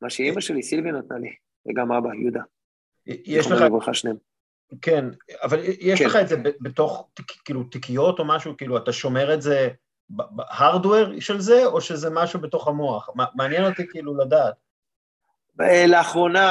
[0.02, 1.30] מה שאימא שלי, סילביה, נתנה לי,
[1.68, 2.42] וגם אבא, יהודה.
[3.06, 3.60] יש לך...
[3.60, 4.16] לברכה שניהם.
[4.82, 5.04] כן,
[5.42, 6.06] אבל יש כן.
[6.06, 7.08] לך את זה בתוך,
[7.44, 9.68] כאילו, תיקיות או משהו, כאילו, אתה שומר את זה
[10.10, 13.08] בהארדוור של זה, או שזה משהו בתוך המוח?
[13.34, 14.54] מעניין אותי כאילו לדעת.
[15.88, 16.44] לאחרונה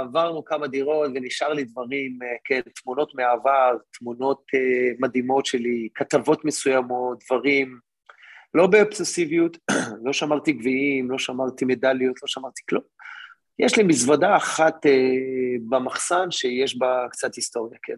[0.00, 6.44] עברנו כמה דירות ונשאר לי דברים, אה, כן, תמונות מהעבר, תמונות uh, מדהימות שלי, כתבות
[6.44, 7.78] מסוימות, דברים.
[8.54, 9.56] לא באובססיביות,
[10.04, 12.82] לא שמרתי גביעים, לא שמרתי מדליות, לא שמרתי כלום.
[13.58, 14.92] יש לי מזוודה אחת אה,
[15.68, 17.96] במחסן שיש בה קצת היסטוריה, כן.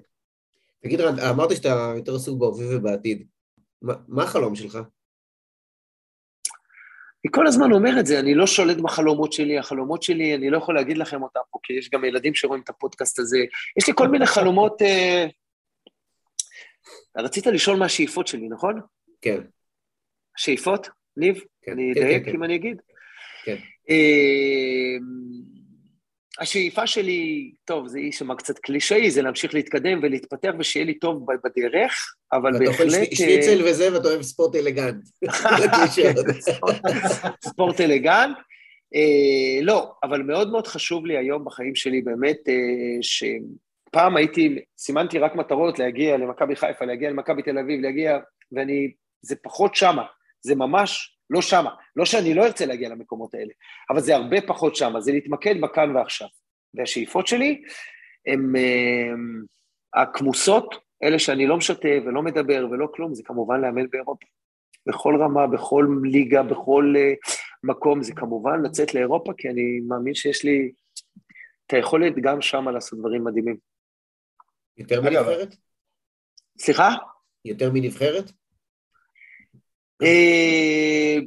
[0.82, 3.26] תגיד, אמרת שאתה יותר עסוק בהווה ובעתיד.
[3.82, 4.78] מה, מה החלום שלך?
[7.24, 10.56] אני כל הזמן אומר את זה, אני לא שולט בחלומות שלי, החלומות שלי, אני לא
[10.56, 13.38] יכול להגיד לכם אותם פה, כי יש גם ילדים שרואים את הפודקאסט הזה.
[13.76, 14.82] יש לי כל מיני חלומות...
[14.82, 15.26] אה...
[17.16, 18.80] רצית לשאול מה השאיפות שלי, נכון?
[19.20, 19.40] כן.
[20.36, 21.40] שאיפות, ניב?
[21.62, 22.36] כן, אני כן, אדייק כן, כן.
[22.36, 22.82] אם אני אגיד?
[23.44, 23.56] כן.
[23.90, 24.96] אה,
[26.40, 32.14] השאיפה שלי, טוב, זה יישמע קצת קלישאי, זה להמשיך להתקדם ולהתפתח ושיהיה לי טוב בדרך,
[32.32, 33.06] אבל ואתה אוכל בהחלט...
[33.12, 35.04] שני- שניצל וזה, ואתה אוהב ספורט אלגנט.
[37.48, 38.36] ספורט אלגנט.
[38.94, 42.54] אה, לא, אבל מאוד מאוד חשוב לי היום בחיים שלי באמת, אה,
[43.02, 48.18] שפעם הייתי, סימנתי רק מטרות להגיע למכבי חיפה, להגיע למכבי תל אביב, להגיע,
[48.52, 48.92] ואני,
[49.22, 50.02] זה פחות שמה,
[50.40, 51.70] זה ממש לא שמה.
[51.96, 53.52] לא שאני לא ארצה להגיע למקומות האלה,
[53.90, 56.28] אבל זה הרבה פחות שמה, זה להתמקד בכאן ועכשיו.
[56.74, 57.62] והשאיפות שלי
[58.26, 64.26] הן אה, הכמוסות, אלה שאני לא משתף ולא מדבר ולא כלום, זה כמובן לאמן באירופה.
[64.86, 67.32] בכל רמה, בכל ליגה, בכל uh,
[67.64, 70.72] מקום, זה כמובן לצאת לאירופה, כי אני מאמין שיש לי
[71.66, 73.56] את היכולת גם שם לעשות דברים מדהימים.
[74.76, 75.56] יותר מנבחרת?
[76.58, 76.88] סליחה?
[77.44, 78.32] יותר מנבחרת?
[80.02, 81.18] אה,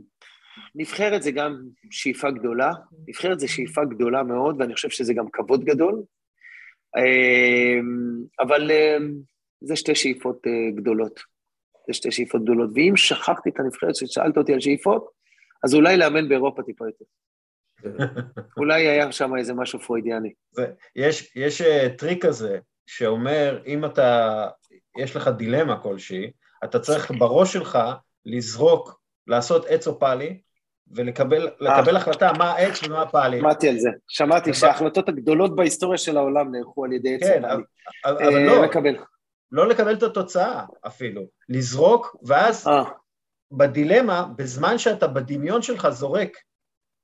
[0.75, 1.61] נבחרת זה גם
[1.91, 2.71] שאיפה גדולה,
[3.07, 6.03] נבחרת זה שאיפה גדולה מאוד, ואני חושב שזה גם כבוד גדול,
[6.97, 7.79] אה,
[8.39, 8.97] אבל אה,
[9.61, 11.19] זה שתי שאיפות גדולות.
[11.87, 12.69] זה שתי שאיפות גדולות.
[12.75, 15.09] ואם שכחתי את הנבחרת ששאלת אותי על שאיפות,
[15.63, 17.05] אז אולי לאמן באירופה טיפה יותר.
[18.57, 20.33] אולי היה שם איזה משהו פרוידיאני.
[20.95, 21.61] יש, יש
[21.97, 24.47] טריק כזה שאומר, אם אתה,
[24.97, 26.31] יש לך דילמה כלשהי,
[26.63, 27.79] אתה צריך בראש שלך
[28.25, 30.39] לזרוק, לעשות עץ או פאלי,
[30.91, 33.39] ולקבל לקבל החלטה מה העץ ומה הפאלי.
[33.39, 33.89] שמעתי על זה.
[34.07, 37.63] שמעתי שההחלטות הגדולות בהיסטוריה של העולם נערכו על ידי עץ, כן, או פאלי.
[38.05, 38.95] אבל, אבל לא, מקבל.
[39.51, 41.21] לא לקבל את התוצאה אפילו.
[41.49, 42.83] לזרוק, ואז אה,
[43.51, 46.37] בדילמה, בזמן שאתה בדמיון שלך זורק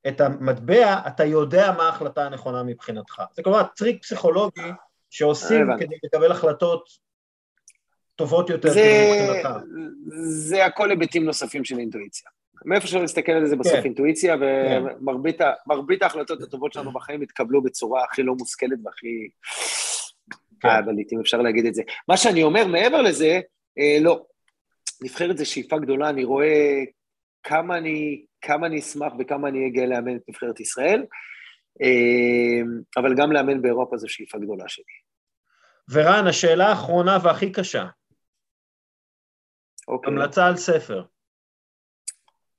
[0.08, 3.22] את המטבע, אתה יודע מה ההחלטה הנכונה מבחינתך.
[3.36, 4.72] זה כלומר טריק פסיכולוגי
[5.10, 5.68] שעושים.
[5.80, 6.84] כדי לקבל החלטות
[8.16, 9.50] טובות יותר זה, כאילו.
[10.24, 12.30] זה הכל היבטים נוספים של אינטואיציה.
[12.66, 13.84] מאיפה שלא נסתכל על זה בסוף כן.
[13.84, 14.44] אינטואיציה, כן.
[15.02, 19.30] ומרבית מרבית ההחלטות הטובות שלנו בחיים התקבלו בצורה הכי לא מושכלת והכי...
[20.62, 20.68] כן.
[20.68, 21.82] אהבלית, אם אפשר להגיד את זה.
[22.08, 23.40] מה שאני אומר מעבר לזה,
[23.80, 24.26] אה, לא.
[25.04, 26.84] נבחרת זה שאיפה גדולה, אני רואה
[27.44, 31.04] כמה אני, כמה אני אשמח וכמה אני גאה לאמן את נבחרת ישראל,
[31.82, 32.62] אה,
[32.98, 34.84] אבל גם לאמן באירופה זו שאיפה גדולה שלי.
[35.90, 37.86] ורן, השאלה האחרונה והכי קשה,
[39.92, 40.14] אוקיי.
[40.14, 41.04] המלצה על ספר.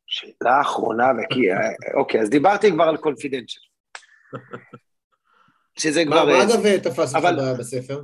[0.07, 1.53] שאלה אחרונה, וכי...
[1.53, 1.57] אה,
[1.95, 3.65] אוקיי, אז דיברתי כבר על קונפידנציאל.
[5.79, 6.25] שזה מה כבר...
[6.25, 8.01] מה אה, אגב תפס אותך בספר?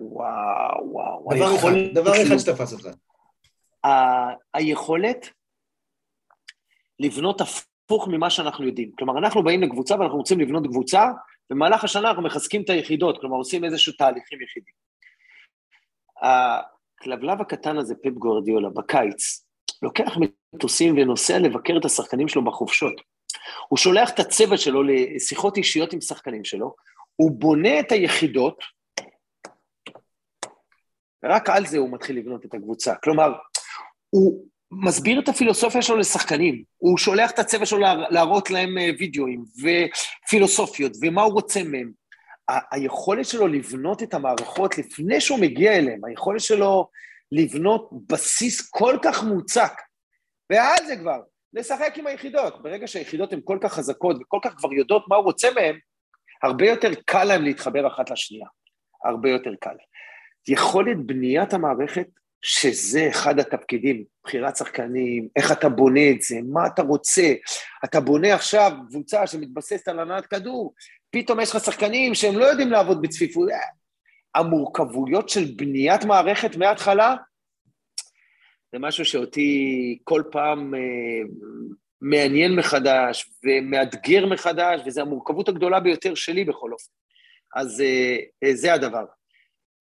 [0.00, 1.28] וואו, וואו.
[1.36, 2.86] דבר אחד, דבר אחד שתפס אותך.
[3.84, 5.28] ה- היכולת
[6.98, 8.92] לבנות הפוך ממה שאנחנו יודעים.
[8.98, 11.10] כלומר, אנחנו באים לקבוצה ואנחנו רוצים לבנות קבוצה,
[11.50, 14.74] במהלך השנה אנחנו מחזקים את היחידות, כלומר, עושים איזשהו תהליכים יחידים.
[17.02, 19.44] הכלבלב הקטן הזה, פפ גוורדיולה, בקיץ,
[19.82, 20.16] לוקח
[20.54, 22.92] מטוסים ונוסע לבקר את השחקנים שלו בחופשות.
[23.68, 26.74] הוא שולח את הצוות שלו לשיחות אישיות עם שחקנים שלו,
[27.16, 28.62] הוא בונה את היחידות,
[31.24, 32.94] ורק על זה הוא מתחיל לבנות את הקבוצה.
[32.94, 33.32] כלומר,
[34.10, 38.90] הוא מסביר את הפילוסופיה שלו לשחקנים, הוא שולח את הצוות שלו לה- להראות להם אה,
[38.98, 39.44] וידאוים
[40.26, 42.01] ופילוסופיות ומה הוא רוצה מהם.
[42.70, 46.88] היכולת שלו לבנות את המערכות לפני שהוא מגיע אליהם, היכולת שלו
[47.32, 49.72] לבנות בסיס כל כך מוצק,
[50.50, 51.20] ואז זה כבר,
[51.52, 52.62] לשחק עם היחידות.
[52.62, 55.78] ברגע שהיחידות הן כל כך חזקות וכל כך כבר יודעות מה הוא רוצה מהם,
[56.42, 58.46] הרבה יותר קל להם להתחבר אחת לשנייה.
[59.04, 59.76] הרבה יותר קל.
[60.48, 62.06] יכולת בניית המערכת,
[62.42, 67.34] שזה אחד התפקידים, בחירת שחקנים, איך אתה בונה את זה, מה אתה רוצה.
[67.84, 70.74] אתה בונה עכשיו קבוצה שמתבססת על הנעת כדור,
[71.12, 73.48] פתאום יש לך שחקנים שהם לא יודעים לעבוד בצפיפות.
[74.34, 77.14] המורכבויות של בניית מערכת מההתחלה,
[78.72, 80.80] זה משהו שאותי כל פעם אה,
[82.00, 86.92] מעניין מחדש ומאתגר מחדש, וזו המורכבות הגדולה ביותר שלי בכל אופן.
[87.56, 89.04] אז אה, אה, זה הדבר.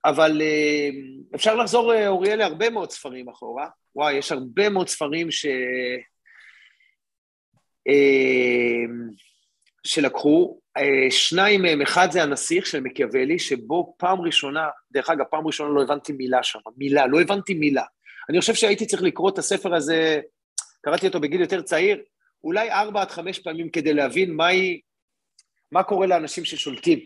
[0.06, 0.90] אבל אה,
[1.36, 3.70] אפשר לחזור, אה, אוריאל, להרבה מאוד ספרים אחורה.
[3.96, 5.46] וואי, יש הרבה מאוד ספרים ש...
[7.88, 8.86] אה,
[9.84, 10.61] שלקחו.
[10.78, 15.70] אה, שניים מהם, אחד זה הנסיך של מקיאוולי, שבו פעם ראשונה, דרך אגב, פעם ראשונה
[15.70, 17.84] לא הבנתי מילה שם, מילה, לא הבנתי מילה.
[18.30, 20.22] אני חושב שהייתי צריך לקרוא את הספר הזה
[20.82, 22.02] קראתי אותו בגיל יותר צעיר,
[22.44, 24.82] אולי ארבע עד חמש פעמים כדי להבין מהי,
[25.72, 27.00] מה קורה לאנשים ששולטים,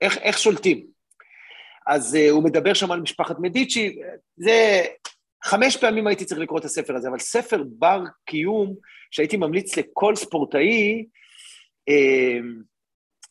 [0.00, 0.86] איך, איך שולטים.
[1.86, 3.98] אז uh, הוא מדבר שם על משפחת מדיצ'י,
[4.36, 4.84] זה...
[5.44, 8.74] חמש פעמים הייתי צריך לקרוא את הספר הזה, אבל ספר בר קיום
[9.10, 11.04] שהייתי ממליץ לכל ספורטאי,
[11.90, 12.44] uh,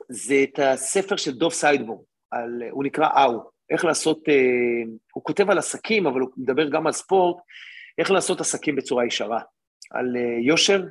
[0.09, 5.49] זה את הספר של דוב סיידבור, על, הוא נקרא אאו, איך לעשות, uh, הוא כותב
[5.49, 7.37] על עסקים, אבל הוא מדבר גם על ספורט,
[7.97, 9.41] איך לעשות עסקים בצורה ישרה,
[9.91, 10.83] על uh, יושר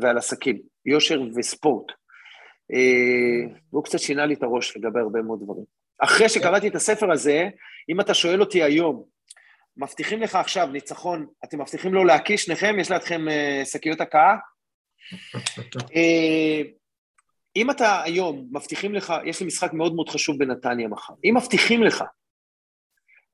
[0.00, 1.92] ועל עסקים, יושר וספורט.
[2.72, 5.64] Uh, והוא קצת שינה לי את הראש לגבי הרבה מאוד דברים.
[5.98, 7.48] אחרי שקראתי את הספר הזה,
[7.88, 9.04] אם אתה שואל אותי היום,
[9.76, 12.76] מבטיחים לך עכשיו ניצחון, אתם מבטיחים לו להקיש שניכם?
[12.80, 14.36] יש לידכם uh, שקיות הקאה?
[15.74, 16.66] uh,
[17.56, 21.82] אם אתה היום, מבטיחים לך, יש לי משחק מאוד מאוד חשוב בנתניה מחר, אם מבטיחים
[21.82, 22.04] לך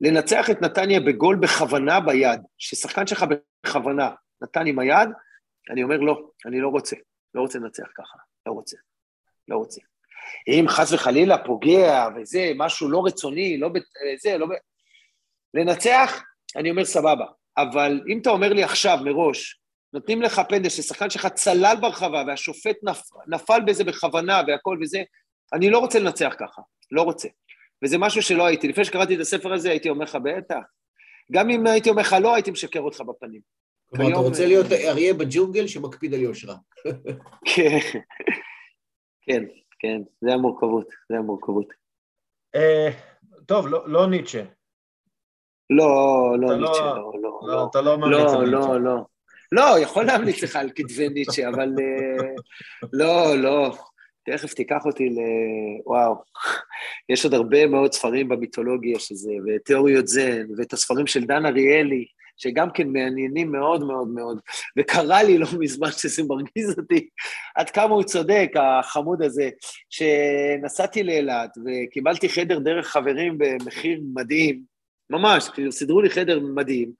[0.01, 3.25] לנצח את נתניה בגול בכוונה ביד, ששחקן שלך
[3.63, 4.09] בכוונה
[4.41, 5.09] נתן עם היד,
[5.69, 6.95] אני אומר לא, אני לא רוצה,
[7.33, 8.77] לא רוצה לנצח ככה, לא רוצה,
[9.47, 9.81] לא רוצה.
[10.47, 13.69] אם חס וחלילה פוגע וזה, משהו לא רצוני, לא
[14.21, 14.47] זה, לא...
[15.53, 16.23] לנצח,
[16.55, 17.25] אני אומר סבבה.
[17.57, 19.60] אבל אם אתה אומר לי עכשיו, מראש,
[19.93, 25.03] נותנים לך פנדל ששחקן שלך צלל ברחבה והשופט נפ, נפל בזה בכוונה והכל וזה,
[25.53, 26.61] אני לא רוצה לנצח ככה,
[26.91, 27.27] לא רוצה.
[27.83, 28.67] וזה משהו שלא הייתי.
[28.67, 30.61] לפני שקראתי את הספר הזה, הייתי אומר לך, בטח.
[31.31, 33.41] גם אם הייתי אומר לך לא, הייתי משקר אותך בפנים.
[33.89, 36.55] כלומר, אתה רוצה להיות אריה בג'ונגל שמקפיד על יושרה.
[37.55, 37.79] כן,
[39.21, 39.43] כן,
[39.79, 41.65] כן, זה המורכבות, זה המורכבות.
[42.55, 42.89] אה,
[43.45, 44.43] טוב, לא, לא ניטשה.
[45.69, 45.87] לא,
[46.39, 47.39] לא ניטשה, לא, לא.
[47.47, 48.67] לא, אתה לא ממליץ על ניטשה.
[48.67, 48.95] לא, לא.
[48.95, 49.05] לא,
[49.81, 52.27] יכול להמליץ לך על כתבי ניטשה, אבל אה,
[52.93, 53.77] לא, לא.
[54.25, 55.17] תכף תיקח אותי ל...
[55.85, 56.15] וואו,
[57.09, 62.05] יש עוד הרבה מאוד ספרים במיתולוגיה שזה, ותיאוריות זן, ואת הספרים של דן אריאלי,
[62.37, 64.39] שגם כן מעניינים מאוד מאוד מאוד,
[64.77, 67.09] וקרה לי לא מזמן שזה מרגיז אותי
[67.55, 69.49] עד כמה הוא צודק, החמוד הזה,
[69.89, 74.61] שנסעתי לאילת וקיבלתי חדר דרך חברים במחיר מדהים,
[75.09, 76.91] ממש, כאילו סידרו לי חדר מדהים,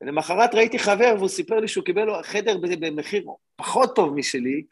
[0.00, 3.24] ולמחרת ראיתי חבר והוא סיפר לי שהוא קיבל חדר במחיר
[3.56, 4.62] פחות טוב משלי,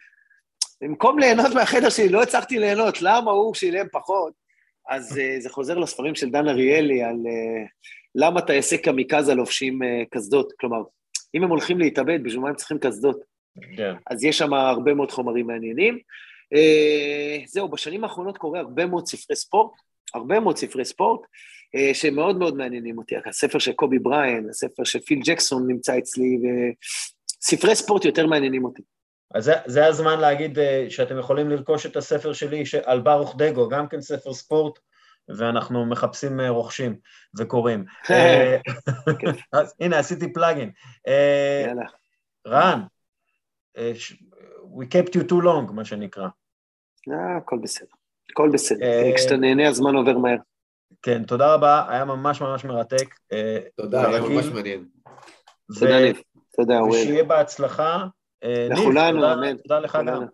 [0.81, 4.33] במקום ליהנות מהחדר שלי, לא הצלחתי ליהנות, למה הוא שילם פחות?
[4.89, 7.69] אז uh, זה חוזר לספרים של דן אריאלי על uh,
[8.15, 10.53] למה טייסי קמיקזה לובשים uh, קסדות.
[10.61, 10.83] כלומר,
[11.35, 13.21] אם הם הולכים להתאבד, בשביל מה הם צריכים קסדות?
[13.77, 13.95] כן.
[14.07, 15.99] אז יש שם הרבה מאוד חומרים מעניינים.
[17.47, 19.73] זהו, בשנים האחרונות קורה הרבה מאוד ספרי ספורט,
[20.15, 21.21] הרבה מאוד ספרי ספורט,
[21.93, 23.15] שמאוד מאוד מעניינים אותי.
[23.27, 26.39] הספר של קובי בריין, הספר של פיל ג'קסון נמצא אצלי,
[27.43, 28.83] וספרי ספורט יותר מעניינים אותי.
[29.35, 33.69] אז זה, זה הזמן להגיד uh, שאתם יכולים לרכוש את הספר שלי על ברוך דגו,
[33.69, 34.79] גם כן ספר ספורט,
[35.29, 36.97] ואנחנו מחפשים uh, רוכשים
[37.39, 37.85] וקוראים.
[38.11, 38.57] אה,
[39.53, 40.71] אז הנה, עשיתי פלאגין.
[41.67, 41.87] יאללה.
[42.47, 42.81] רן,
[44.79, 46.29] we kept you too long, מה שנקרא.
[47.37, 47.87] הכל בסדר,
[48.31, 48.87] הכל בסדר.
[49.17, 50.37] כשאתה נהנה, הזמן עובר מהר.
[51.05, 53.15] כן, תודה רבה, היה ממש ממש מרתק.
[53.77, 54.85] תודה, היה ממש מעניין.
[55.81, 56.17] תודה, ניב.
[56.57, 56.93] תודה, אוהב.
[56.93, 58.05] ושיהיה בהצלחה.
[58.45, 59.57] אה, לכולנו, אמן.
[59.57, 60.27] תודה לך גם.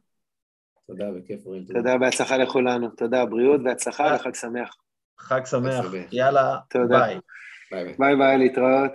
[0.86, 1.64] תודה, בכיף רואים.
[1.64, 2.90] תודה, בהצלחה לכולנו.
[2.90, 4.74] תודה, בריאות והצלחה וחג שמח.
[5.20, 5.84] חג שמח.
[6.12, 6.56] יאללה,
[6.88, 7.18] ביי.
[7.98, 8.92] ביי ביי, להתראות.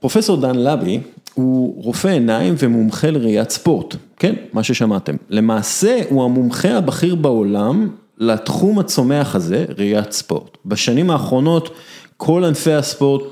[0.00, 1.00] פרופסור דן לבי
[1.36, 5.16] הוא רופא עיניים ומומחה לראיית ספורט, כן, מה ששמעתם.
[5.30, 7.88] למעשה הוא המומחה הבכיר בעולם
[8.18, 10.58] לתחום הצומח הזה, ראיית ספורט.
[10.66, 11.74] בשנים האחרונות
[12.16, 13.22] כל ענפי הספורט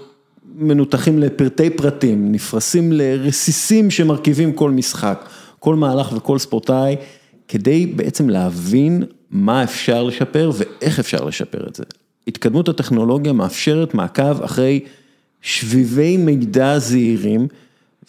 [0.54, 5.28] מנותחים לפרטי פרטים, נפרסים לרסיסים שמרכיבים כל משחק,
[5.58, 6.96] כל מהלך וכל ספורטאי,
[7.48, 11.84] כדי בעצם להבין מה אפשר לשפר ואיך אפשר לשפר את זה.
[12.28, 14.80] התקדמות הטכנולוגיה מאפשרת מעקב אחרי
[15.42, 17.48] שביבי מידע זהירים,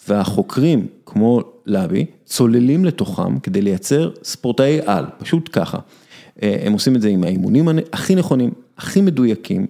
[0.08, 5.78] והחוקרים, כמו לבי, צוללים לתוכם כדי לייצר ספורטאי על, פשוט ככה.
[6.42, 9.66] אה, הם עושים את זה עם האימונים הכי נכונים, הכי מדויקים,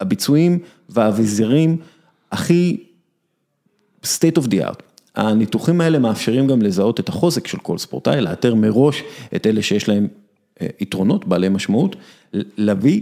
[0.00, 0.58] הביצועים
[0.88, 1.76] והאביזרים
[2.32, 2.84] הכי
[4.04, 4.82] state of the art.
[5.14, 9.02] הניתוחים האלה מאפשרים גם לזהות את החוזק של כל ספורטאי, לאתר מראש
[9.36, 10.08] את אלה שיש להם
[10.60, 11.96] אה, יתרונות בעלי משמעות,
[12.32, 13.00] להביא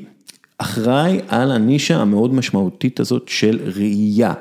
[0.58, 4.34] אחראי על הנישה המאוד משמעותית הזאת של ראייה.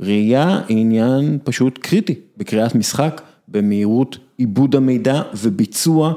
[0.00, 6.12] ראייה היא עניין פשוט קריטי בקריאת משחק, במהירות עיבוד המידע וביצוע,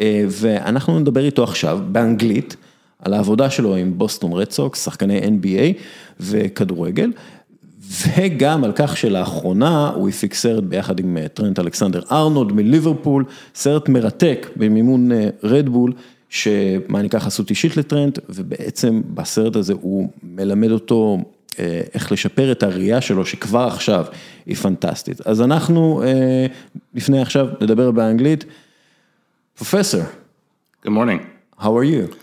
[0.00, 2.56] אה, ואנחנו נדבר איתו עכשיו באנגלית
[2.98, 5.82] על העבודה שלו עם בוסטון רדסוקס, שחקני NBA
[6.20, 7.12] וכדורגל.
[7.90, 13.88] וגם על כך שלאחרונה הוא הפיק סרט ביחד עם אה, טרנט אלכסנדר ארנולד מליברפול, סרט
[13.88, 15.10] מרתק במימון
[15.42, 21.18] רדבול, אה, שמעניקה חסות אישית לטרנט, ובעצם בסרט הזה הוא מלמד אותו
[21.94, 24.04] איך לשפר את הראייה שלו, שכבר עכשיו
[24.46, 25.20] היא פנטסטית.
[25.26, 26.02] אז אנחנו
[26.94, 28.44] לפני עכשיו נדבר באנגלית.
[29.54, 30.02] פרופסור.
[30.84, 31.20] Good morning.
[31.58, 32.14] How are you?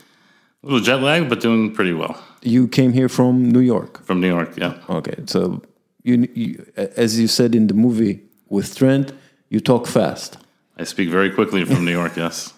[0.64, 2.16] A little jet lag, but doing pretty well.
[2.42, 4.06] You came here from New York.
[4.06, 4.74] From New York, yeah.
[5.00, 5.62] Okay, so
[6.04, 6.66] you, you
[7.06, 9.12] as you said in the movie with Trent,
[9.50, 10.38] you talk fast.
[10.78, 12.54] I speak very quickly from New York, yes.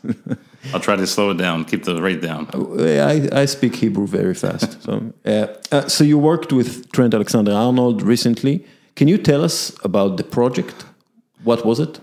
[0.74, 2.48] I'll try to slow it down, keep the rate down.
[2.80, 4.82] I, I speak Hebrew very fast.
[4.84, 8.66] so, uh, uh, so you worked with Trent Alexander Arnold recently.
[8.96, 10.86] Can you tell us about the project?
[11.44, 12.00] What was it?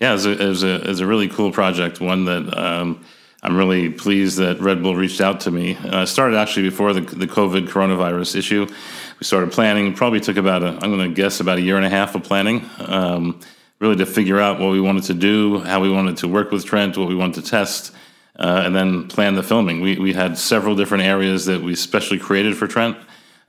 [0.00, 3.04] Yeah, it was a, it a, it a really cool project, one that um,
[3.42, 5.76] I'm really pleased that Red Bull reached out to me.
[5.76, 8.66] Uh, started actually before the, the COVID coronavirus issue.
[8.66, 11.86] We started planning, probably took about, a, I'm going to guess, about a year and
[11.86, 12.68] a half of planning.
[12.78, 13.40] Um,
[13.80, 16.64] really to figure out what we wanted to do, how we wanted to work with
[16.64, 17.92] Trent, what we wanted to test,
[18.38, 19.80] uh, and then plan the filming.
[19.80, 22.96] We, we had several different areas that we specially created for Trent,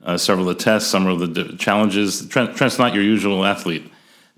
[0.04, 2.26] uh, several of the tests, some of the challenges.
[2.28, 3.90] Trent, Trent's not your usual athlete.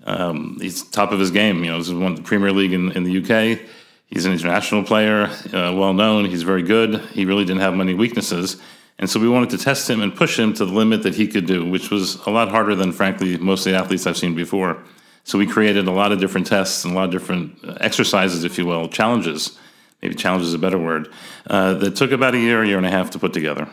[0.05, 1.63] Um, he's top of his game.
[1.63, 3.59] You know, he's won the Premier League in, in the UK.
[4.07, 6.25] He's an international player, uh, well known.
[6.25, 6.99] He's very good.
[7.11, 8.61] He really didn't have many weaknesses.
[8.99, 11.27] And so we wanted to test him and push him to the limit that he
[11.27, 14.35] could do, which was a lot harder than, frankly, most of the athletes I've seen
[14.35, 14.83] before.
[15.23, 18.57] So we created a lot of different tests and a lot of different exercises, if
[18.57, 19.57] you will, challenges.
[20.03, 21.07] Maybe challenge is a better word.
[21.47, 23.69] Uh, that took about a year, year and a half to put together.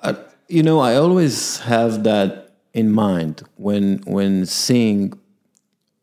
[0.00, 0.14] Uh,
[0.48, 5.12] you know, I always have that in mind when when seeing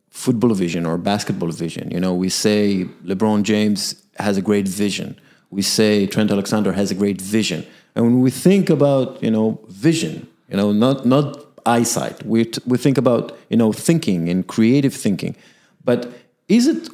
[0.10, 1.90] football vision or basketball vision.
[1.90, 5.18] You know, we say LeBron James has a great vision.
[5.52, 7.66] We say Trent Alexander has a great vision.
[7.96, 12.26] And when we think about, you know, vision, you know, not not eyesight.
[12.26, 15.36] We, t- we think about, you know, thinking and creative thinking.
[15.84, 16.12] But
[16.48, 16.90] is it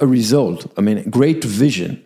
[0.00, 0.72] a result?
[0.76, 2.04] I mean, great vision,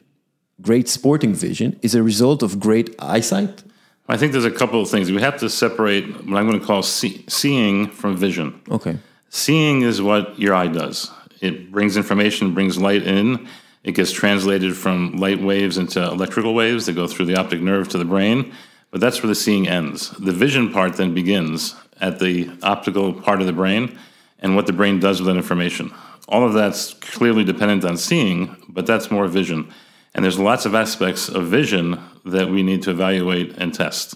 [0.60, 3.62] great sporting vision is a result of great eyesight?
[4.09, 5.12] I think there's a couple of things.
[5.12, 8.60] We have to separate what I'm going to call see- seeing from vision.
[8.70, 8.98] Okay.
[9.28, 11.10] Seeing is what your eye does.
[11.40, 13.47] It brings information, brings light in.
[13.85, 17.89] It gets translated from light waves into electrical waves that go through the optic nerve
[17.90, 18.52] to the brain.
[18.90, 20.10] But that's where the seeing ends.
[20.10, 23.98] The vision part then begins at the optical part of the brain
[24.39, 25.93] and what the brain does with that information.
[26.29, 29.73] All of that's clearly dependent on seeing, but that's more vision.
[30.15, 34.15] And there's lots of aspects of vision that we need to evaluate and test.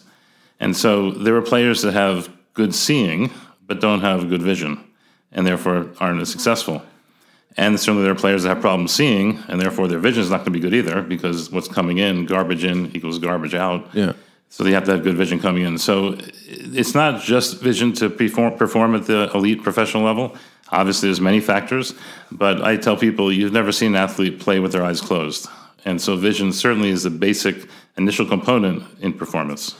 [0.60, 3.30] And so there are players that have good seeing,
[3.66, 4.84] but don't have good vision,
[5.32, 6.82] and therefore aren't as successful.
[7.56, 10.38] And certainly there are players that have problems seeing, and therefore their vision is not
[10.38, 13.88] going to be good either, because what's coming in, garbage in equals garbage out.
[13.94, 14.12] Yeah.
[14.52, 15.78] So they have to have good vision coming in.
[15.78, 20.36] So it's not just vision to perform, perform at the elite professional level.
[20.68, 21.94] Obviously, there's many factors,
[22.30, 25.48] but I tell people you've never seen an athlete play with their eyes closed.
[25.86, 27.66] And so vision certainly is the basic
[27.96, 29.74] initial component in performance.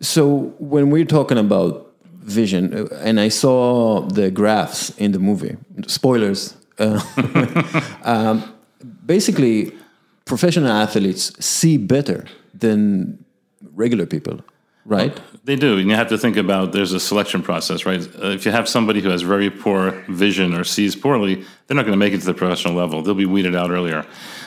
[0.00, 1.90] So when we're talking about
[2.20, 5.56] vision, and I saw the graphs in the movie,
[5.86, 6.54] spoilers.
[6.78, 7.00] Uh,
[8.02, 8.54] um,
[9.06, 9.72] basically,
[10.26, 13.24] professional athletes see better than
[13.74, 14.40] regular people,
[14.84, 15.18] right?
[15.44, 18.00] They do, and you have to think about there's a selection process, right?
[18.00, 21.84] Uh, if you have somebody who has very poor vision or sees poorly, they're not
[21.84, 23.02] going to make it to the professional level.
[23.02, 24.04] They'll be weeded out earlier.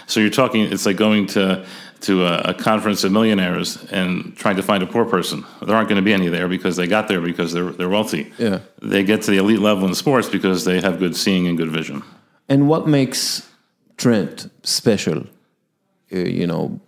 [0.08, 1.66] So you're talking, it's like going to
[2.02, 5.46] to a, a conference of millionaires and trying to find a poor person.
[5.62, 8.34] There aren't going to be any there because they got there because they're they're wealthy.
[8.38, 8.60] Yeah.
[8.82, 11.70] They get to the elite level in sports because they have good seeing and good
[11.70, 12.04] vision.
[12.50, 13.48] And what makes
[13.98, 15.28] Trent special?
[16.12, 16.82] Uh, you know,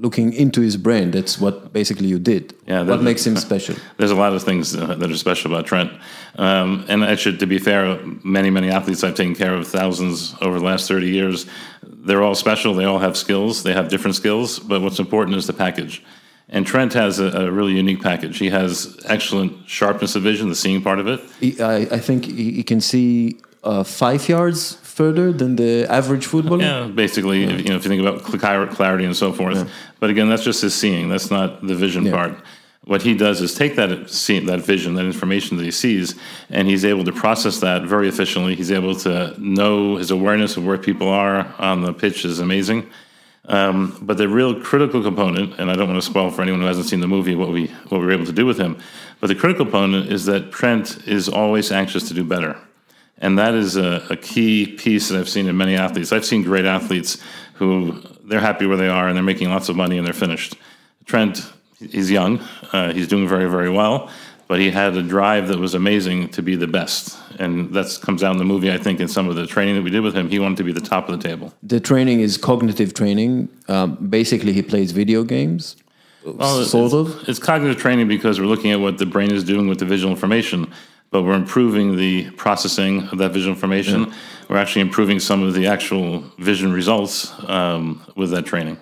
[0.00, 1.10] looking into his brain.
[1.10, 2.54] That's what basically you did.
[2.66, 3.76] Yeah, what makes him special?
[3.96, 5.92] There's a lot of things uh, that are special about Trent.
[6.36, 10.58] Um, and actually, to be fair, many, many athletes I've taken care of, thousands over
[10.58, 11.46] the last 30 years,
[11.82, 12.74] they're all special.
[12.74, 13.62] They all have skills.
[13.62, 14.58] They have different skills.
[14.58, 16.02] But what's important is the package.
[16.48, 18.38] And Trent has a, a really unique package.
[18.38, 21.20] He has excellent sharpness of vision, the seeing part of it.
[21.40, 26.26] He, I, I think he, he can see uh, five yards further than the average
[26.26, 26.60] footballer.
[26.60, 29.60] Yeah, basically, if, you know, if you think about clarity and so forth.
[30.00, 31.08] But again, that's just his seeing.
[31.08, 32.16] That's not the vision Yeah.
[32.18, 32.32] part.
[32.92, 36.06] What he does is take that see, that vision, that information that he sees,
[36.50, 38.52] and he's able to process that very efficiently.
[38.56, 41.38] He's able to know his awareness of where people are
[41.70, 42.80] on the pitch is amazing.
[43.56, 43.76] Um,
[44.08, 46.88] but the real critical component, and I don't want to spoil for anyone who hasn't
[46.92, 48.72] seen the movie what we what we were able to do with him,
[49.20, 52.56] but the critical component is that Trent is always anxious to do better.
[53.20, 56.12] And that is a, a key piece that I've seen in many athletes.
[56.12, 57.18] I've seen great athletes
[57.54, 60.54] who they're happy where they are and they're making lots of money and they're finished.
[61.04, 62.40] Trent, he's young,
[62.72, 64.10] uh, he's doing very, very well,
[64.46, 67.18] but he had a drive that was amazing to be the best.
[67.40, 69.82] And that comes out in the movie, I think, in some of the training that
[69.82, 70.28] we did with him.
[70.28, 71.52] He wanted to be the top of the table.
[71.62, 73.48] The training is cognitive training.
[73.68, 75.76] Um, basically, he plays video games.
[76.24, 77.28] Well, sort it's, of?
[77.28, 80.12] It's cognitive training because we're looking at what the brain is doing with the visual
[80.12, 80.70] information,
[81.10, 84.12] but we're improving the processing of that visual information.
[84.48, 88.78] We're actually improving some of the actual vision results um, with that training.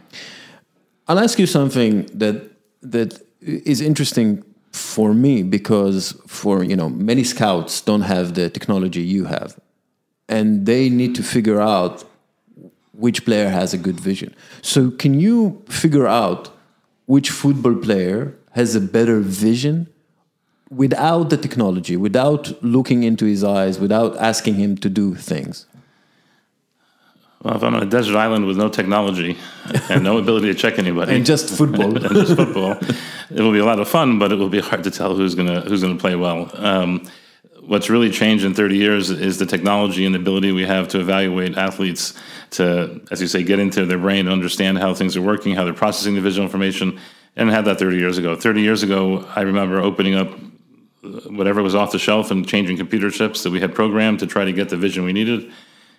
[1.08, 2.50] I'll ask you something that
[2.82, 4.42] that is interesting
[4.72, 9.58] for me because for you know many scouts don't have the technology you have,
[10.28, 12.04] and they need to figure out
[12.92, 14.34] which player has a good vision.
[14.62, 16.50] So can you figure out
[17.06, 19.86] which football player has a better vision
[20.70, 25.66] without the technology, without looking into his eyes, without asking him to do things?
[27.42, 29.36] Well, if I'm on a desert island with no technology
[29.88, 31.96] and no ability to check anybody, And just football.
[32.04, 32.72] and just football,
[33.30, 35.34] it will be a lot of fun, but it will be hard to tell who's
[35.34, 36.50] gonna who's gonna play well.
[36.54, 37.06] Um,
[37.60, 41.00] what's really changed in 30 years is the technology and the ability we have to
[41.00, 42.14] evaluate athletes
[42.50, 45.64] to, as you say, get into their brain and understand how things are working, how
[45.64, 46.98] they're processing the visual information,
[47.34, 48.34] and had that 30 years ago.
[48.34, 50.28] 30 years ago, I remember opening up
[51.30, 54.44] whatever was off the shelf and changing computer chips that we had programmed to try
[54.44, 55.50] to get the vision we needed.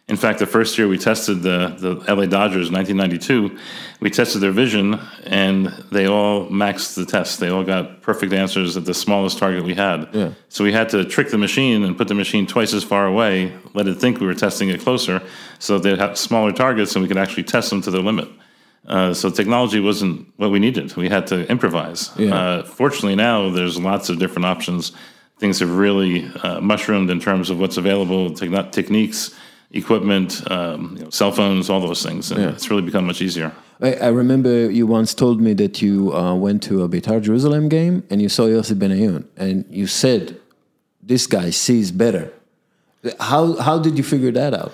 [0.08, 3.58] In fact, the first year we tested the, the LA Dodgers, 1992,
[4.00, 7.42] we tested their vision and they all maxed the test.
[7.42, 10.08] They all got perfect answers at the smallest target we had.
[10.14, 10.32] Yeah.
[10.48, 13.54] So we had to trick the machine and put the machine twice as far away,
[13.74, 15.22] let it think we were testing it closer,
[15.60, 18.30] so they'd have smaller targets and we could actually test them to their limit.
[18.88, 20.96] Uh, so technology wasn't what we needed.
[20.96, 22.12] We had to improvise.
[22.18, 22.34] Yeah.
[22.36, 24.94] Uh, fortunately, now there's lots of different options.
[25.40, 29.36] Things have really uh, mushroomed in terms of what's available, techn- techniques,
[29.72, 32.32] equipment, um, you know, cell phones, all those things.
[32.32, 32.50] And Yeah.
[32.50, 33.52] it's really become much easier.
[33.82, 37.70] I, I remember you once told me that you uh, went to a Beitar Jerusalem
[37.70, 40.38] game and you saw Yossi Benayoun, and you said,
[41.04, 42.32] "This guy sees better."
[43.20, 44.72] How how did you figure that out?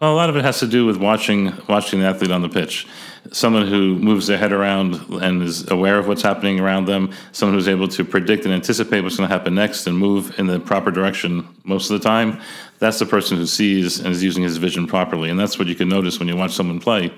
[0.00, 2.48] Well, a lot of it has to do with watching watching the athlete on the
[2.48, 2.86] pitch.
[3.32, 7.10] Someone who moves their head around and is aware of what's happening around them.
[7.32, 10.46] Someone who's able to predict and anticipate what's going to happen next and move in
[10.46, 12.40] the proper direction most of the time.
[12.80, 15.74] That's the person who sees and is using his vision properly, and that's what you
[15.74, 17.12] can notice when you watch someone play.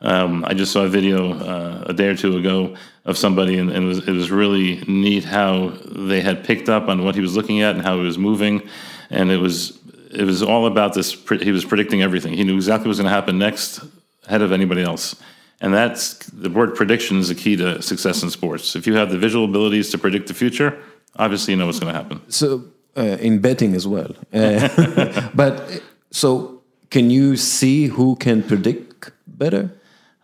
[0.00, 3.70] Um, I just saw a video uh, a day or two ago of somebody, and,
[3.70, 7.20] and it, was, it was really neat how they had picked up on what he
[7.20, 8.62] was looking at and how he was moving,
[9.10, 9.76] and it was
[10.10, 11.12] it was all about this.
[11.42, 12.32] He was predicting everything.
[12.32, 13.80] He knew exactly what was going to happen next,
[14.26, 15.16] ahead of anybody else,
[15.60, 18.76] and that's the word prediction is the key to success in sports.
[18.76, 20.78] If you have the visual abilities to predict the future,
[21.16, 22.20] obviously you know what's going to happen.
[22.28, 22.64] So
[22.96, 29.72] uh, in betting as well, uh, but so can you see who can predict better?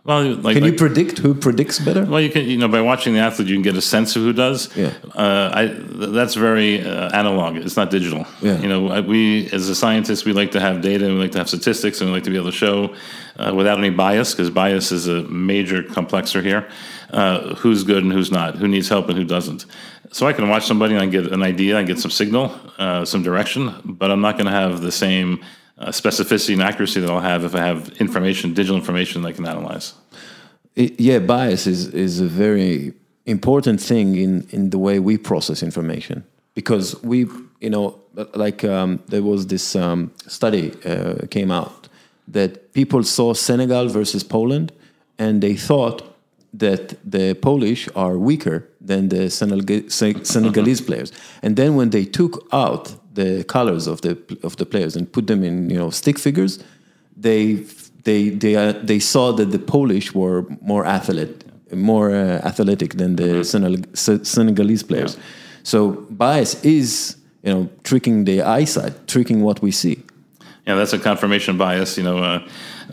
[0.06, 2.04] Well, like, Can you like- predict who predicts better?
[2.04, 4.22] Well, you can, you know, by watching the athlete, you can get a sense of
[4.22, 4.68] who does.
[4.76, 4.92] Yeah.
[5.14, 7.56] Uh, I, that's very uh, analog.
[7.56, 8.26] It's not digital.
[8.42, 8.58] Yeah.
[8.60, 11.38] You know, we, as a scientist, we like to have data and we like to
[11.38, 12.94] have statistics and we like to be able to show
[13.38, 16.68] uh, without any bias, because bias is a major complexer here,
[17.14, 19.64] uh, who's good and who's not, who needs help and who doesn't.
[20.12, 23.06] So I can watch somebody and I get an idea, I get some signal, uh,
[23.06, 25.42] some direction, but I'm not going to have the same
[25.78, 29.32] uh, specificity and accuracy that I'll have if I have information, digital information that I
[29.32, 29.94] can analyze.
[30.76, 32.92] I- yeah, bias is is a very
[33.26, 36.22] important thing in in the way we process information
[36.54, 37.26] because we,
[37.60, 37.94] you know,
[38.34, 41.88] like um, there was this um, study uh, came out
[42.32, 44.72] that people saw Senegal versus Poland,
[45.18, 46.02] and they thought
[46.58, 49.88] that the Polish are weaker than the Senegal-
[50.24, 54.96] Senegalese players, and then when they took out the colors of the of the players
[54.96, 56.58] and put them in you know stick figures,
[57.16, 57.64] they
[58.04, 63.16] they they uh, they saw that the Polish were more athlete, more uh, athletic than
[63.16, 63.44] the
[63.94, 65.16] Se- Senegalese players.
[65.62, 70.02] So bias is you know tricking the eyesight, tricking what we see.
[70.66, 71.96] Yeah, that's a confirmation bias.
[71.96, 72.48] You know, uh,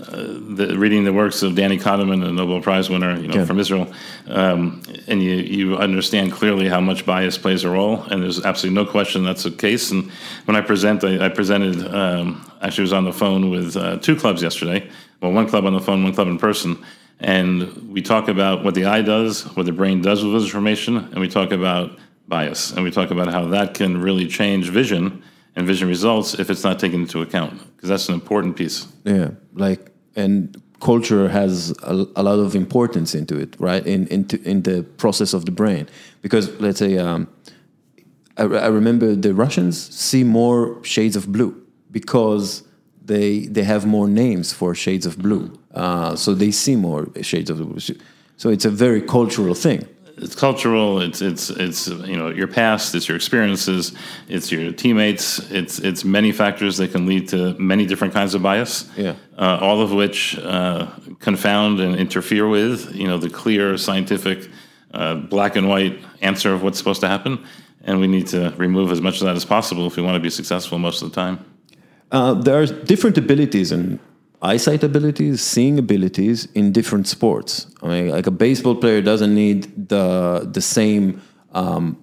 [0.07, 3.45] uh, the, reading the works of Danny Kahneman, a Nobel Prize winner, you know, Yeah.
[3.45, 3.91] from Israel,
[4.27, 8.75] um, and you you understand clearly how much bias plays a role, and there's absolutely
[8.83, 9.91] no question that's the case.
[9.91, 10.11] And
[10.45, 11.75] when I present, I, I presented.
[11.93, 14.89] Um, actually, was on the phone with uh, two clubs yesterday.
[15.21, 16.77] Well, one club on the phone, one club in person,
[17.19, 20.97] and we talk about what the eye does, what the brain does with visual information,
[20.97, 21.97] and we talk about
[22.27, 25.21] bias, and we talk about how that can really change vision
[25.55, 28.87] and vision results if it's not taken into account, because that's an important piece.
[29.03, 33.85] Yeah, like and culture has a, a lot of importance into it, right?
[33.85, 35.87] In into in the process of the brain,
[36.21, 37.27] because let's say um,
[38.37, 41.55] I, I remember the Russians see more shades of blue
[41.91, 42.63] because
[43.05, 47.49] they they have more names for shades of blue, uh, so they see more shades
[47.49, 47.79] of blue.
[48.37, 49.87] So it's a very cultural thing.
[50.17, 51.01] It's cultural.
[51.01, 52.93] It's it's it's you know your past.
[52.95, 53.93] It's your experiences.
[54.27, 55.39] It's your teammates.
[55.51, 58.89] It's it's many factors that can lead to many different kinds of bias.
[58.95, 59.15] Yeah.
[59.37, 60.87] Uh, all of which uh,
[61.19, 64.49] confound and interfere with you know the clear scientific
[64.93, 67.43] uh, black and white answer of what's supposed to happen,
[67.83, 70.19] and we need to remove as much of that as possible if we want to
[70.19, 71.45] be successful most of the time.
[72.11, 73.97] Uh, there are different abilities and
[74.41, 77.67] eyesight abilities, seeing abilities in different sports.
[77.81, 81.21] I mean, like a baseball player doesn't need the the same
[81.53, 81.97] um,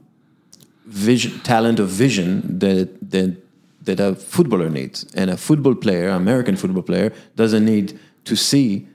[0.87, 3.37] vision, talent of vision that that
[3.85, 8.87] that a footballer needs, and a football player, American football player, doesn't need to see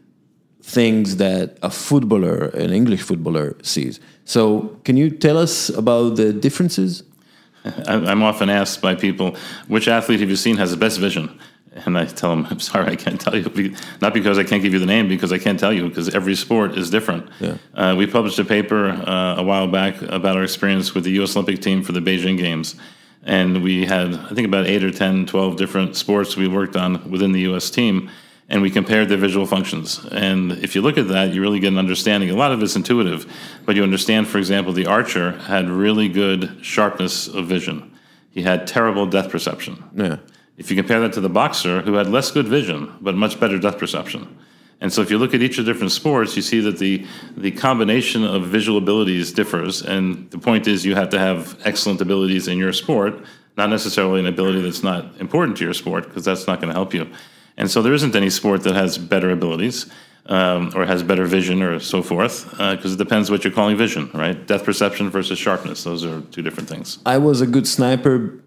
[0.61, 3.99] things that a footballer, an English footballer, sees.
[4.23, 7.03] So, can you tell us about the differences?
[7.87, 9.35] I'm often asked by people,
[9.67, 11.37] which athlete have you seen has the best vision?
[11.75, 13.75] And I tell them, I'm sorry, I can't tell you.
[14.01, 16.35] Not because I can't give you the name, because I can't tell you, because every
[16.35, 17.29] sport is different.
[17.39, 17.57] Yeah.
[17.73, 21.35] Uh, we published a paper uh, a while back about our experience with the U.S.
[21.35, 22.75] Olympic team for the Beijing Games.
[23.23, 27.09] And we had, I think, about eight or 10, 12 different sports we worked on
[27.09, 27.69] within the U.S.
[27.69, 28.09] team
[28.49, 30.05] and we compared their visual functions.
[30.11, 32.29] And if you look at that, you really get an understanding.
[32.29, 33.25] A lot of it's intuitive,
[33.65, 37.91] but you understand, for example, the archer had really good sharpness of vision.
[38.29, 39.83] He had terrible depth perception.
[39.95, 40.17] Yeah.
[40.57, 43.57] If you compare that to the boxer, who had less good vision, but much better
[43.57, 44.37] depth perception.
[44.81, 47.05] And so if you look at each of the different sports, you see that the,
[47.37, 49.81] the combination of visual abilities differs.
[49.81, 53.13] And the point is you have to have excellent abilities in your sport,
[53.55, 56.73] not necessarily an ability that's not important to your sport, because that's not going to
[56.73, 57.09] help you.
[57.55, 59.89] And so there isn't any sport that has better abilities
[60.25, 63.77] um, or has better vision or so forth, because uh, it depends what you're calling
[63.77, 64.47] vision, right?
[64.47, 66.99] Depth perception versus sharpness; those are two different things.
[67.05, 68.42] I was a good sniper,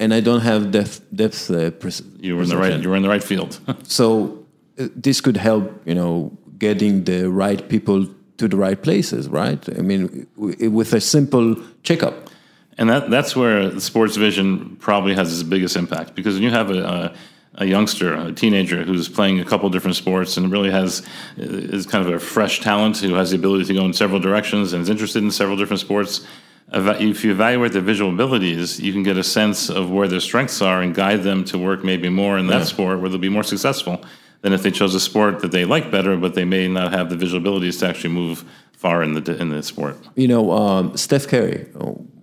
[0.00, 1.50] and I don't have depth depth.
[1.50, 2.18] Uh, perception.
[2.20, 2.80] you were in the right.
[2.80, 3.60] You were in the right field.
[3.84, 4.44] so
[4.78, 8.08] uh, this could help, you know, getting the right people
[8.38, 9.62] to the right places, right?
[9.78, 12.30] I mean, with a simple checkup.
[12.78, 16.50] And that that's where the sports vision probably has its biggest impact because when you
[16.50, 17.14] have a, a
[17.56, 21.02] a youngster, a teenager who's playing a couple different sports and really has
[21.36, 24.72] is kind of a fresh talent who has the ability to go in several directions
[24.72, 26.26] and is interested in several different sports.
[26.72, 30.62] If you evaluate their visual abilities, you can get a sense of where their strengths
[30.62, 32.64] are and guide them to work maybe more in that yeah.
[32.64, 34.04] sport where they'll be more successful
[34.42, 37.10] than if they chose a sport that they like better, but they may not have
[37.10, 39.96] the visual abilities to actually move far in the in the sport.
[40.14, 41.64] You know, um, Steph Curry,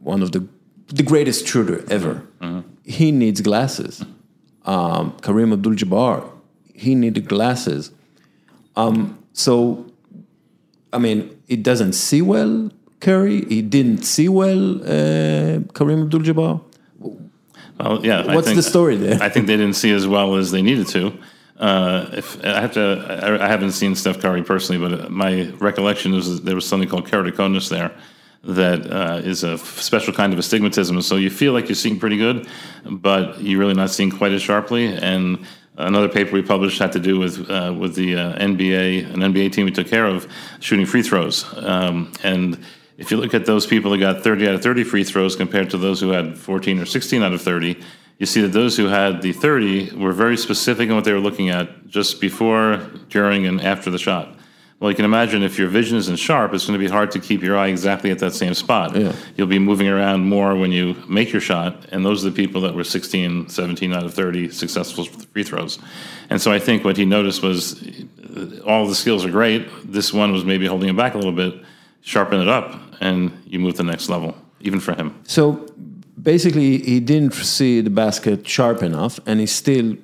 [0.02, 0.48] one of the
[0.88, 2.62] the greatest shooter ever, mm-hmm.
[2.84, 4.06] he needs glasses
[4.68, 6.30] um, Kareem Abdul-Jabbar,
[6.74, 7.92] he needed glasses.
[8.76, 9.92] Um, so,
[10.94, 12.70] I mean, it doesn't see well,
[13.00, 13.46] Curry.
[13.46, 16.62] He didn't see well, uh, Kareem Abdul-Jabbar.
[17.80, 18.34] Well, yeah.
[18.34, 19.22] What's think, the story there?
[19.22, 21.18] I think they didn't see as well as they needed to.
[21.60, 26.14] Uh, if I have to, I, I, haven't seen Steph Curry personally, but my recollection
[26.14, 27.92] is there was something called keratoconus there
[28.44, 31.02] that uh, is a special kind of astigmatism.
[31.02, 32.48] So you feel like you're seeing pretty good,
[32.86, 34.86] but you're really not seeing quite as sharply.
[34.86, 35.46] And
[35.78, 39.52] another paper we published had to do with uh, with the uh, NBA, an NBA
[39.52, 40.28] team we took care of,
[40.60, 41.44] shooting free throws.
[41.58, 42.64] Um, and
[42.98, 45.70] if you look at those people that got 30 out of 30 free throws compared
[45.70, 47.80] to those who had 14 or 16 out of 30,
[48.18, 51.20] you see that those who had the 30 were very specific in what they were
[51.20, 52.78] looking at just before,
[53.10, 54.34] during, and after the shot.
[54.80, 57.20] Well, you can imagine if your vision isn't sharp, it's going to be hard to
[57.20, 58.96] keep your eye exactly at that same spot.
[58.96, 59.14] Yeah.
[59.36, 62.62] You'll be moving around more when you make your shot, and those are the people
[62.62, 65.80] that were 16, 17 out of 30 successful free throws.
[66.30, 67.82] And so I think what he noticed was
[68.36, 69.68] uh, all the skills are great.
[69.84, 71.56] This one was maybe holding him back a little bit.
[72.02, 75.14] Sharpen it up, and you move to the next level, even for him.
[75.24, 75.68] So
[76.22, 79.98] basically, he didn't see the basket sharp enough, and he still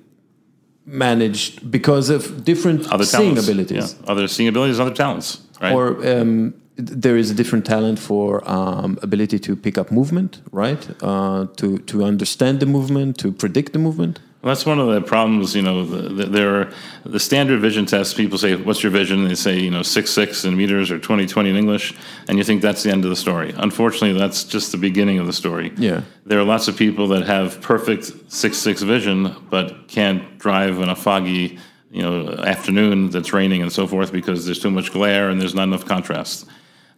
[0.85, 3.47] managed because of different other seeing talents.
[3.47, 3.95] abilities.
[3.95, 4.11] Yeah.
[4.11, 5.73] Other seeing abilities, other talents, right?
[5.73, 10.87] Or um, there is a different talent for um, ability to pick up movement, right?
[11.01, 14.19] Uh, to to understand the movement, to predict the movement.
[14.43, 15.55] Well, that's one of the problems.
[15.55, 16.73] You know, the, there are
[17.05, 18.13] the standard vision tests.
[18.13, 21.25] People say, "What's your vision?" They say, you know, six six in meters or twenty
[21.25, 21.93] twenty in English,
[22.27, 23.53] and you think that's the end of the story.
[23.55, 25.71] Unfortunately, that's just the beginning of the story.
[25.77, 30.77] Yeah, there are lots of people that have perfect six six vision, but can't drive
[30.79, 31.57] in a foggy,
[31.89, 35.55] you know, afternoon that's raining and so forth because there's too much glare and there's
[35.55, 36.49] not enough contrast.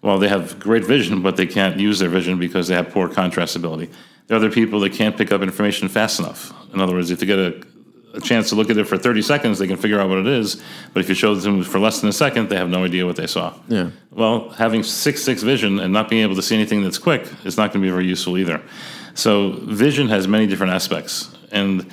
[0.05, 3.09] Well, they have great vision, but they can't use their vision because they have poor
[3.09, 3.89] contrast ability.
[4.27, 6.53] There are other people that can't pick up information fast enough.
[6.75, 7.63] In other words, if they get a,
[8.13, 10.27] a chance to look at it for 30 seconds, they can figure out what it
[10.27, 10.61] is.
[10.93, 13.15] But if you show them for less than a second, they have no idea what
[13.15, 13.55] they saw.
[13.67, 13.89] Yeah.
[14.11, 17.57] Well, having six six vision and not being able to see anything that's quick is
[17.57, 18.61] not going to be very useful either.
[19.15, 21.91] So vision has many different aspects, and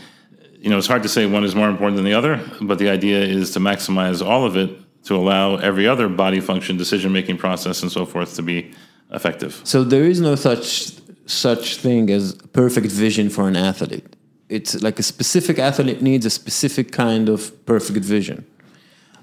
[0.60, 2.46] you know it's hard to say one is more important than the other.
[2.60, 6.76] But the idea is to maximize all of it to allow every other body function,
[6.76, 8.72] decision making process, and so forth to be
[9.10, 9.60] effective.
[9.64, 10.92] So there is no such
[11.26, 14.04] such thing as perfect vision for an athlete.
[14.48, 18.44] It's like a specific athlete needs a specific kind of perfect vision.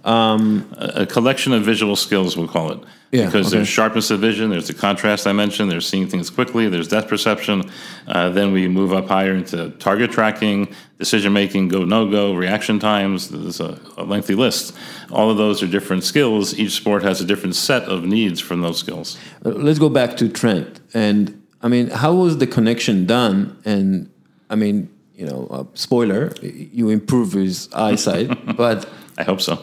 [0.04, 2.80] A, a collection of visual skills, we'll call it.
[3.12, 3.58] Yeah, because okay.
[3.58, 7.08] there's sharpness of vision, there's the contrast I mentioned, there's seeing things quickly, there's depth
[7.08, 7.72] perception.
[8.08, 12.78] Uh, then we move up higher into target tracking, decision making, go no go, reaction
[12.78, 13.30] times.
[13.30, 14.76] There's a, a lengthy list.
[15.10, 16.58] All of those are different skills.
[16.60, 19.18] Each sport has a different set of needs from those skills.
[19.44, 20.80] Uh, Let's go back to Trent.
[20.94, 23.60] And I mean, how was the connection done?
[23.66, 24.12] And
[24.52, 28.88] I mean, you know, uh, spoiler, you improve his eyesight, but
[29.20, 29.54] I hope so.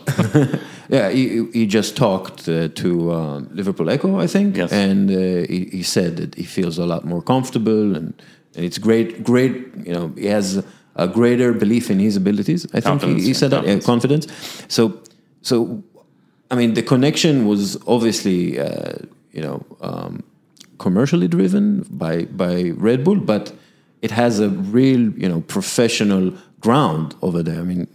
[0.88, 4.70] yeah, he, he just talked uh, to um, Liverpool Echo, I think, Yes.
[4.72, 8.12] and uh, he, he said that he feels a lot more comfortable, and,
[8.54, 9.52] and it's great, great.
[9.86, 10.62] You know, he has
[10.94, 12.66] a greater belief in his abilities.
[12.66, 14.26] I think he, Confidence, he said that, confidence.
[14.68, 14.82] So,
[15.42, 15.82] so,
[16.50, 18.92] I mean, the connection was obviously, uh,
[19.32, 20.22] you know, um,
[20.78, 23.52] commercially driven by by Red Bull, but
[24.02, 27.60] it has a real, you know, professional ground over there.
[27.60, 27.86] I mean,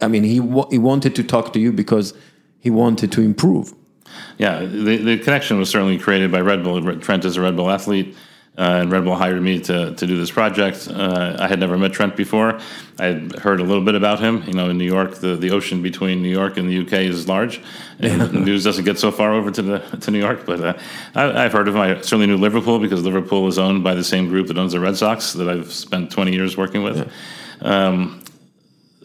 [0.00, 2.14] I mean, he wa- he wanted to talk to you because
[2.60, 3.74] he wanted to improve.
[4.38, 6.96] Yeah, the, the connection was certainly created by Red Bull.
[6.96, 8.16] Trent is a Red Bull athlete,
[8.58, 10.88] uh, and Red Bull hired me to, to do this project.
[10.90, 12.58] Uh, I had never met Trent before.
[12.98, 14.42] I had heard a little bit about him.
[14.46, 17.28] You know, in New York, the, the ocean between New York and the UK is
[17.28, 17.60] large.
[18.00, 20.78] And the news doesn't get so far over to the to New York, but uh,
[21.14, 21.82] I, I've heard of him.
[21.82, 24.80] I certainly knew Liverpool because Liverpool is owned by the same group that owns the
[24.80, 27.12] Red Sox that I've spent 20 years working with.
[27.60, 28.19] Um,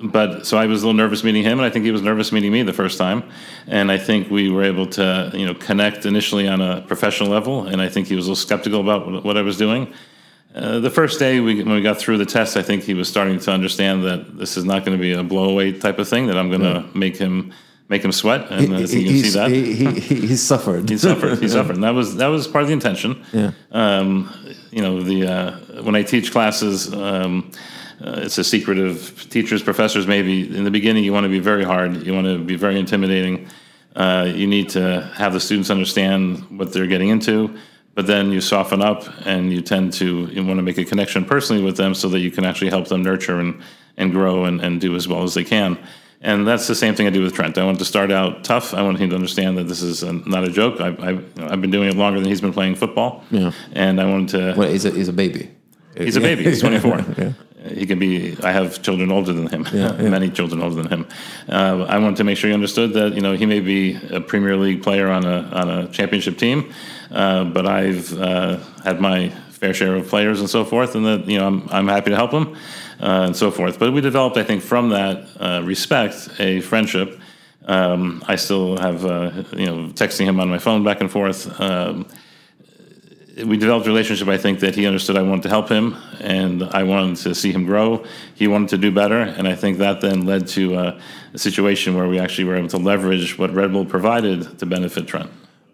[0.02, 2.32] but so I was a little nervous meeting him, and I think he was nervous
[2.32, 3.24] meeting me the first time.
[3.68, 7.66] And I think we were able to, you know, connect initially on a professional level.
[7.66, 9.94] And I think he was a little skeptical about what, I was doing.
[10.54, 13.08] Uh, the first day we, when we got through the test, I think he was
[13.08, 16.28] starting to understand that this is not going to be a blowaway type of thing.
[16.28, 17.54] That I'm going to make him
[17.88, 20.90] make him sweat, and uh, I you can see that He, he, he, he suffered.
[20.90, 21.40] he suffered.
[21.40, 23.24] He suffered, and that was that was part of the intention.
[23.32, 23.52] Yeah.
[23.72, 24.34] Um,
[24.72, 27.52] you know, the uh, when I teach classes, um,
[28.02, 30.08] uh, it's a secret of teachers, professors.
[30.08, 32.06] Maybe in the beginning, you want to be very hard.
[32.06, 33.48] You want to be very intimidating.
[33.96, 37.58] Uh, you need to have the students understand what they're getting into.
[37.94, 41.24] But then you soften up, and you tend to you want to make a connection
[41.24, 43.62] personally with them, so that you can actually help them nurture and
[43.98, 45.78] and grow and, and do as well as they can.
[46.22, 47.58] And that's the same thing I do with Trent.
[47.58, 48.74] I want to start out tough.
[48.74, 50.82] I want him to understand that this is a, not a joke.
[50.82, 53.24] I, I, you know, I've been doing it longer than he's been playing football.
[53.30, 53.52] Yeah.
[53.74, 54.60] And I wanted to.
[54.60, 55.52] Well, he's a, he's a baby.
[55.96, 56.44] He's a baby.
[56.44, 57.06] He's 24.
[57.18, 57.34] Yeah.
[57.74, 58.38] He can be.
[58.44, 59.64] I have children older than him.
[60.12, 61.08] Many children older than him.
[61.50, 64.22] Uh, I wanted to make sure he understood that you know he may be a
[64.22, 66.74] Premier League player on a on a championship team,
[67.12, 71.28] uh, but I've uh, had my fair share of players and so forth, and that
[71.28, 72.56] you know I'm I'm happy to help him
[73.02, 73.80] uh, and so forth.
[73.80, 77.20] But we developed, I think, from that uh, respect, a friendship.
[77.66, 81.60] Um, I still have uh, you know texting him on my phone back and forth.
[81.60, 82.08] Um,
[83.44, 84.28] we developed a relationship.
[84.28, 87.52] I think that he understood I wanted to help him, and I wanted to see
[87.52, 88.06] him grow.
[88.34, 91.00] He wanted to do better, and I think that then led to uh,
[91.34, 95.08] a situation where we actually were able to leverage what Red Bull provided to benefit
[95.08, 95.30] Trent.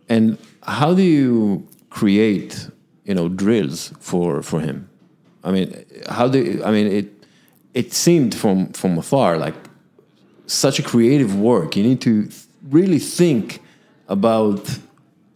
[0.10, 2.70] And how do you create,
[3.06, 4.90] you know, drills for for him?
[5.44, 7.08] I mean, how do you, I mean it?
[7.74, 9.56] It seemed from from afar like
[10.48, 11.76] such a creative work.
[11.76, 12.28] You need to
[12.70, 13.62] really think
[14.08, 14.80] about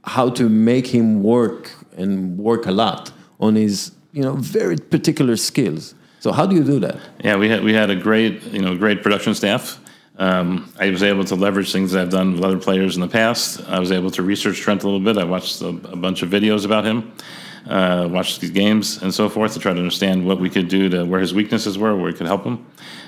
[0.03, 5.35] how to make him work and work a lot on his, you know, very particular
[5.35, 5.95] skills.
[6.19, 6.97] So how do you do that?
[7.23, 9.79] Yeah, we had we had a great you know great production staff.
[10.17, 13.61] Um, I was able to leverage things I've done with other players in the past.
[13.67, 15.17] I was able to research Trent a little bit.
[15.17, 17.13] I watched a, a bunch of videos about him,
[17.67, 20.87] uh, watched his games and so forth to try to understand what we could do
[20.89, 22.65] to where his weaknesses were, where we could help him.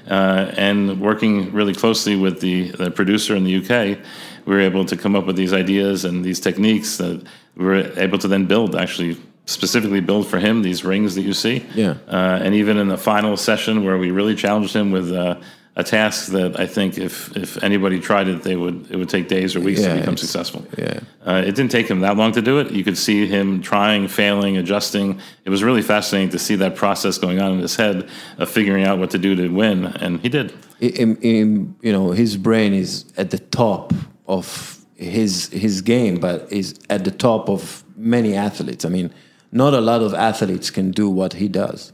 [0.07, 3.99] Uh, and working really closely with the, the producer in the UK,
[4.47, 7.21] we were able to come up with these ideas and these techniques that
[7.55, 11.33] we were able to then build actually specifically build for him these rings that you
[11.33, 11.65] see.
[11.75, 11.95] Yeah.
[12.07, 15.35] Uh, and even in the final session where we really challenged him with uh,
[15.75, 19.27] a task that I think if, if anybody tried it, they would it would take
[19.27, 20.65] days or weeks Yeah, to become successful.
[20.77, 20.99] yeah.
[21.25, 22.71] Uh, it didn't take him that long to do it.
[22.71, 25.19] You could see him trying, failing, adjusting.
[25.45, 28.85] It was really fascinating to see that process going on in his head of figuring
[28.85, 30.53] out what to do to win, and he did.
[30.79, 33.93] in, in, you know his brain is at the top
[34.27, 38.85] of his his game, but is at the top of many athletes.
[38.85, 39.11] I mean,
[39.51, 41.93] not a lot of athletes can do what he does.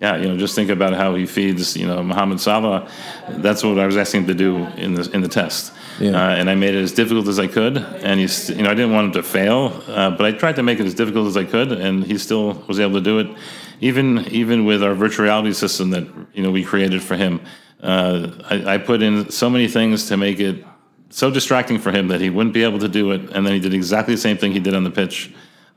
[0.00, 2.88] Yeah, you know, just think about how he feeds, you know, Mohamed Salah.
[3.28, 6.10] That's what I was asking him to do in the in the test, Yeah.
[6.10, 7.76] uh, and I made it as difficult as I could.
[8.02, 10.62] And he's, you know, I didn't want him to fail, uh, but I tried to
[10.64, 13.28] make it as difficult as I could, and he still was able to do it,
[13.80, 17.40] even even with our virtual reality system that you know we created for him.
[17.80, 20.64] Uh, I, I put in so many things to make it
[21.12, 23.60] so distracting for him that he wouldn't be able to do it, and then he
[23.66, 25.16] did exactly the same thing he did on the pitch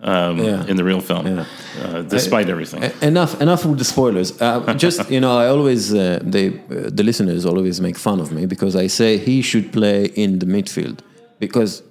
[0.02, 0.66] um, Yeah.
[0.72, 1.46] in the real film, Yeah.
[1.84, 2.82] uh, despite everything.
[2.84, 4.30] E- Enough, enough with the spoilers.
[4.42, 8.30] Uh, just you know, I always uh, they uh, the listeners always make fun of
[8.32, 10.98] me because I say he should play in the midfield
[11.40, 11.82] because,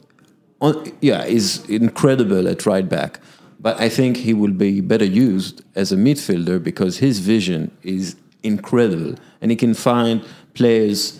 [0.60, 3.20] on, yeah, he's incredible at right back,
[3.66, 8.16] but I think he will be better used as a midfielder because his vision is
[8.42, 10.22] incredible and he can find
[10.54, 11.18] players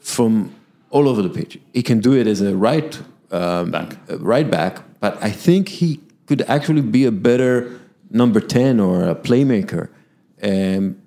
[0.00, 0.50] from
[0.90, 1.58] all over the pitch.
[1.72, 2.98] He can do it as a right
[3.30, 3.96] um, Back.
[4.10, 7.80] uh, right back, but I think he could actually be a better
[8.10, 9.88] number 10 or a playmaker.
[10.42, 11.00] Um,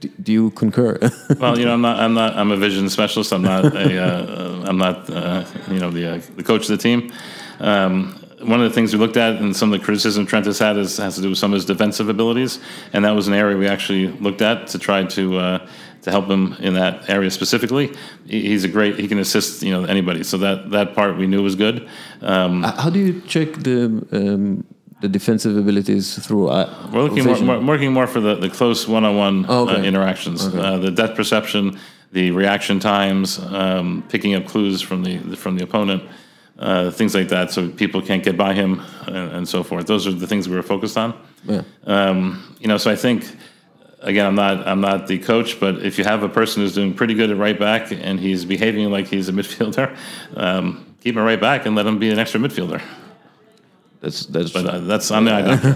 [0.00, 0.98] do, do you concur?
[1.38, 1.98] Well, you know, I'm not.
[2.00, 2.36] I'm not.
[2.36, 3.32] I'm a vision specialist.
[3.32, 3.98] I'm not a.
[3.98, 5.08] Uh, I'm not.
[5.08, 7.12] Uh, you know, the uh, the coach of the team.
[7.60, 10.58] Um, one of the things we looked at, and some of the criticism Trent has
[10.58, 12.58] had, is has to do with some of his defensive abilities,
[12.92, 15.68] and that was an area we actually looked at to try to uh,
[16.02, 17.92] to help him in that area specifically.
[18.26, 18.98] He's a great.
[18.98, 19.62] He can assist.
[19.62, 20.22] You know, anybody.
[20.24, 21.88] So that that part we knew was good.
[22.20, 24.64] Um, How do you check the um,
[25.00, 26.48] the defensive abilities through?
[26.48, 29.80] Uh, We're looking more, more, working more for the, the close one-on-one Oh, okay.
[29.80, 31.78] uh, interactions, uh, the depth perception,
[32.12, 36.02] the reaction times, um, picking up clues from the from the opponent,
[36.58, 39.86] uh, things like that, so people can't get by him and, and so forth.
[39.86, 41.14] Those are the things we were focused on.
[41.44, 41.62] Yeah.
[41.84, 43.24] Um, you know, so I think
[44.02, 46.94] again, I'm not I'm not the coach, but if you have a person who's doing
[46.94, 49.96] pretty good at right back and he's behaving like he's a midfielder,
[50.36, 52.82] um, keep him right back and let him be an extra midfielder.
[54.00, 54.50] That's that's.
[54.50, 55.72] But uh, that's I'm the eye doctor.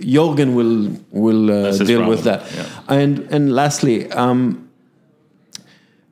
[0.00, 2.50] Jorgen will will uh, That's his deal with that.
[2.54, 2.64] yeah.
[2.88, 4.70] And and lastly, um,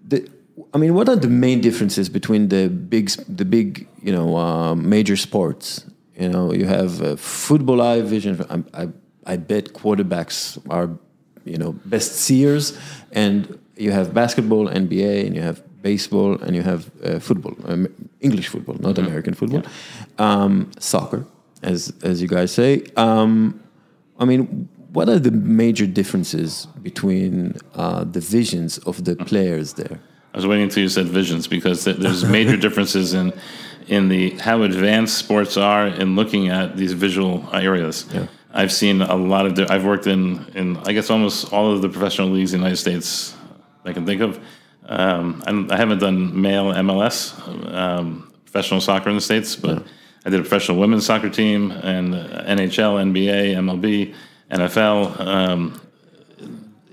[0.07, 0.29] the,
[0.75, 4.75] I mean, what are the main differences between the big the big you know uh,
[4.75, 5.87] major sports?
[6.19, 8.45] You know, you have uh, football eye vision.
[8.51, 8.89] I, I
[9.25, 10.91] I bet quarterbacks are
[11.47, 12.79] you know best seers,
[13.13, 17.87] and you have basketball, NBA, and you have baseball, and you have uh, football, um,
[18.21, 19.63] English football, not American football,
[20.19, 21.25] um, soccer,
[21.63, 22.85] as as you guys say.
[22.97, 23.61] Um,
[24.19, 30.01] I mean, what are the major differences between uh, the visions of the players there?
[30.33, 33.33] I was waiting until you said visions because th- there's major differences in
[33.89, 38.07] in the how advanced sports are in looking at these visual areas.
[38.13, 38.27] Yeah.
[38.57, 39.55] I've seen a lot of.
[39.55, 42.65] di- I've worked in in I guess almost all of the professional leagues in the
[42.65, 43.37] United States
[43.85, 44.41] I can think of.
[44.87, 47.37] Um, I haven't done male MLS
[47.73, 49.85] um, professional soccer in the states, but
[50.25, 54.15] I did a professional women's soccer team and uh, NHL, NBA, MLB,
[54.51, 55.21] NFL.
[55.21, 55.81] Um,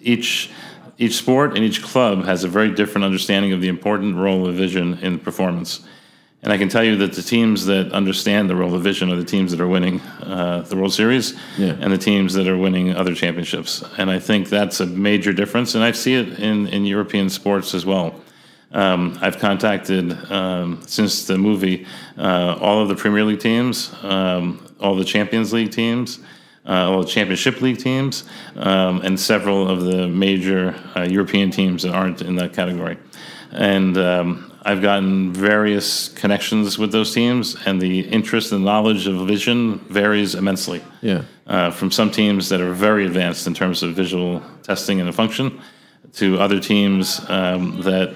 [0.02, 0.52] each
[0.98, 4.56] each sport and each club has a very different understanding of the important role of
[4.56, 5.88] vision in performance.
[6.44, 9.15] And I can tell you that the teams that understand the role of vision are
[9.15, 11.78] the teams that are winning uh, the World Series Yeah.
[11.80, 13.82] and the teams that are winning other championships.
[13.98, 15.74] And I think that's a major difference.
[15.74, 18.20] And I see it in, in European sports as well.
[18.74, 21.86] Um, I've contacted, um, since the movie,
[22.18, 26.20] uh, all of the Premier League teams, um, all the Champions League teams,
[26.65, 28.26] uh, all the Championship League teams,
[28.57, 32.98] um, and several of the major uh, European teams that aren't in that category.
[33.52, 39.27] And um, I've gotten various connections with those teams, and the interest and knowledge of
[39.27, 41.23] vision varies immensely Yeah.
[41.48, 45.60] uh, from some teams that are very advanced in terms of visual testing and function
[46.14, 48.14] to other teams um, that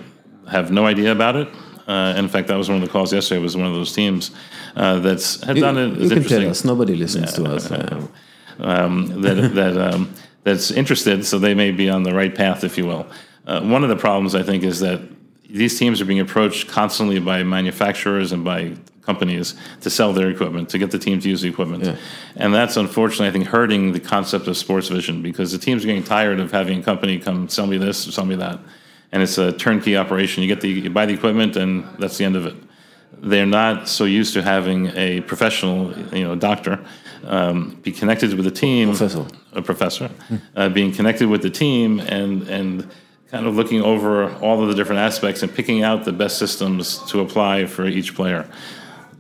[0.50, 1.48] have no idea about it.
[1.88, 3.42] Uh, in fact, that was one of the calls yesterday.
[3.42, 4.32] Was one of those teams
[4.76, 5.98] uh, that's had You, done it.
[6.00, 6.64] you can tell us.
[6.66, 7.72] Nobody listens to us.
[7.72, 8.08] Uh,
[8.60, 10.14] um, that that um,
[10.44, 13.06] that's interested, so they may be on the right path, if you will.
[13.46, 15.00] Uh, one of the problems I think is that
[15.50, 20.68] these teams are being approached constantly by manufacturers and by companies to sell their equipment
[20.70, 21.96] to get the team to use the equipment, Yeah.
[22.36, 25.88] and that's unfortunately I think hurting the concept of sports vision because the teams are
[25.88, 28.60] getting tired of having a company come sell me this or sell me that,
[29.14, 30.44] and it's a turnkey operation.
[30.44, 32.56] You get the you buy the equipment and that's the end of it
[33.20, 36.80] they're not so used to having a professional, you know, doctor
[37.26, 39.26] um, be connected with the team, Professor.
[39.54, 40.12] a professor,
[40.56, 42.88] uh, being connected with the team and and
[43.32, 47.00] kind of looking over all of the different aspects and picking out the best systems
[47.12, 48.50] to apply for each player.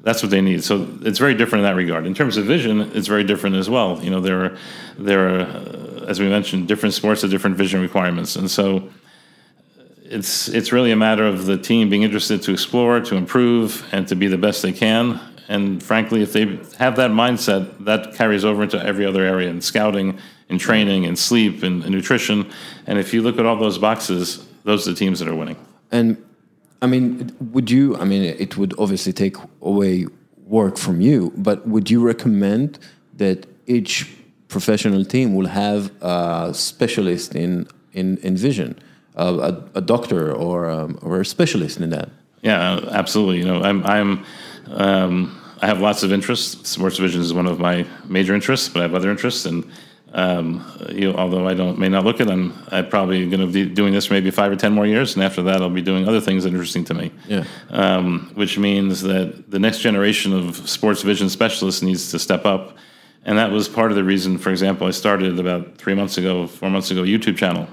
[0.03, 0.63] That's what they need.
[0.63, 2.05] So it's very different in that regard.
[2.05, 4.01] In terms of vision, it's very different as well.
[4.01, 4.57] You know, there are
[4.97, 8.89] there are, uh, as we mentioned, different sports have different vision requirements, and so
[10.03, 14.07] it's it's really a matter of the team being interested to explore, to improve, and
[14.07, 15.19] to be the best they can.
[15.49, 16.45] And frankly, if they
[16.77, 20.19] have that mindset, that carries over into every other area in scouting,
[20.49, 22.49] in training, and sleep, and, in nutrition.
[22.85, 25.57] And if you look at all those boxes, those are the teams that are winning.
[25.91, 26.17] and
[26.81, 27.97] I mean, would you?
[27.97, 30.05] I mean, it would obviously take away
[30.45, 32.79] work from you, but would you recommend
[33.15, 34.07] that each
[34.47, 38.77] professional team will have a specialist in in, in vision,
[39.15, 42.09] uh, a, a doctor or um, or a specialist in that?
[42.41, 43.39] Yeah, absolutely.
[43.39, 44.25] You know, I'm I'm
[44.67, 46.69] um, I have lots of interests.
[46.69, 49.65] Sports vision is one of my major interests, but I have other interests, and
[50.17, 53.65] um, you although I don't may not look at them, I'm probably going to be
[53.65, 56.07] doing this for maybe five or ten more years, and after that, I'll be doing
[56.07, 57.11] other things interesting to me.
[57.27, 57.45] Yeah.
[57.69, 62.77] Um, which means that the next generation of sports vision specialists needs to step up,
[63.25, 64.39] and that was part of the reason.
[64.39, 67.67] For example, I started about three months ago, four months ago, a YouTube channel,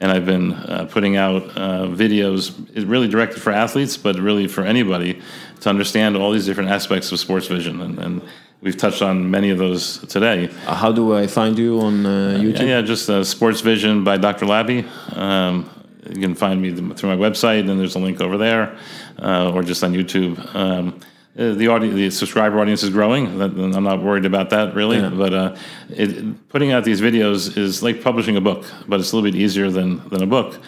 [0.00, 2.52] and I've been uh, putting out uh, videos,
[2.88, 5.20] really directed for athletes, but really for anybody
[5.60, 7.98] to understand all these different aspects of sports vision and.
[7.98, 8.22] and
[8.60, 10.48] We've touched on many of those today.
[10.66, 12.66] Uh, How do I find you on uh, YouTube?
[12.66, 14.46] Yeah, just uh, Sports Vision by Dr.
[14.46, 14.84] Labby.
[15.12, 15.70] Um,
[16.10, 18.76] you can find me through my website, and there's a link over there,
[19.22, 20.34] uh, or just on YouTube.
[20.56, 20.98] Um,
[21.36, 23.40] uh, the audience, the subscriber audience is growing.
[23.40, 25.10] I'm not worried about that really, Yeah.
[25.10, 25.56] but uh,
[25.90, 29.38] it, putting out these videos is like publishing a book, but it's a little bit
[29.38, 30.58] easier than than a book.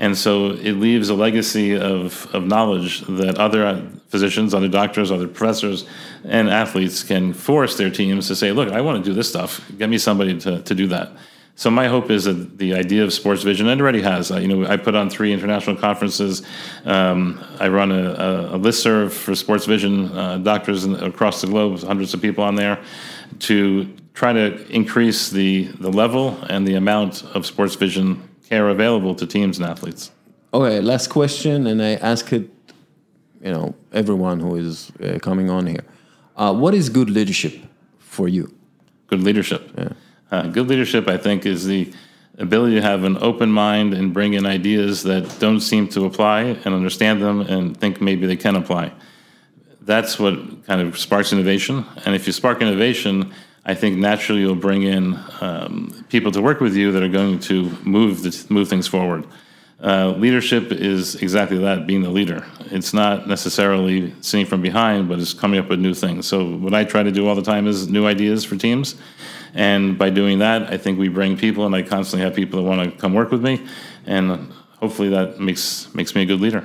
[0.00, 5.26] And so it leaves a legacy of, of knowledge that other physicians, other doctors, other
[5.26, 5.86] professors,
[6.24, 9.60] and athletes can force their teams to say, look, I want to do this stuff.
[9.76, 11.10] Get me somebody to, to do that.
[11.58, 14.30] So my hope is that the idea of sports vision, it already has.
[14.30, 16.42] Uh, you know, I put on three international conferences.
[16.84, 21.48] Um, I run a, a, a listserv for sports vision uh, doctors in, across the
[21.48, 22.78] globe, hundreds of people on there,
[23.40, 29.16] to try to increase the, the level and the amount of sports vision care available
[29.16, 30.12] to teams and athletes.
[30.54, 32.48] Okay, last question, and I ask it,
[33.42, 35.84] you know, everyone who is uh, coming on here.
[36.36, 37.54] Uh, what is good leadership
[37.98, 38.54] for you?
[39.08, 39.76] Good leadership.
[40.30, 41.92] Uh, good leadership, I think, is the
[42.38, 46.42] ability to have an open mind and bring in ideas that don't seem to apply
[46.42, 48.92] and understand them and think maybe they can apply.
[49.80, 51.84] That's what kind of sparks innovation.
[52.04, 53.32] And if you spark innovation,
[53.64, 57.40] I think naturally you'll bring in um, people to work with you that are going
[57.40, 59.26] to move the, move things forward.
[59.80, 62.44] Uh, leadership is exactly that, being the leader.
[62.72, 66.26] It's not necessarily sitting from behind, but it's coming up with new things.
[66.26, 68.96] So what I try to do all the time is new ideas for teams.
[69.54, 72.68] And by doing that, I think we bring people, and I constantly have people that
[72.68, 73.66] want to come work with me,
[74.04, 76.64] and hopefully that makes makes me a good leader.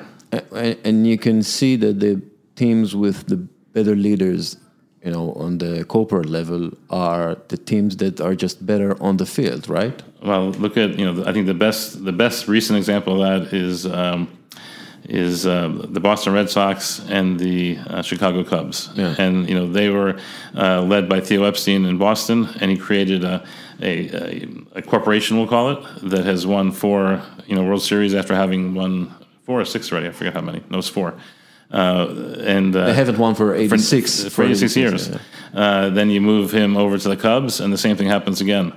[0.51, 2.21] And you can see that the
[2.55, 4.57] teams with the better leaders,
[5.05, 9.25] you know, on the corporate level, are the teams that are just better on the
[9.25, 10.03] field, right?
[10.23, 13.53] Well, look at you know I think the best the best recent example of that
[13.53, 14.27] is um,
[15.09, 19.15] is uh, the Boston Red Sox and the uh, Chicago Cubs, Yeah.
[19.17, 20.17] and you know they were
[20.55, 23.43] uh, led by Theo Epstein in Boston, and he created a,
[23.81, 28.33] a, a, corporation we'll call it that has won four you know World Series after
[28.33, 29.13] having won
[29.45, 30.07] four or six already.
[30.07, 30.63] I forget how many.
[30.69, 31.15] No, it's four.
[31.69, 34.25] Uh, and uh, They haven't won for for, 86.
[34.29, 35.09] for 86 years.
[35.09, 35.17] yeah.
[35.53, 38.71] Uh, then you move him over to the Cubs, and the same thing happens again.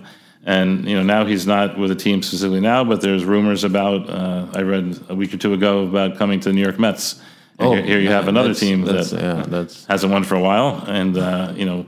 [0.48, 4.08] And you know now he's not with the team specifically now, but there's rumors about.
[4.08, 7.20] Uh, I read a week or two ago about coming to the New York Mets.
[7.58, 10.36] And here, here you have another Oh, team that's- that yeah, that's hasn't won for
[10.36, 11.84] a while, and uh, you know.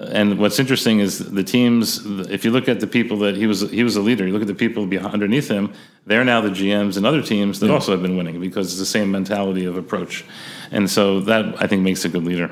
[0.00, 2.06] And what's interesting is the teams.
[2.30, 4.24] If you look at the people that he was, he was a leader.
[4.26, 5.72] You look at the people behind, underneath him.
[6.06, 8.86] They're now the GMs and other teams that also have been winning because it's the
[8.86, 10.24] same mentality of approach,
[10.70, 12.48] and so that I think makes a good leader.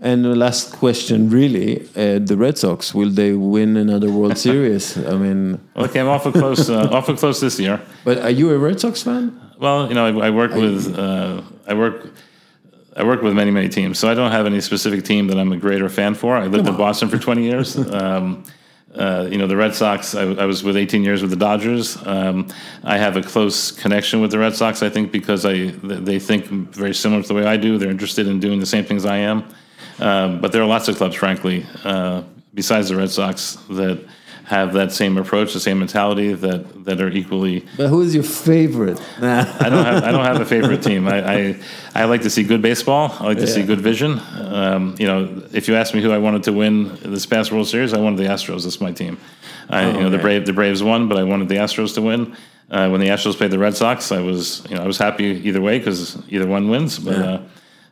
[0.00, 4.96] And the last question, really, uh, the Red Sox will they win another World Series?
[4.96, 7.80] I mean, Well, they came awful close, uh, awful close this year.
[8.04, 9.32] but are you a Red Sox fan?
[9.58, 12.12] Well, you know, I, I work with, uh, I work,
[12.96, 13.98] I work with many, many teams.
[13.98, 16.36] So I don't have any specific team that I'm a greater fan for.
[16.36, 17.76] I lived in Boston for 20 years.
[17.92, 18.44] Um,
[18.94, 20.14] uh, you know, the Red Sox.
[20.14, 21.98] I, I was with 18 years with the Dodgers.
[22.06, 22.48] Um,
[22.82, 24.82] I have a close connection with the Red Sox.
[24.82, 25.66] I think because I
[26.06, 27.76] they think very similar to the way I do.
[27.78, 29.44] They're interested in doing the same things I am.
[29.98, 32.22] Um, but there are lots of clubs, frankly, uh,
[32.54, 34.04] besides the Red Sox, that
[34.48, 38.24] have that same approach, the same mentality that that are equally But who is your
[38.24, 38.98] favorite?
[39.18, 41.06] I don't have I don't have a favorite team.
[41.06, 41.56] I, I,
[41.94, 43.14] I like to see good baseball.
[43.20, 44.20] I like to see good vision.
[44.38, 47.68] Um, you know, if you ask me who I wanted to win this past World
[47.68, 48.64] Series, I wanted the Astros.
[48.64, 49.18] That's my team.
[49.68, 50.18] I, you know, the.
[50.18, 52.34] Brave the Braves won, but I wanted the Astros to win.
[52.70, 55.24] Uh, when the Astros played the Red Sox, I was you know I was happy
[55.24, 56.98] either way because either one wins.
[56.98, 57.40] But uh,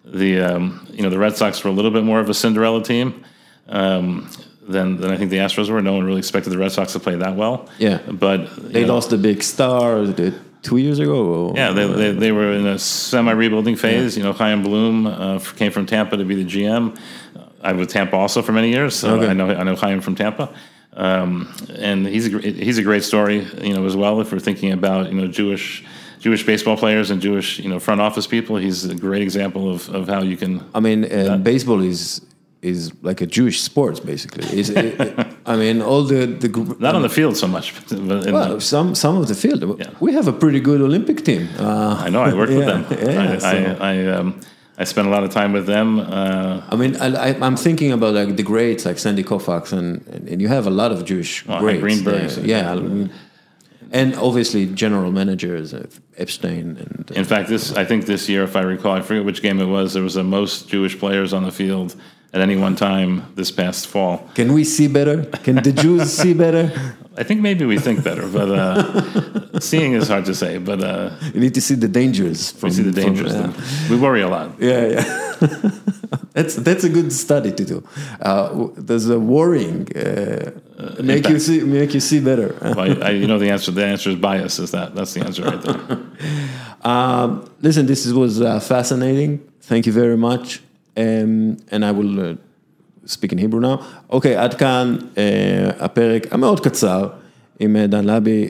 [0.07, 2.83] the um, you know the Red Sox were a little bit more of a Cinderella
[2.83, 3.25] team.
[3.69, 4.31] Um,
[4.69, 5.81] than, than I think the Astros were.
[5.81, 7.69] No one really expected the Red Sox to play that well.
[7.79, 7.99] Yeah.
[7.99, 10.05] but They know, lost the big star
[10.63, 11.53] two years ago.
[11.55, 14.17] yeah, they, they, they were in a semi-rebuilding phase.
[14.17, 16.99] You know, Chaim Bloom uh, came from Tampa to be the GM.
[17.63, 19.29] I was Tampa also for many years, so Okay.
[19.29, 20.53] I know I know Chaim from Tampa,
[20.93, 23.47] um, and he's a, he's a great story.
[23.61, 25.85] You know, as well if we're thinking about you know Jewish
[26.21, 29.89] Jewish baseball players and Jewish you know front office people, he's a great example of,
[29.95, 30.61] of how you can.
[30.75, 32.21] I mean, uh, baseball is
[32.63, 34.45] is like a Jewish sport, basically.
[34.59, 34.99] Is it,
[35.47, 36.49] I mean, all the the
[36.81, 39.63] Not on the field so much, but in the- well, some some of the field.
[39.79, 39.91] Yeah.
[40.01, 41.49] We have a pretty good Olympic team.
[41.59, 42.23] Uh, I know.
[42.23, 42.85] I work with them.
[42.91, 44.35] yeah, I, so- I, I, um,
[44.79, 46.01] I spent a lot of time with them.
[46.01, 50.03] Uh, I mean, I, I, I'm thinking about like the greats like Sandy Koufax, and,
[50.31, 51.81] and you have a lot of Jewish Oh, greats.
[51.81, 52.47] Greenberg, there.
[52.47, 53.11] yeah, I mean,
[53.93, 55.87] and obviously general managers, uh,
[56.17, 59.43] Epstein, and in fact, this I think this year, if I recall, I forget which
[59.43, 59.95] game it was.
[59.95, 61.95] There was the most Jewish players on the field
[62.33, 64.29] at any one time this past fall.
[64.35, 65.25] can we see better?
[65.45, 66.71] Can the Jews see better?
[67.19, 70.59] I think maybe we think better, but uh, seeing is hard to say.
[70.59, 72.51] But uh, You need to see the dangers.
[72.53, 73.33] From, we see the from- dangers.
[73.35, 73.89] yeah.
[73.91, 74.51] We worry a lot.
[74.61, 75.31] Yeah, yeah.
[76.35, 77.89] that's that's a good study to do.
[78.21, 80.51] Uh, there's a worrying uh,
[81.03, 82.55] make you see make you see better.
[82.77, 83.73] Well, I, I, you know the answer.
[83.73, 84.59] The answer is bias.
[84.59, 84.95] Is that?
[84.95, 85.99] That's the answer right there.
[86.85, 89.39] Um, listen, this was uh, fascinating.
[89.63, 90.61] Thank you very much.
[90.97, 92.35] Um, and I will uh,
[93.07, 93.85] speak in Hebrew now.
[94.11, 95.19] אוקיי, עד כאן uh,
[95.85, 97.09] הפרק המאוד קצר
[97.61, 98.49] עם אה, דן לבי.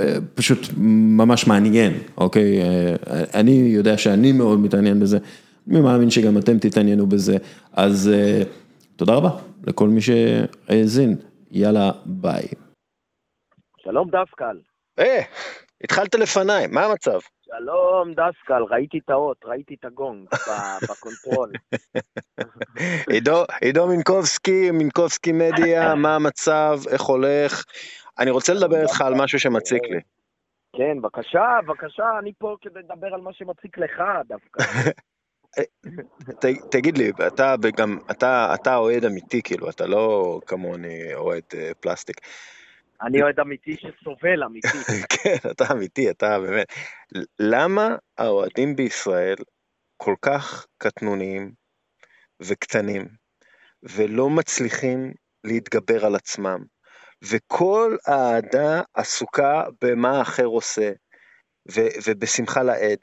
[0.00, 2.62] אה, פשוט ממש מעניין, אוקיי?
[2.62, 2.94] אה,
[3.34, 5.18] אני יודע שאני מאוד מתעניין בזה,
[5.70, 7.36] אני מאמין שגם אתם תתעניינו בזה,
[7.72, 8.42] אז אה,
[8.96, 9.30] תודה רבה
[9.66, 11.16] לכל מי שהאזין,
[11.50, 12.42] יאללה ביי.
[13.78, 14.58] שלום דסקל.
[14.98, 15.22] אה,
[15.84, 17.18] התחלת לפניי, מה המצב?
[17.60, 20.28] שלום דסקל, ראיתי את האות, ראיתי את הגונג
[20.90, 21.52] ב control.
[23.10, 27.64] עידו, עידו מינקובסקי, מינקובסקי מדיה, מה המצב, איך הולך?
[28.18, 30.00] אני רוצה לדבר איתך על משהו שמציק לי.
[30.76, 34.64] כן, בבקשה, בבקשה, אני פה כדי לדבר על מה שמציק לך דווקא.
[36.40, 41.70] ת, תגיד לי, אתה גם, אתה, אתה אוהד אמיתי, כאילו, אתה לא כמוני אוהד אה,
[41.80, 42.16] פלסטיק.
[43.02, 44.68] אני אוהד אמיתי שסובל אמיתי.
[45.12, 46.66] כן, אתה אמיתי, אתה באמת.
[47.38, 49.36] למה האוהדים בישראל
[49.96, 51.52] כל כך קטנוניים
[52.42, 53.08] וקטנים,
[53.82, 55.12] ולא מצליחים
[55.44, 56.64] להתגבר על עצמם,
[57.24, 60.90] וכל האהדה עסוקה במה האחר עושה,
[61.72, 62.98] ו- ובשמחה לאיד.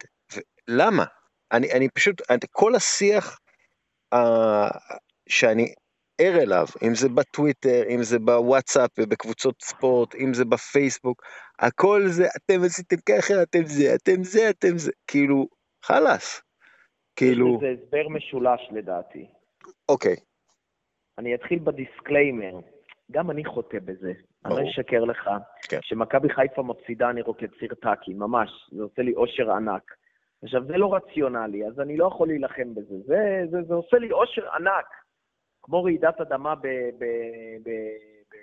[0.68, 1.06] למה?
[1.52, 2.22] אני, אני פשוט,
[2.52, 3.40] כל השיח
[4.15, 4.18] uh,
[5.30, 5.74] שאני
[6.22, 11.22] ער אליו, אם זה בטוויטר, אם זה בוואטסאפ ובקבוצות ספורט, אם זה בפייסבוק,
[11.60, 15.48] הכל זה, אתם עשיתם ככה, אתם זה, אתם זה, אתם זה, כאילו,
[15.85, 16.41] חלאס.
[17.15, 19.27] כאילו, זה הסבר משולש לדעתי.
[19.89, 20.15] אוקיי,
[21.18, 22.60] אני אתחיל ב disclaimer.
[23.11, 24.11] גם אני חוטא בזה.
[24.45, 24.69] אני ברור.
[24.69, 25.30] אשקר לך.
[25.69, 25.80] כן.
[25.80, 28.49] כשמכבי חיפה מפסידה אני רוקד סירטקי, ממש.
[28.72, 29.95] זה עושה לי אושר ענק.
[30.44, 32.95] עכשיו, זה לא רציונלי, אז אני לא יכול להילחם בזה.
[33.06, 34.85] זה, זה, זה עושה לי אושר ענק.
[35.68, 36.68] כמו רעידת אדמה ב...
[36.98, 37.03] ב,
[37.64, 37.69] ב,
[38.30, 38.35] ב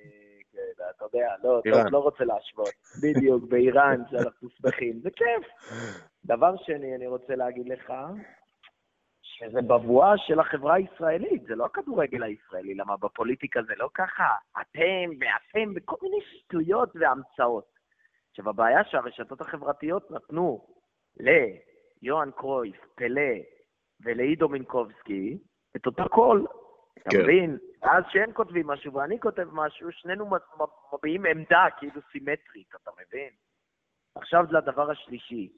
[0.52, 1.60] כן, אתה יודע, לא.
[1.64, 2.74] טוב, לא רוצה להשוות.
[3.02, 5.00] בדיוק, באיראן, שאנחנו שמחים.
[5.00, 5.46] זה כיף.
[6.24, 7.92] דבר שני, אני רוצה להגיד לך,
[9.22, 14.28] שזה בבואה של החברה הישראלית, זה לא הכדורגל הישראלי, למה בפוליטיקה זה לא ככה,
[14.60, 17.74] אתם ואתם, וכל מיני שטויות והמצאות.
[18.30, 20.66] עכשיו, הבעיה שהרשתות החברתיות נתנו
[21.20, 23.32] ליוהאן קרויף, פלא
[24.04, 25.38] ולעידו מינקובסקי
[25.76, 26.46] את אותו קול,
[26.98, 27.22] אתה כן.
[27.22, 27.58] מבין?
[27.82, 30.30] ואז שהם כותבים משהו ואני כותב משהו, שנינו
[30.94, 33.30] מביעים עמדה כאילו סימטרית, אתה מבין?
[34.14, 35.52] עכשיו לדבר השלישי,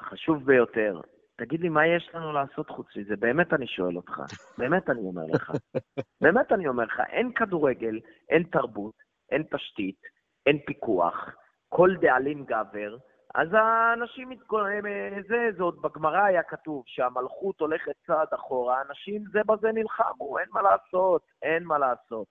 [0.00, 1.00] החשוב ביותר,
[1.36, 3.16] תגיד לי, מה יש לנו לעשות חוץ מזה?
[3.16, 4.20] באמת אני שואל אותך.
[4.58, 5.52] באמת אני אומר לך.
[6.22, 8.94] באמת אני אומר לך, אין כדורגל, אין תרבות,
[9.30, 10.00] אין תשתית,
[10.46, 11.36] אין פיקוח,
[11.68, 12.96] כל דאלים גבר,
[13.34, 14.84] אז האנשים מתגוננים,
[15.28, 20.48] זה, זה עוד בגמרא היה כתוב, שהמלכות הולכת צעד אחורה, אנשים זה בזה נלחמו, אין
[20.52, 22.26] מה לעשות, אין מה לעשות.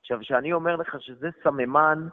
[0.00, 2.08] עכשיו, כשאני אומר לך שזה סממן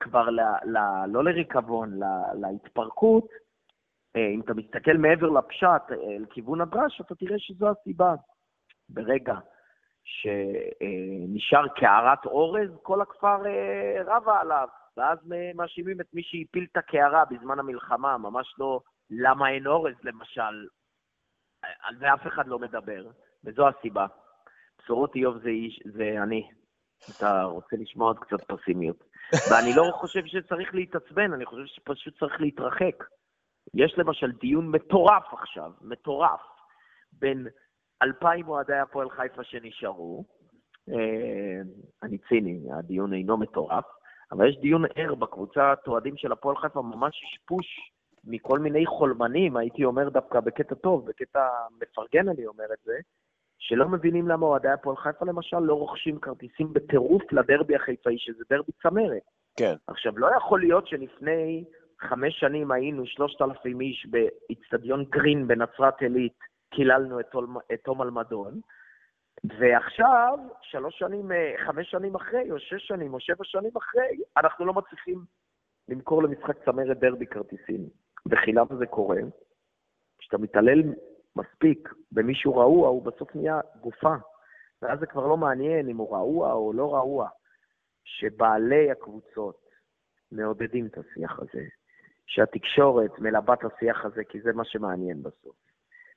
[0.00, 2.04] כבר, ל, ל, לא לריקבון, ל,
[2.40, 3.28] להתפרקות,
[4.16, 8.14] אה, אם אתה מסתכל מעבר לפשט, אה, לכיוון הדרש, אתה תראה שזו הסיבה.
[8.88, 9.34] ברגע
[10.04, 14.68] שנשאר קערת אורז, כל הכפר אה, רבה עליו,
[15.00, 15.18] ואז
[15.54, 20.66] מאשימים את מי שהפיל את הקערה בזמן המלחמה, ממש לא למה אין אורז, למשל.
[21.62, 23.06] על זה אף אחד לא מדבר,
[23.44, 24.06] וזו הסיבה.
[24.78, 26.50] בשורות איוב זה איש, זה אני.
[27.10, 29.04] אתה רוצה לשמוע עוד קצת פסימיות.
[29.50, 33.04] ואני לא חושב שצריך להתעצבן, אני חושב שפשוט צריך להתרחק.
[33.74, 36.40] יש למשל דיון מטורף עכשיו, מטורף,
[37.12, 37.46] בין
[38.02, 40.24] אלפיים אוהדי הפועל חיפה שנשארו.
[40.88, 41.60] אה,
[42.02, 43.84] אני ציני, הדיון אינו מטורף,
[44.32, 47.92] אבל יש דיון ער בקבוצת אוהדים של הפועל חיפה, ממש יש פוש
[48.24, 51.48] מכל מיני חולמנים, הייתי אומר דווקא בקטע טוב, בקטע
[51.80, 52.98] מפרגן אני אומר את זה,
[53.58, 58.72] שלא מבינים למה אוהדי הפועל חיפה למשל לא רוכשים כרטיסים בטירוף לדרבי החיפאי, שזה דרבי
[58.82, 59.22] צמרת.
[59.56, 59.74] כן.
[59.86, 61.64] עכשיו, לא יכול להיות שלפני
[62.00, 66.38] חמש שנים היינו שלושת אלפים איש באיצטדיון גרין בנצרת עילית,
[66.70, 68.60] קיללנו את תום אלמדון,
[69.44, 74.64] ועכשיו, שלוש שנים, אה, חמש שנים אחרי, או שש שנים, או שבע שנים אחרי, אנחנו
[74.64, 75.24] לא מצליחים
[75.88, 77.88] למכור למשחק צמרת דרבי כרטיסים.
[78.30, 79.20] וכי למה זה קורה?
[80.18, 80.82] כשאתה מתעלל
[81.36, 84.14] מספיק במישהו רעוע, הוא בסוף נהיה גופה.
[84.82, 87.28] ואז זה כבר לא מעניין אם הוא רעוע או לא רעוע.
[88.04, 89.70] שבעלי הקבוצות
[90.32, 91.64] מעודדים את השיח הזה,
[92.26, 95.56] שהתקשורת מלבה את השיח הזה, כי זה מה שמעניין בסוף.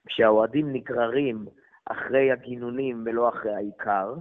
[0.07, 1.45] כשהאוהדים נגררים
[1.85, 4.13] אחרי הגינונים ולא אחרי העיקר,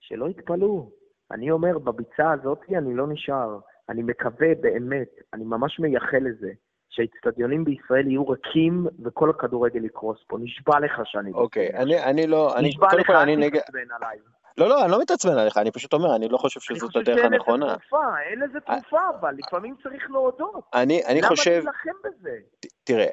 [0.00, 0.90] שלא יתפלאו.
[1.32, 3.58] אני אומר, בביצה הזאת אני לא נשאר.
[3.88, 6.50] אני מקווה באמת, אני ממש מייחל לזה,
[6.90, 10.38] שהאיצטדיונים בישראל יהיו ריקים וכל הכדורגל יקרוס פה.
[10.40, 11.32] נשבע לך שאני...
[11.32, 12.56] אוקיי, אני, אני לא...
[12.56, 13.60] אני, נשבע לך, אני אל נגד...
[13.60, 14.18] תתעצבן עליי.
[14.58, 17.00] לא, לא, אני לא מתעצבן עליך, אני פשוט אומר, אני לא חושב אני שזאת חושב
[17.00, 17.66] הדרך שאין לזה הנכונה.
[17.66, 20.64] תרופה, אין לזה תרופה, אבל לפעמים צריך להודות.
[20.74, 22.36] אני, אני חושב, למה להילחם בזה?
[22.84, 23.06] תראה,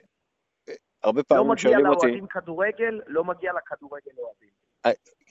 [1.03, 4.49] הרבה לא פעמים מגיע שואלים אותי, לאוהדים כדורגל, לא מגיע לכדורגל אוהדים.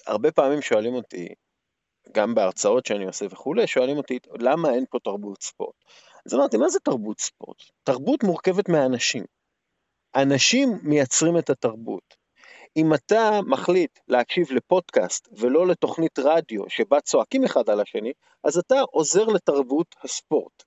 [0.07, 1.35] הרבה פעמים שואלים אותי,
[2.13, 5.75] גם בהרצאות שאני עושה וכולי, שואלים אותי, למה אין פה תרבות ספורט?
[6.27, 7.57] אז אמרתי, מה זה תרבות ספורט?
[7.83, 9.25] תרבות מורכבת מאנשים.
[10.15, 12.21] אנשים מייצרים את התרבות.
[12.77, 18.13] אם אתה מחליט להקשיב לפודקאסט ולא לתוכנית רדיו שבה צועקים אחד על השני,
[18.45, 20.63] אז אתה עוזר לתרבות הספורט,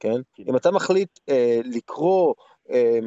[0.00, 0.20] כן?
[0.48, 2.34] אם אתה מחליט אה, לקרוא
[2.70, 2.98] אה,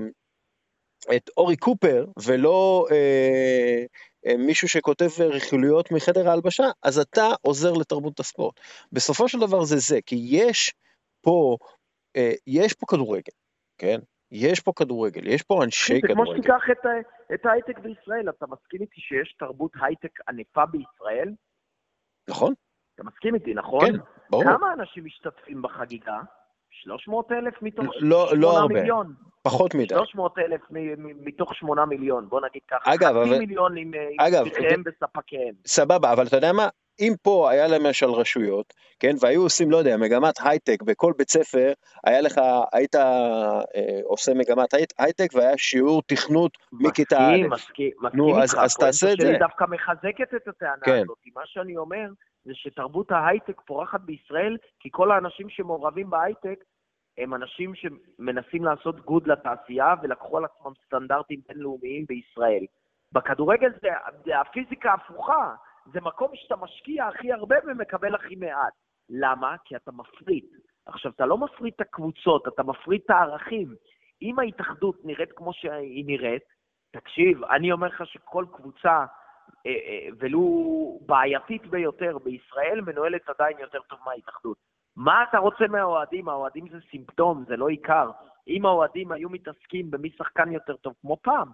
[1.16, 3.86] את אורי קופר ולא אה,
[4.26, 8.60] אה, מישהו שכותב רכילויות מחדר ההלבשה, אז אתה עוזר לתרבות הספורט.
[8.92, 10.74] בסופו של דבר זה זה, כי יש
[11.22, 11.58] פה,
[12.16, 13.34] אה, יש פה כדורגל,
[13.78, 14.00] כן?
[14.32, 16.42] יש פה כדורגל, יש פה אנשי זה כמו כדורגל.
[16.42, 16.86] שתיקח את,
[17.34, 21.34] את ההייטק בישראל, אתה מסכים איתי שיש תרבות הייטק ענפה בישראל?
[22.30, 22.54] נכון?
[22.96, 23.86] אתה מסכים איתי, נכון?
[23.86, 23.98] כן,
[24.30, 24.44] ברור.
[24.44, 26.20] כמה אנשים משתתפים בחגיגה?
[26.84, 28.74] 300 אלף מתוך לא- לא 8 הרבה.
[28.74, 29.14] מיליון.
[29.42, 29.96] פחות מדי.
[29.96, 30.62] 300 אלף
[31.26, 32.94] מתוך 8 מיליון, בוא נגיד ככה.
[32.94, 35.54] אגב, חצי אבל- מיליון עם אה, עם שליחיהם וספקיהם.
[35.68, 36.68] סבבה, אבל אתה יודע מה?
[37.00, 41.74] אם פה היה למשל רשויות, כן, והיו עושים, לא יודע, מגמת הייטק בכל בית ספר,
[42.06, 42.42] היה לך,
[42.74, 43.62] היית אה,
[44.04, 47.56] עושה מגמת הי- הייטק והיה שיעור תכנות מכיתה מסכים, א'.
[47.56, 48.64] מסכים, מסכים נו, אז- איתך.
[48.64, 49.40] אז תעשה את הפואנטה שלי זה.
[49.40, 51.02] דווקא מחזקת את הטענה כן.
[51.04, 51.18] הזאת.
[51.36, 52.08] מה שאני אומר
[52.48, 56.64] זה שתרבות ההייטק פורחת בישראל, כי כל האנשים שמעורבים בהייטק
[57.18, 62.66] הם אנשים שמנסים לעשות good לתעשייה ולקחו על עצמם סטנדרטים בינלאומיים בישראל.
[63.12, 63.88] בכדורגל זה,
[64.26, 65.56] זה הפיזיקה הפוכה,
[65.94, 68.74] זה מקום שאתה משקיע הכי הרבה ומקבל הכי מעט.
[69.10, 69.56] למה?
[69.66, 70.46] כי אתה מפריט.
[70.86, 73.76] עכשיו, אתה לא מפריט את הקבוצות, אתה מפריט את הערכים.
[74.22, 76.44] אם ההתאחדות נראית כמו שהיא נראית,
[76.92, 79.06] תקשיב, אני אומר לך שכל קבוצה,
[80.20, 84.58] ולו בעייתית ביותר בישראל, מנוהלת עדיין יותר טוב מההתאחדות.
[84.96, 86.30] מה אתה רוצה מהאוהדים?
[86.30, 88.12] האוהדים זה סימפטום, זה לא עיקר.
[88.48, 91.48] אם האוהדים היו מתעסקים במי שחקן יותר טוב, כמו פעם,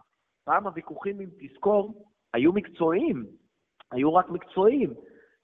[0.44, 3.26] פעם הוויכוחים, אם תזכור, היו מקצועיים,
[3.92, 4.94] היו רק מקצועיים.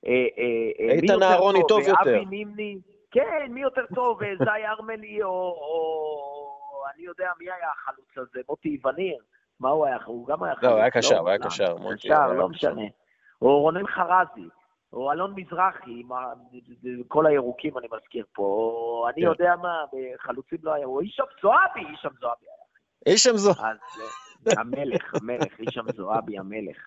[0.05, 2.01] אה, אה, אה, איתן אהרוני טוב יותר.
[2.01, 2.80] אבי נימני,
[3.11, 8.39] כן, מי יותר טוב, אה, זי ארמלי או, או אני יודע מי היה החלוץ הזה,
[8.49, 9.17] מוטי וניר.
[9.60, 9.98] מה הוא היה?
[10.06, 10.64] הוא גם היה חלוץ.
[10.64, 12.49] לא, הוא היה קשר, הוא היה לא, קשר, קשר, לא.
[12.49, 12.86] משנה.
[13.41, 14.49] או רונן חרזי,
[14.94, 16.10] או אלון מזרחי, עם
[17.07, 19.27] כל הירוקים אני מזכיר פה, או אני כן.
[19.27, 19.84] יודע מה,
[20.18, 22.60] חלוצים לא היו, או הישאם זועבי, הישאם זועבי היה.
[23.06, 23.52] איש שם זו.
[23.52, 23.77] אז
[24.48, 26.77] אה, המלך, המלך, הישאם זועבי המלך.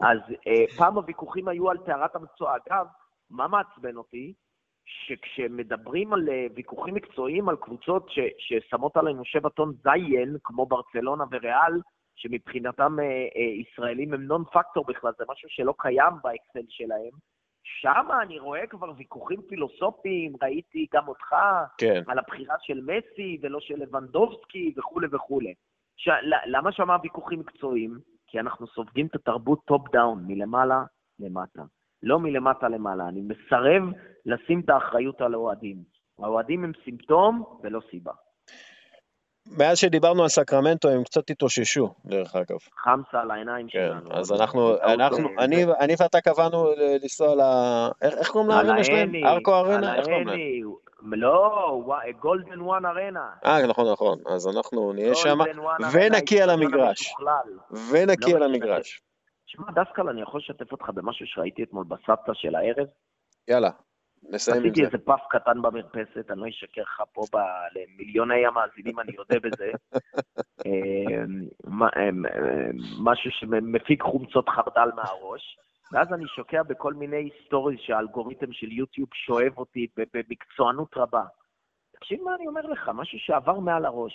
[0.00, 2.56] אז אה, פעם הוויכוחים היו על טהרת המקצוע.
[2.56, 2.86] אגב,
[3.30, 4.32] מה מעצבן אותי?
[4.84, 11.24] שכשמדברים על אה, ויכוחים מקצועיים על קבוצות ש, ששמות עלינו שבע טון זיין, כמו ברצלונה
[11.30, 11.80] וריאל,
[12.18, 13.04] שמבחינתם אה,
[13.36, 17.10] אה, ישראלים הם נון פקטור בכלל, זה משהו שלא קיים באקסל שלהם,
[17.62, 21.34] שם אני רואה כבר ויכוחים פילוסופיים, ראיתי גם אותך,
[21.78, 22.02] כן.
[22.06, 25.54] על הבחירה של מסי ולא של לבנדובסקי וכולי וכולי.
[25.96, 26.08] ש...
[26.46, 27.98] למה שם ויכוחים מקצועיים?
[28.26, 30.82] כי אנחנו סופגים את התרבות top down, מלמעלה
[31.18, 31.62] למטה.
[32.02, 33.08] לא מלמטה למעלה.
[33.08, 33.82] אני מסרב
[34.26, 35.76] לשים את האחריות על האוהדים.
[36.18, 38.12] האוהדים הם סימפטום ולא סיבה.
[39.56, 42.58] מאז שדיברנו על סקרמנטו הם קצת התאוששו, דרך אגב.
[42.76, 44.18] חמסה על העיניים כן, שלנו.
[44.18, 46.66] אז אבל- אנחנו, אנחנו, אה, אני, אני ואתה קבענו
[47.02, 47.40] לנסוע ל...
[48.02, 49.12] איך איך קוראים לארנה שלהם?
[49.24, 49.94] ארקו ארנה?
[49.94, 50.38] איך קוראים להם?
[51.02, 51.82] לא,
[52.20, 53.30] גולדן וואן ארנה.
[53.44, 54.18] אה, נכון, נכון.
[54.26, 55.38] אז אנחנו נהיה שם,
[55.92, 57.14] ונקי על המגרש.
[57.92, 58.42] ונקי לא על.
[58.42, 59.00] המגרש.
[59.46, 62.86] שמע, דווקא אני יכול לשתף אותך במשהו שראיתי אתמול בסבתא של הערב?
[63.48, 63.70] יאללה,
[64.30, 64.86] נסיים עם עשיתי זה.
[64.86, 67.36] איזה פאף קטן במרפסת, אני לא אשקר לך פה ב...
[67.78, 69.70] למיליוני המאזינים, אני אודה בזה.
[71.64, 72.70] מה- אה, אה,
[73.02, 75.58] משהו שמפיק חומצות חרדל מהראש.
[75.92, 81.22] ואז אני שוקע בכל מיני stories שהאלגוריתם של יוטיוב שואב אותי במקצוענות רבה.
[81.92, 84.12] תקשיב מה אני אומר לך, משהו שעבר מעל הראש.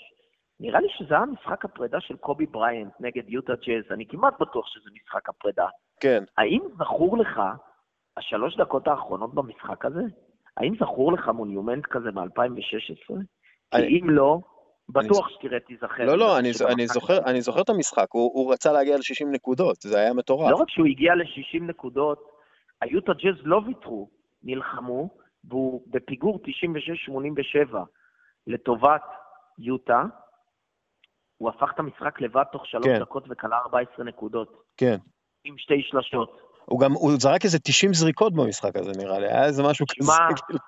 [0.60, 4.68] נראה לי שזה היה משחק הפרידה של קובי בריינט נגד יוטה ג'אז, אני כמעט בטוח
[4.68, 5.68] שזה משחק הפרידה.
[6.00, 6.24] כן.
[6.38, 7.42] האם זכור לך
[8.18, 10.02] השלוש דקות האחרונות במשחק הזה?
[10.58, 13.16] האם זכור לך מונומנט כזה מ-2016?
[13.74, 14.40] אני- כי אם לא,
[14.90, 16.06] בטוח שתראה תיזכר.
[16.06, 19.82] לא, לא, אני, אני, זוכר, אני זוכר את המשחק, הוא, הוא רצה להגיע ל-60 נקודות,
[19.82, 20.52] זה היה מטורף.
[20.52, 22.20] לא רק שהוא הגיע ל-60 נקודות,
[22.82, 24.10] היוטה ג'אז לא ויתרו,
[24.44, 25.10] נלחמו,
[25.44, 26.40] והוא בפיגור
[27.72, 27.78] 96-87
[28.48, 29.02] לטובת
[29.60, 30.04] יוטה.
[31.38, 33.00] הוא הפך את המשחק לבד תוך שלוש כן.
[33.00, 34.96] דקות וכלה 14 נקודות, כן.
[35.44, 36.53] עם שתי שלשות.
[36.66, 40.12] הוא גם, הוא זרק איזה 90 זריקות במשחק הזה נראה לי, היה איזה משהו כזה.
[40.12, 40.60] שמע, כאילו.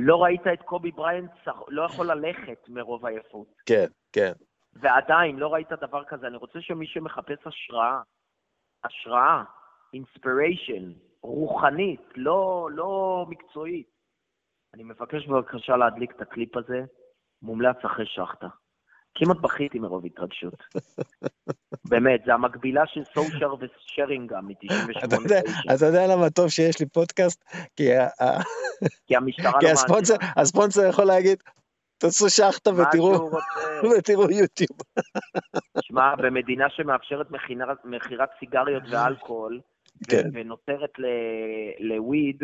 [0.00, 1.30] לא ראית את קובי בריינט,
[1.68, 3.46] לא יכול ללכת מרוב עייפות.
[3.66, 4.32] כן, כן.
[4.72, 6.26] ועדיין, לא ראית דבר כזה.
[6.26, 8.00] אני רוצה שמי שמחפש השראה,
[8.84, 9.42] השראה,
[9.94, 13.86] inspiration, רוחנית, לא, לא מקצועית,
[14.74, 16.84] אני מבקש בבקשה להדליק את הקליפ הזה,
[17.42, 18.48] מומלץ אחרי שאכטה.
[19.14, 20.54] כמעט בכיתי מרוב התרגשות.
[21.88, 25.74] באמת, זה המקבילה של סושר יודע, מ-98-9.
[25.74, 27.44] אתה יודע למה טוב שיש לי פודקאסט?
[27.76, 28.42] כי ה- ה-
[29.06, 30.18] כי המשטרה לא מאזינה.
[30.36, 31.42] הספונסר יכול להגיד,
[31.98, 32.70] תעשו שחטה
[33.98, 34.78] ותראו, יוטיוב.
[35.80, 37.26] שמע, במדינה שמאפשרת
[37.84, 39.60] מכירת סיגריות ואלכוהול,
[40.08, 40.28] כן.
[40.32, 40.92] ונותרת
[41.80, 42.42] לוויד,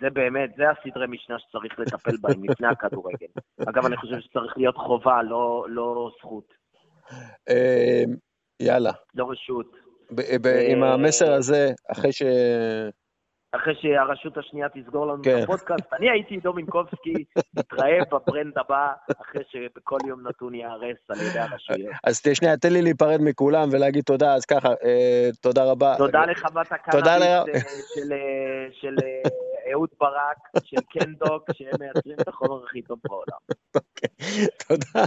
[0.00, 3.26] זה באמת, זה הסדרי משנה שצריך לטפל בהם לפני הכדורגל.
[3.68, 6.54] אגב, אני חושב שצריך להיות חובה, לא, לא זכות,
[7.48, 8.02] אה,
[8.60, 9.76] יאללה, לא רשות.
[10.70, 12.22] עם המסר הזה, אחרי ש...
[13.56, 15.38] אחרי שהרשות השנייה תסגור לנו כן.
[15.38, 17.14] את הפודקאסט, אני הייתי עידו מינקובסקי,
[17.56, 18.88] נתראה בברנד הבא,
[19.22, 21.94] אחרי שבכל יום נתון ייהרס על ידי הרשויות.
[22.06, 25.94] אז שנייה, תן לי להיפרד מכולם ולהגיד תודה, אז ככה, אה, תודה רבה.
[25.98, 27.44] תודה לחוות הקנאביס אה,
[27.92, 33.38] של, אה, אה, אהוד ברק, של קנדוק, שהם מייצרים את החומר הכי טוב בעולם.
[34.68, 35.06] תודה.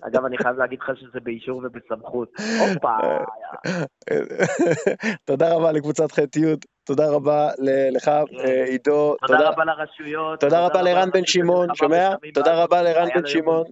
[0.00, 2.32] אגב, אני חייב להגיד לך שזה באישור ובסמכות.
[2.60, 2.96] הופה,
[5.24, 7.48] תודה רבה לקבוצת ח'-י', תודה רבה
[7.92, 9.16] לך, אה, עידו.
[9.26, 10.40] תודה רבה לרשויות.
[10.40, 12.14] תודה רבה לרן בן שמעון, שומע?
[12.34, 12.64] תודה.
[12.64, 13.64] רבה לרן בן שמעון.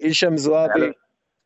[0.00, 0.92] הישם זועבי.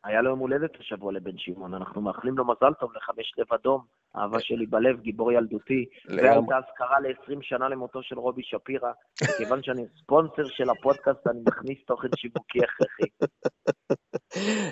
[0.07, 3.81] היה לו- יום הולדת השבוע לבן שמעון, אנחנו מאחלים לו מזל טוב לחמש לב אדום,
[4.17, 5.85] אהבה שלי בלב, גיבור ילדותי.
[6.05, 6.29] לגמרי.
[6.29, 8.91] והייתה אזכרה ל-20 שנה למותו של רובי שפירא.
[9.23, 13.27] מכיוון שאני ספונסר של הפודקאסט, אני מכניס תוכן שיווקי הכרחי.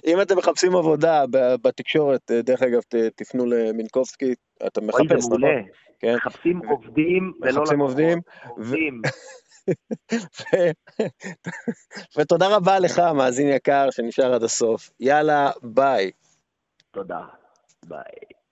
[0.07, 1.24] אם אתם מחפשים עבודה
[1.64, 2.82] בתקשורת, אה, דרך אגב,
[3.16, 4.34] תפנו למינקובסקי,
[4.68, 5.41] אתה אוי, מחפש, זה נכון?
[5.41, 5.62] מעולה.
[5.99, 6.16] כן.
[6.16, 7.80] מחפשים עובדים ולא מחפשים.
[7.82, 9.02] עובדים, עובדים.
[12.17, 14.89] ותודה רבה לך, מאזין יקר, שנשאר עד הסוף.
[14.99, 16.11] יאללה, ביי.
[16.91, 17.21] תודה.
[17.87, 18.44] ביי.